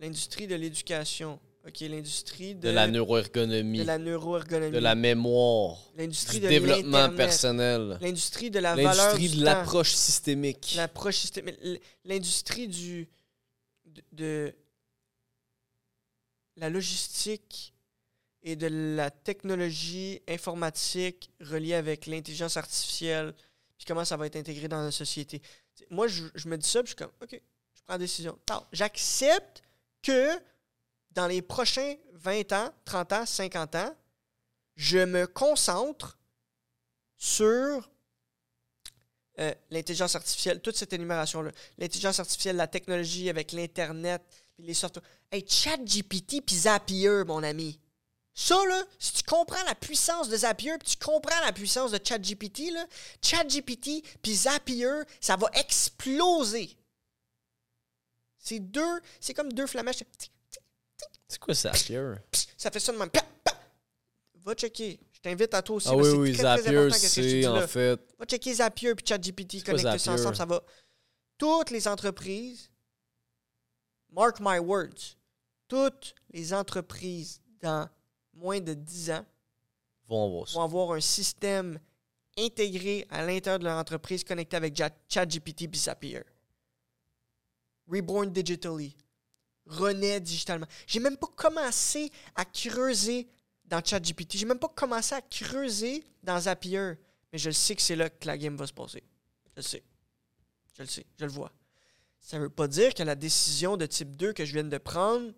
[0.00, 4.72] L'industrie de l'éducation, OK, l'industrie de, de la neuroergonomie, de la neuroergonomie.
[4.72, 9.44] de la mémoire, l'industrie du de développement personnel, L'industrie de la valeur l'industrie du de
[9.44, 10.72] l'approche systémique.
[10.76, 11.56] L'approche systémique.
[12.04, 13.08] L'industrie du.
[13.84, 14.54] De, de
[16.56, 17.74] la logistique
[18.42, 23.34] et de la technologie informatique reliée avec l'intelligence artificielle,
[23.76, 25.42] puis comment ça va être intégré dans la société.
[25.90, 28.38] Moi, je, je me dis ça, puis je suis comme, OK, je prends la décision.
[28.72, 29.62] J'accepte
[30.02, 30.38] que
[31.12, 33.96] dans les prochains 20 ans, 30 ans, 50 ans,
[34.76, 36.18] je me concentre
[37.16, 37.90] sur
[39.38, 41.50] euh, l'intelligence artificielle, toute cette énumération-là.
[41.78, 44.22] L'intelligence artificielle, la technologie avec l'Internet,
[44.54, 45.04] puis les softwares.
[45.30, 47.78] Hey, ChatGPT puis Zapier, mon ami.
[48.34, 51.98] Ça, là, si tu comprends la puissance de Zapier puis tu comprends la puissance de
[52.02, 52.86] ChatGPT, là,
[53.22, 56.76] ChatGPT puis Zapier, ça va exploser.
[58.42, 60.02] C'est deux, c'est comme deux flamèches.
[61.28, 62.18] C'est quoi ça, Pierre?
[62.56, 63.10] Ça fait ça de même.
[64.42, 64.98] Va checker.
[65.12, 65.88] Je t'invite à toi aussi.
[65.90, 67.68] Ah oui, oui, très, Zapier, c'est en là.
[67.68, 68.00] fait.
[68.18, 70.12] Va checker Zapier puis ChatGPT, quoi connecter ça Zapier?
[70.22, 70.62] ensemble, ça va.
[71.36, 72.70] Toutes les entreprises,
[74.10, 75.16] mark my words,
[75.68, 77.86] toutes les entreprises dans
[78.32, 79.26] moins de 10 ans
[80.08, 80.54] Vont voir ça.
[80.58, 81.78] vont avoir un système
[82.38, 84.74] intégré à l'intérieur de leur entreprise connecté avec
[85.08, 86.22] ChatGPT puis Zapier.
[87.90, 88.96] Reborn digitally.
[89.66, 90.66] Renaît digitalement.
[90.86, 93.28] J'ai même pas commencé à creuser
[93.64, 94.36] dans ChatGPT.
[94.36, 96.94] J'ai même pas commencé à creuser dans Zapier.
[97.32, 99.02] Mais je sais que c'est là que la game va se passer.
[99.46, 99.82] Je le sais.
[100.76, 101.06] Je le sais.
[101.18, 101.52] Je le vois.
[102.18, 105.32] Ça veut pas dire que la décision de type 2 que je viens de prendre,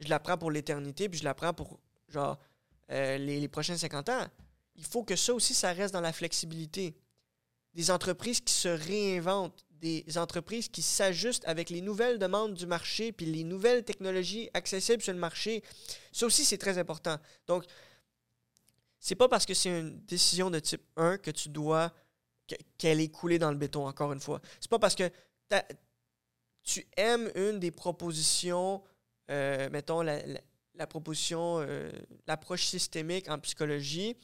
[0.00, 1.78] je la prends pour l'éternité, puis je la prends pour,
[2.08, 2.38] genre,
[2.90, 4.26] euh, les, les prochains 50 ans.
[4.76, 6.96] Il faut que ça aussi, ça reste dans la flexibilité.
[7.74, 13.12] Des entreprises qui se réinventent, des entreprises qui s'ajustent avec les nouvelles demandes du marché,
[13.12, 15.62] puis les nouvelles technologies accessibles sur le marché.
[16.10, 17.18] Ça aussi, c'est très important.
[17.46, 17.64] Donc,
[18.98, 21.92] c'est pas parce que c'est une décision de type 1 que tu dois
[22.48, 24.40] que- qu'elle est coulée dans le béton, encore une fois.
[24.58, 25.10] C'est pas parce que
[26.62, 28.82] tu aimes une des propositions,
[29.30, 31.90] euh, mettons, la proposition, euh,
[32.26, 34.16] l'approche systémique en psychologie,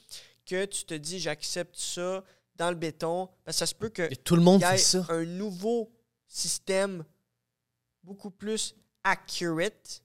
[0.47, 2.24] que tu te dis j'accepte ça
[2.61, 4.78] dans le béton, parce que ça se peut que Et tout le monde fait ait
[4.78, 5.07] ça.
[5.09, 5.91] un nouveau
[6.28, 7.05] système
[8.05, 10.03] beaucoup plus accurate.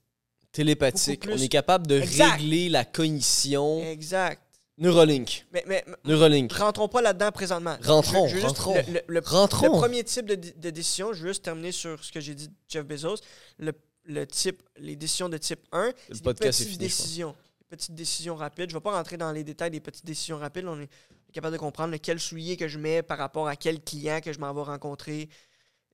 [0.51, 1.21] Télépathique.
[1.21, 2.37] beaucoup plus- On est capable de Exact.
[2.37, 3.83] régler la cognition.
[3.83, 4.41] Exact.
[4.77, 5.45] Neuralink.
[5.51, 6.51] Mais, mais mais Neuralink.
[6.53, 7.77] rentrons pas là-dedans présentement.
[7.83, 8.75] Rentrons, Je- je veux juste- rentrons.
[8.87, 9.65] Le, le- le- Rentrons.
[9.67, 12.47] le premier type de, de décision, je veux juste terminer sur ce que j'ai dit
[12.47, 13.17] de Jeff Bezos.
[13.57, 13.73] Le,
[14.05, 17.03] le type, les décisions de type 1, c'est des podcast est petites fini, je pense.
[17.05, 17.35] décisions.
[17.59, 18.69] Des petites décisions rapides.
[18.69, 20.65] Je ne vais pas rentrer dans les détails des petites décisions rapides.
[20.67, 20.89] On est
[21.35, 24.39] capable de comprendre lequel soulier que je mets par rapport à quel client que je
[24.39, 25.29] m'en vais rencontrer.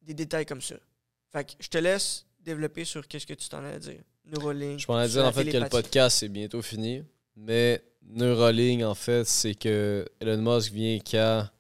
[0.02, 0.76] Des détails comme ça.
[1.32, 4.02] Fait que je te laisse développer sur qu'est-ce que tu t'en as à dire.
[4.26, 4.80] Neuralink.
[4.80, 7.04] Je m'en ai dire en fait que le podcast est bientôt fini.
[7.36, 11.52] Mais Neuralink, en fait, c'est que Elon Musk vient qu'à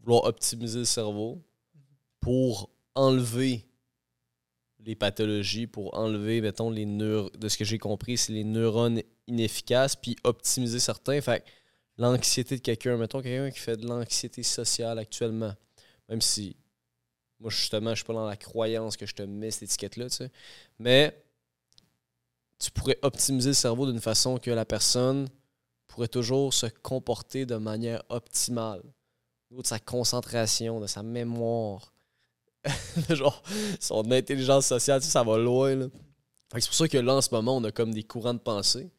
[0.00, 1.42] vouloir optimiser le cerveau
[2.20, 3.66] pour enlever
[4.80, 7.30] les pathologies, pour enlever, mettons, les neurones.
[7.38, 11.20] De ce que j'ai compris, c'est les neurones inefficaces, puis optimiser certains.
[11.20, 11.50] Fait que
[11.98, 15.54] l'anxiété de quelqu'un, mettons, quelqu'un qui fait de l'anxiété sociale actuellement,
[16.08, 16.56] même si
[17.40, 20.16] moi, justement, je suis pas dans la croyance que je te mets cette étiquette-là, tu
[20.16, 20.30] sais.
[20.78, 21.22] Mais
[22.58, 25.28] tu pourrais optimiser le cerveau d'une façon que la personne
[25.86, 28.82] pourrait toujours se comporter de manière optimale.
[29.50, 31.92] Au de sa concentration, de sa mémoire,
[33.10, 33.42] genre
[33.78, 35.74] son intelligence sociale, tu sais, ça va loin.
[35.74, 35.86] là.
[36.50, 38.38] Fait C'est pour ça que là, en ce moment, on a comme des courants de
[38.38, 38.90] pensée.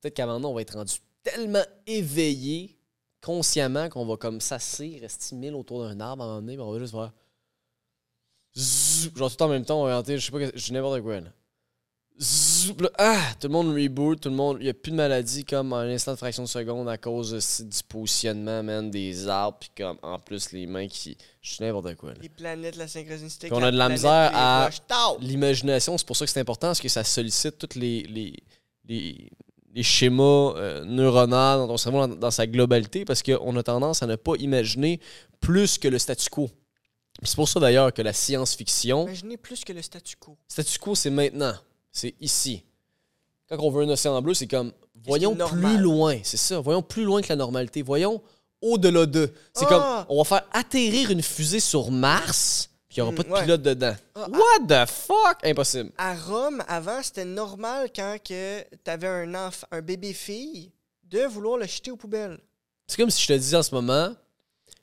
[0.00, 0.94] Peut-être qu'à un moment on va être rendu
[1.30, 2.76] tellement éveillé
[3.20, 6.72] consciemment qu'on va comme s'asseoir, rester mille autour d'un arbre à un moment donné, on
[6.72, 7.12] va juste faire.
[8.56, 11.20] Zzzz, genre tout en même temps, on va rentrer, je sais pas, je n'importe quoi
[11.20, 11.28] là.
[12.20, 14.96] Zzzz, là, ah, tout le monde reboot, tout le monde, il n'y a plus de
[14.96, 18.90] maladie comme en un instant de fraction de seconde à cause de- du positionnement, man,
[18.90, 21.16] des arbres, puis comme en plus les mains qui.
[21.40, 22.18] Je dis n'importe quoi là.
[22.20, 23.48] Les planètes, la synchronicité.
[23.48, 24.68] Puis on a de la misère à-!
[25.20, 28.34] L'imagination, c'est pour ça que c'est important, parce que ça sollicite tous les, les,
[28.86, 29.30] les,
[29.74, 34.02] les schémas euh, neuronaux dans ton cerveau dans, dans sa globalité, parce qu'on a tendance
[34.02, 35.00] à ne pas imaginer
[35.40, 36.50] plus que le statu quo.
[37.22, 40.36] C'est pour ça d'ailleurs que la science-fiction, Imaginez plus que le statu quo.
[40.46, 41.54] statu quo, c'est maintenant,
[41.90, 42.62] c'est ici.
[43.48, 44.72] Quand on veut un océan bleu, c'est comme,
[45.04, 48.22] voyons plus loin, c'est ça, voyons plus loin que la normalité, voyons
[48.60, 49.32] au-delà d'eux.
[49.54, 50.04] C'est Ah!
[50.06, 52.67] comme, on va faire atterrir une fusée sur Mars,
[52.98, 53.42] puis il n'y aura Hmm, pas de ouais.
[53.42, 53.96] pilote dedans.
[54.14, 55.38] Ah, What the fuck?
[55.44, 55.90] Impossible.
[55.98, 60.72] À Rome, avant, c'était normal quand que t'avais un enfant, un bébé fille,
[61.04, 62.38] de vouloir le jeter aux poubelles.
[62.86, 64.14] C'est comme si je te disais en ce moment,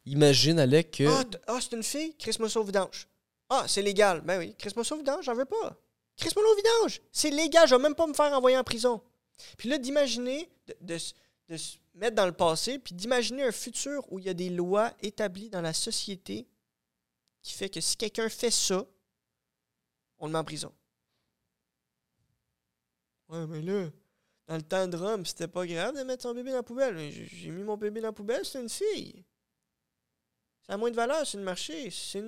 [0.06, 1.04] imagine, Alec, que.
[1.08, 2.16] Ah, ah, c'est une fille?
[2.18, 3.08] Chris-moi ça au vidange.
[3.50, 4.22] Ah, c'est légal.
[4.22, 5.76] Ben oui, Chris-moi ça au vidange, j'en veux pas.
[6.18, 7.02] Crisse-moi au vidange.
[7.12, 9.02] C'est légal, je vais même pas me faire envoyer en prison.
[9.58, 10.50] Puis là, d'imaginer,
[10.82, 10.98] de,
[11.50, 14.50] de se mettre dans le passé, puis d'imaginer un futur où il y a des
[14.50, 16.48] lois établies dans la société
[17.46, 18.84] qui fait que si quelqu'un fait ça,
[20.18, 20.74] on le met en prison.
[23.30, 23.88] Ouais, mais là,
[24.48, 26.98] dans le temps de Rome, c'était pas grave de mettre son bébé dans la poubelle.
[27.12, 29.24] J'ai mis mon bébé dans la poubelle, c'est une fille.
[30.66, 31.92] Ça a moins de valeur sur le marché.
[31.92, 32.24] C'est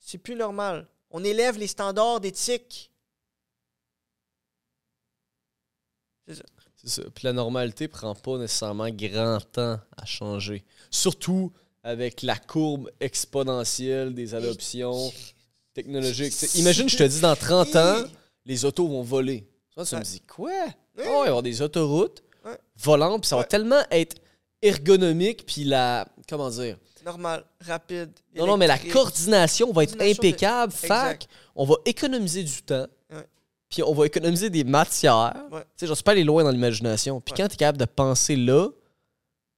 [0.00, 0.88] c'est plus normal.
[1.10, 2.90] On élève les standards d'éthique.
[6.26, 6.34] C'est
[6.88, 7.02] ça.
[7.14, 10.64] Puis la normalité prend pas nécessairement grand temps à changer.
[10.90, 11.52] Surtout
[11.82, 15.12] avec la courbe exponentielle des adoptions
[15.74, 16.34] technologiques.
[16.56, 18.02] Imagine, je te dis, dans 30 ans,
[18.44, 19.46] les autos vont voler.
[19.74, 20.50] Tu me dis, quoi?
[20.98, 22.56] Oh, il va y avoir des autoroutes Ouais.
[22.76, 23.48] volantes, puis ça va Ouais.
[23.48, 24.16] tellement être
[24.62, 26.06] ergonomique, puis la...
[26.28, 26.76] Comment dire?
[27.04, 28.10] Normal, rapide.
[28.34, 30.72] Non, non, mais la coordination va être Coordination de- impeccable.
[30.72, 32.86] Fac, on va économiser du temps.
[33.68, 35.34] Puis on va économiser des matières.
[35.50, 37.20] Tu sais, je suis pas aller loin dans l'imagination.
[37.20, 38.68] Puis quand tu es capable de penser là,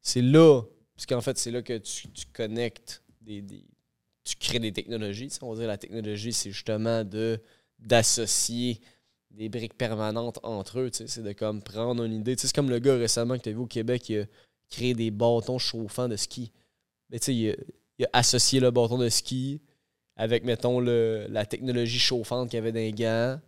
[0.03, 0.61] c'est là.
[0.95, 3.43] Parce qu'en fait, c'est là que tu, connectes des,
[4.25, 5.31] Tu crées des technologies.
[5.41, 7.41] On va dire la technologie, c'est justement de
[7.79, 8.81] d'associer
[9.33, 10.91] des briques permanentes entre eux.
[10.93, 12.37] C'est de comme prendre une idée.
[12.39, 14.27] C'est comme le gars récemment que tu as vu au Québec qui a
[14.71, 16.53] créé des bâtons chauffants de ski.
[17.11, 17.55] Mais tu sais, il a,
[17.99, 19.61] il a associé le bâton de ski
[20.17, 23.41] avec, mettons, le, la technologie chauffante qu'il y avait dans les gants.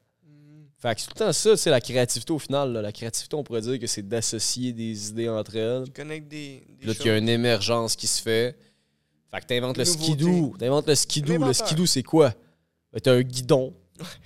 [0.87, 2.73] Fait que c'est tout le temps ça, c'est la créativité au final.
[2.75, 2.83] là.
[2.83, 5.85] La créativité, on pourrait dire que c'est d'associer des idées entre elles.
[5.87, 8.55] Tu connectes des, là, il y a une émergence qui se fait.
[9.33, 10.55] Fait que t'inventes le skidoo.
[10.59, 11.39] T'inventes le skidoo.
[11.45, 12.35] Le skidoo, c'est quoi?
[12.93, 13.73] Ben, t'as un guidon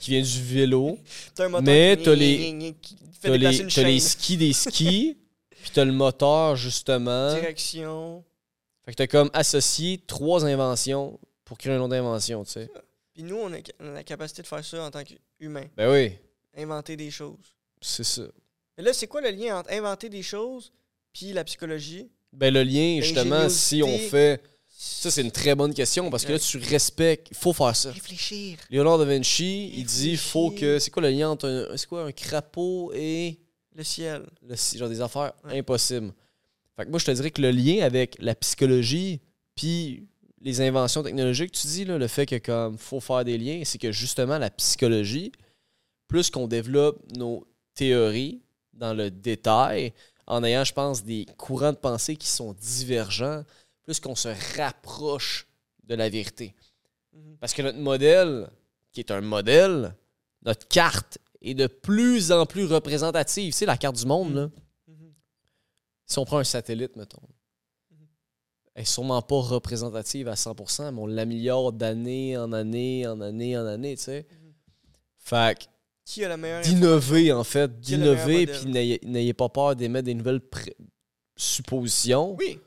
[0.01, 0.99] qui vient du vélo.
[1.35, 2.75] T'as un moteur mais qui- t'as les-
[3.21, 5.17] T'as les, une t'as les skis des skis.
[5.63, 7.35] puis t'as le moteur, justement.
[7.35, 8.25] Direction.
[8.85, 12.71] Fait que t'as comme associé trois inventions pour créer une autre invention, tu sais.
[13.15, 15.65] Puis nous, on a, on a la capacité de faire ça en tant qu'humain.
[15.77, 16.13] Ben oui,
[16.59, 17.55] Inventer des choses.
[17.81, 18.23] c'est ça.
[18.77, 20.73] Mais là, c'est quoi le lien entre inventer des choses
[21.13, 22.11] puis la psychologie?
[22.33, 24.43] Ben le lien, justement, si on fait...
[24.81, 27.29] Ça, c'est une très bonne question parce que là, tu respectes...
[27.33, 27.91] Il faut faire ça.
[27.91, 28.59] Réfléchir.
[28.71, 30.79] Léonard da Vinci, il dit faut que.
[30.79, 33.41] C'est quoi le lien entre un, c'est quoi, un crapaud et
[33.75, 34.25] Le ciel.
[34.47, 35.59] le, genre des affaires Ouais.
[35.59, 36.13] impossibles?
[36.77, 39.21] Fait que moi, je te dirais que le lien avec la psychologie
[39.57, 40.07] puis
[40.41, 43.79] les inventions technologiques, tu dis, là, le fait que comme faut faire des liens, c'est
[43.79, 45.33] que justement, la psychologie,
[46.09, 49.93] plus qu'on développe nos théories dans le détail,
[50.27, 53.45] en ayant, je pense, des courants de pensée qui sont divergents,
[53.83, 55.47] plus qu'on se rapproche
[55.85, 56.55] de la vérité.
[57.13, 57.37] Mhm.
[57.41, 58.49] Parce que notre modèle,
[58.93, 59.95] qui est un modèle,
[60.43, 63.53] notre carte est de plus en plus représentative.
[63.53, 64.51] Tu sais, la carte du monde, là,
[64.89, 65.13] Mhm.
[66.07, 67.23] si on prend un satellite, mettons,
[67.91, 68.07] Mhm.
[68.75, 73.57] elle est sûrement pas représentative à 100%, mais on l'améliore d'année en année, en année,
[73.57, 74.27] en année, tu sais.
[74.31, 74.53] Mhm.
[75.19, 75.65] Fait que
[76.09, 80.41] Qui a la meilleure d'innover, en fait, d'innover, puis n'ayez pas peur d'émettre des nouvelles
[81.37, 82.35] suppositions.
[82.37, 82.59] Oui,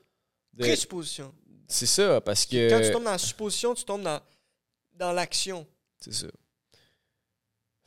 [0.53, 1.33] de- présupposition.
[1.67, 2.69] C'est ça, parce que...
[2.69, 4.21] Quand tu tombes dans la supposition, tu tombes dans,
[4.93, 5.65] dans l'action.
[5.97, 6.27] C'est ça.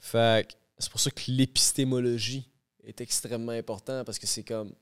[0.01, 2.51] Fait que c'est pour ça que l'épistémologie
[2.83, 4.75] est extrêmement important parce que c'est comme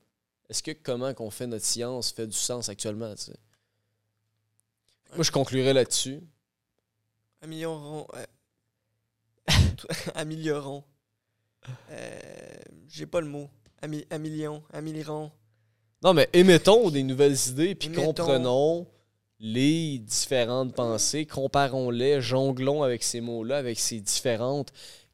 [0.49, 3.35] est-ce que comment qu'on fait notre science fait du sens actuellement, tu sais?
[5.13, 6.19] Moi je conclurai là-dessus.
[7.41, 8.07] Améliorons.
[10.15, 10.83] améliorons.
[11.91, 12.19] Euh,
[12.87, 13.49] J'ai pas le mot.
[13.81, 15.31] Ami, amilions, améliorons.
[16.03, 18.05] Non mais émettons des nouvelles idées puis Émettons.
[18.07, 18.87] comprenons
[19.39, 24.71] les différentes pensées, comparons-les, jonglons avec ces mots-là, avec ces différentes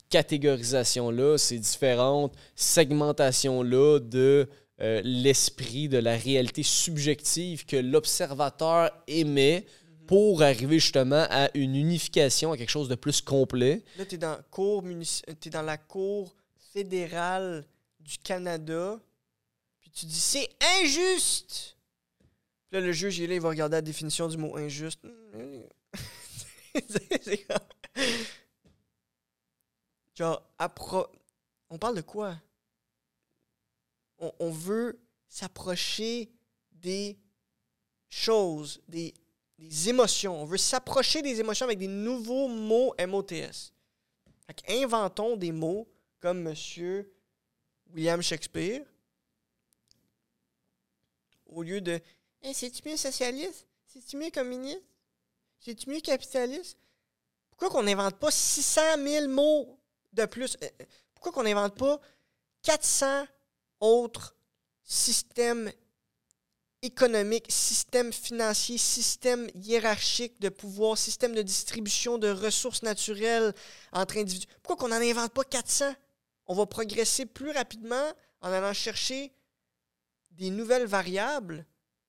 [0.10, 4.48] catégorisations-là, ces différentes segmentations-là de
[4.82, 9.66] euh, l'esprit, de la réalité subjective que l'observateur émet
[10.10, 13.84] pour arriver justement à une unification, à quelque chose de plus complet.
[13.96, 14.40] Là, tu dans,
[15.62, 16.34] la Cour
[16.74, 17.64] fédérale
[18.00, 19.00] du Canada,
[19.80, 20.50] puis tu dis c'est
[20.82, 21.78] injuste.
[22.18, 25.00] Puis là, le juge, il est là, il va regarder la définition du mot injuste.
[30.16, 31.06] Genre, appro...
[31.70, 32.36] on parle de quoi?
[34.18, 36.32] On, on veut s'approcher
[36.72, 37.16] des
[38.10, 39.14] choses, des,
[39.60, 40.42] des émotions.
[40.42, 43.74] On veut s'approcher des émotions avec des nouveaux mots MOTS.
[44.48, 45.88] Fait inventons des mots
[46.20, 47.12] comme Monsieur
[47.94, 48.82] William Shakespeare
[51.46, 52.00] au lieu de
[52.42, 53.68] hey, C'est-tu mieux socialiste?
[53.86, 54.84] C'est-tu mieux communiste?
[55.60, 56.78] C'est-tu mieux capitaliste?
[57.50, 59.78] Pourquoi qu'on n'invente pas 600 000 mots
[60.14, 60.56] de plus?
[60.64, 62.00] Euh, euh, Pourquoi qu'on n'invente pas
[62.64, 63.26] 400
[63.82, 64.36] autres
[64.84, 65.72] systèmes
[66.82, 73.54] économique, système financier, système hiérarchique de pouvoir, système de distribution de ressources naturelles
[73.92, 74.48] entre individus.
[74.64, 75.94] Pourquoi qu'on n'en invente pas 400?
[76.48, 78.12] On va progresser plus rapidement
[78.42, 79.32] en allant chercher
[80.32, 81.66] des nouvelles variables,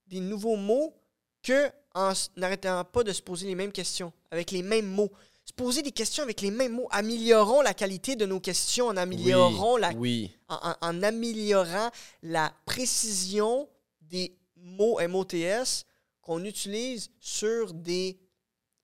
[0.07, 0.95] des nouveaux mots,
[1.43, 5.11] que en n'arrêtant pas de se poser les mêmes questions, avec les mêmes mots.
[5.45, 6.87] Se poser des questions avec les mêmes mots.
[6.93, 10.31] Améliorons la qualité de nos questions, en améliorant la, Oui.
[10.49, 11.91] en, en améliorant
[12.23, 13.69] la précision
[14.03, 15.85] des mots MOTS
[16.21, 18.21] qu'on utilise sur des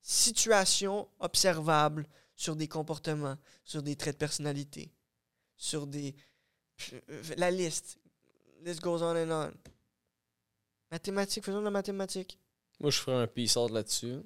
[0.01, 4.93] situations observables, sur des comportements, sur des traits de personnalité,
[5.57, 6.15] sur des...
[7.37, 7.99] La liste.
[8.63, 9.53] List goes on and on.
[10.91, 12.39] Mathématiques, faisons de la mathématique.
[12.79, 14.17] Moi, je ferai un peace out là-dessus.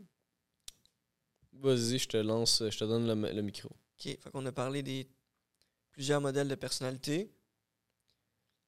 [1.53, 3.69] Vas-y, je te lance, je te donne le, le micro.
[3.69, 5.09] OK, fait qu'on a parlé des
[5.91, 7.33] plusieurs modèles de personnalité.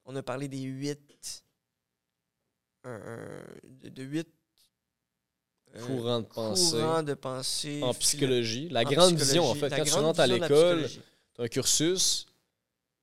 [0.04, 1.44] On a parlé des huit...
[2.86, 4.28] euh, de, huit...
[5.76, 6.76] euh, Courant de pensée.
[6.78, 7.82] courants de pensée.
[7.82, 8.68] En psychologie.
[8.68, 9.70] La en grande psychologie, vision, en fait.
[9.70, 10.88] Quand tu rentres à l'école,
[11.34, 12.26] tu as un cursus,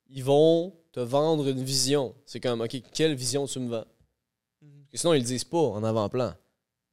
[0.10, 2.16] ils vont te vendre une vision.
[2.26, 3.86] C'est comme, OK, quelle vision tu me vends?
[4.62, 4.70] Mhm.
[4.82, 6.34] Parce que sinon, ils le disent pas en avant-plan.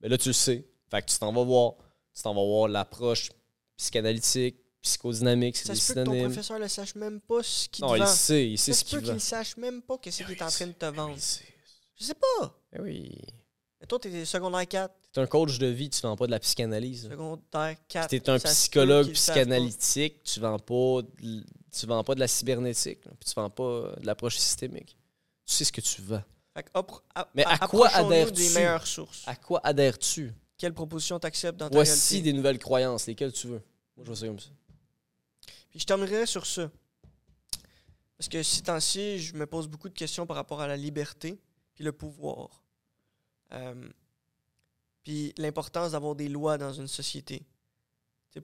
[0.01, 0.67] Mais là, tu le sais.
[0.91, 1.75] Fait que tu t'en vas voir.
[2.15, 3.31] Tu t'en vas voir l'approche
[3.77, 6.31] psychanalytique, psychodynamique, c'est Ça des se peut que ton synonymes.
[6.33, 8.07] professeur ne sache même pas ce qu'il Non, te il vend.
[8.07, 10.43] sait, il sait Ça ce se qu'il peut qu'il sache même pas qu'est-ce qu'il est
[10.43, 11.15] en train de te vendre.
[11.17, 11.45] Il sait.
[11.99, 12.59] Je sais pas.
[12.75, 13.11] Eh oui.
[13.81, 16.39] Mais toi, t'es secondaire 4, T'es un coach de vie, tu vends pas de la
[16.41, 17.09] psychanalyse.
[17.09, 18.11] secondaire 4.
[18.11, 21.45] Si t'es un psychologue psychanalytique, tu vends pas de
[21.79, 24.97] tu vends pas de la cybernétique, là, puis tu vends pas de l'approche systémique.
[25.45, 26.23] Tu sais ce que tu vends.
[26.55, 26.71] Fait que,
[27.35, 28.33] Mais à quoi adhères-tu?
[28.33, 29.25] des meilleures sources.
[29.27, 30.33] À quoi adhères-tu?
[30.57, 32.31] Quelle proposition t'acceptes dans ta Voici réalité?
[32.33, 33.63] des nouvelles croyances, lesquelles tu veux.
[33.95, 34.49] Moi, je vois ça comme ça.
[35.69, 36.71] Puis je terminerai sur ça.
[38.17, 41.39] Parce que ces temps-ci, je me pose beaucoup de questions par rapport à la liberté
[41.77, 42.65] puis le pouvoir.
[43.53, 43.89] Euh,
[45.05, 47.47] puis l'importance d'avoir des lois dans une société.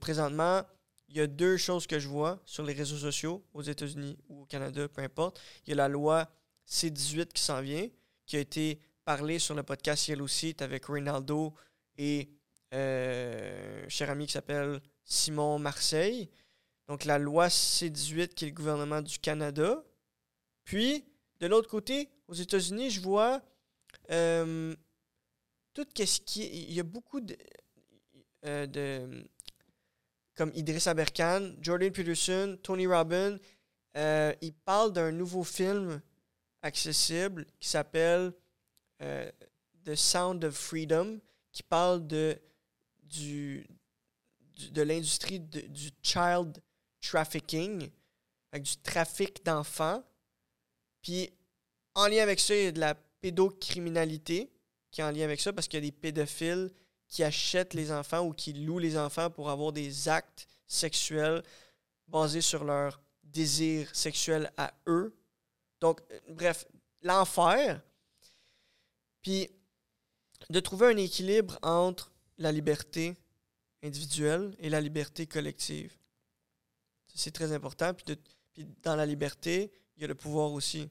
[0.01, 0.63] Présentement,
[1.09, 4.43] il y a deux choses que je vois sur les réseaux sociaux, aux États-Unis ou
[4.43, 5.41] au Canada, peu importe.
[5.67, 6.31] Il y a la loi
[6.67, 7.89] C-18 qui s'en vient,
[8.25, 10.27] qui a été parlée sur le podcast Yellow
[10.61, 11.55] avec Ronaldo
[11.99, 12.31] et
[12.73, 16.31] euh, un cher ami qui s'appelle Simon Marseille.
[16.87, 19.85] Donc la loi C-18 qui est le gouvernement du Canada.
[20.65, 21.05] Puis,
[21.43, 23.43] de l'autre côté, aux États-Unis, je vois
[24.13, 24.77] euh,
[25.75, 26.47] tout ce qui.
[26.47, 27.37] Il y a beaucoup de...
[28.45, 29.27] euh, de
[30.37, 33.39] comme Idriss Aberkan, Jordan Peterson, Tony Robbins,
[33.97, 36.01] euh, ils parlent d'un nouveau film
[36.63, 38.33] accessible qui s'appelle
[39.01, 41.21] The Sound of Freedom,
[41.51, 42.41] qui parle de,
[44.71, 46.63] de l'industrie du child
[47.01, 47.91] trafficking,
[48.53, 50.05] que du trafic d'enfants.
[51.03, 51.33] Puis,
[51.95, 54.51] en lien avec ça, il y a de la pédocriminalité
[54.91, 56.71] qui est en lien avec ça parce qu'il y a des pédophiles
[57.09, 61.43] qui achètent les enfants ou qui louent les enfants pour avoir des actes sexuels
[62.09, 65.15] basés sur leur désir sexuel à eux.
[65.81, 66.67] Donc, euh, bref,
[67.03, 67.83] l'enfer.
[69.23, 69.51] Puis,
[70.51, 73.17] de trouver un équilibre entre la liberté
[73.83, 75.97] individuelle et la liberté collective.
[77.15, 77.93] C'est très important.
[77.95, 78.17] Puis,
[78.53, 80.89] puis dans la liberté, il y a le pouvoir aussi.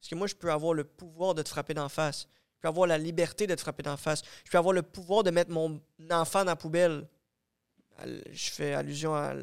[0.00, 2.28] Parce que moi, je peux avoir le pouvoir de te frapper d'en face.
[2.56, 4.22] Je peux avoir la liberté de te frapper d'en face.
[4.44, 5.80] Je peux avoir le pouvoir de mettre mon
[6.10, 7.08] enfant dans la poubelle.
[8.04, 9.34] Je fais allusion à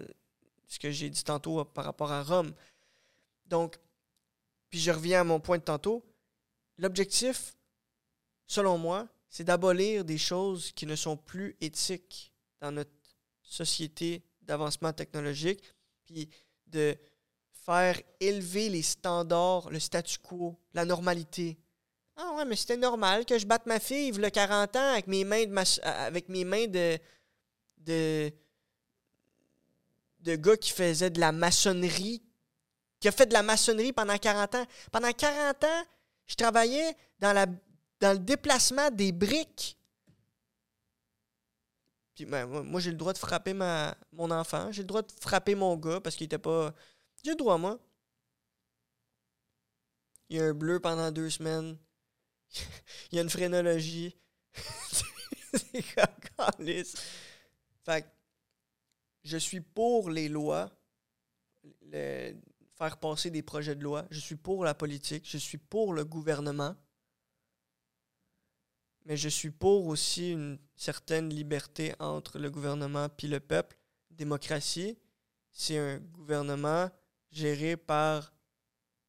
[0.67, 2.53] ce que j'ai dit tantôt euh, par rapport à Rome.
[3.45, 3.77] Donc,
[4.69, 6.03] puis je reviens à mon point de tantôt.
[6.77, 7.55] L'objectif,
[8.47, 12.91] selon moi, c'est d'abolir des choses qui ne sont plus éthiques dans notre
[13.43, 15.63] société d'avancement technologique,
[16.05, 16.29] puis
[16.67, 16.97] de
[17.65, 21.57] faire élever les standards, le statu quo, la normalité.
[22.15, 25.23] Ah ouais, mais c'était normal que je batte ma fille le 40 ans avec mes
[25.23, 26.99] mains de mas- avec mes mains de
[27.77, 28.31] de
[30.19, 32.21] de gars qui faisait de la maçonnerie
[32.99, 34.65] qui a fait de la maçonnerie pendant 40 ans.
[34.89, 35.83] Pendant 40 ans,
[36.25, 37.47] je travaillais dans la
[37.99, 39.77] dans le déplacement des briques.
[42.15, 44.71] Puis ben, moi, j'ai le droit de frapper ma, mon enfant.
[44.71, 46.73] J'ai le droit de frapper mon gars parce qu'il était pas.
[47.23, 47.79] J'ai droit, moi.
[50.29, 51.77] Il y a un bleu pendant deux semaines.
[53.11, 54.15] Il y a une phrénologie.
[55.53, 56.63] C'est comme.
[57.85, 58.05] Fait
[59.23, 60.69] je suis pour les lois,
[61.81, 62.35] le-
[62.77, 64.05] faire passer des projets de loi.
[64.09, 65.27] Je suis pour la politique.
[65.29, 66.75] Je suis pour le gouvernement.
[69.05, 73.77] Mais je suis pour aussi une certaine liberté entre le gouvernement puis le peuple.
[74.09, 74.97] Démocratie,
[75.51, 76.89] c'est un gouvernement
[77.33, 78.33] géré par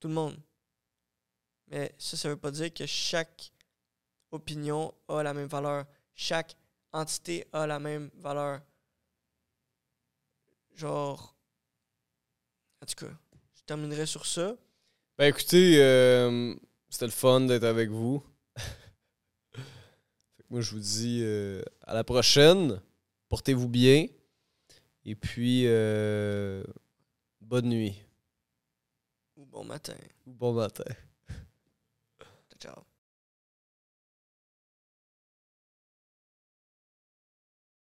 [0.00, 0.36] tout le monde.
[1.68, 3.52] Mais ça, ça veut pas dire que chaque
[4.30, 5.86] opinion a la même valeur.
[6.14, 6.56] Chaque
[6.92, 8.60] entité a la même valeur.
[10.74, 11.36] Genre.
[12.82, 13.12] En tout cas,
[13.54, 14.56] je terminerai sur ça.
[15.16, 16.54] Ben écoutez, euh,
[16.90, 18.22] c'était le fun d'être avec vous.
[20.50, 22.80] Moi, je vous dis euh, à la prochaine.
[23.28, 24.06] Portez-vous bien.
[25.06, 26.62] Et puis, euh,
[27.40, 28.04] bonne nuit
[29.36, 29.98] Ou bon matin.
[30.26, 30.84] ou bon matin.
[32.58, 32.93] Ciao.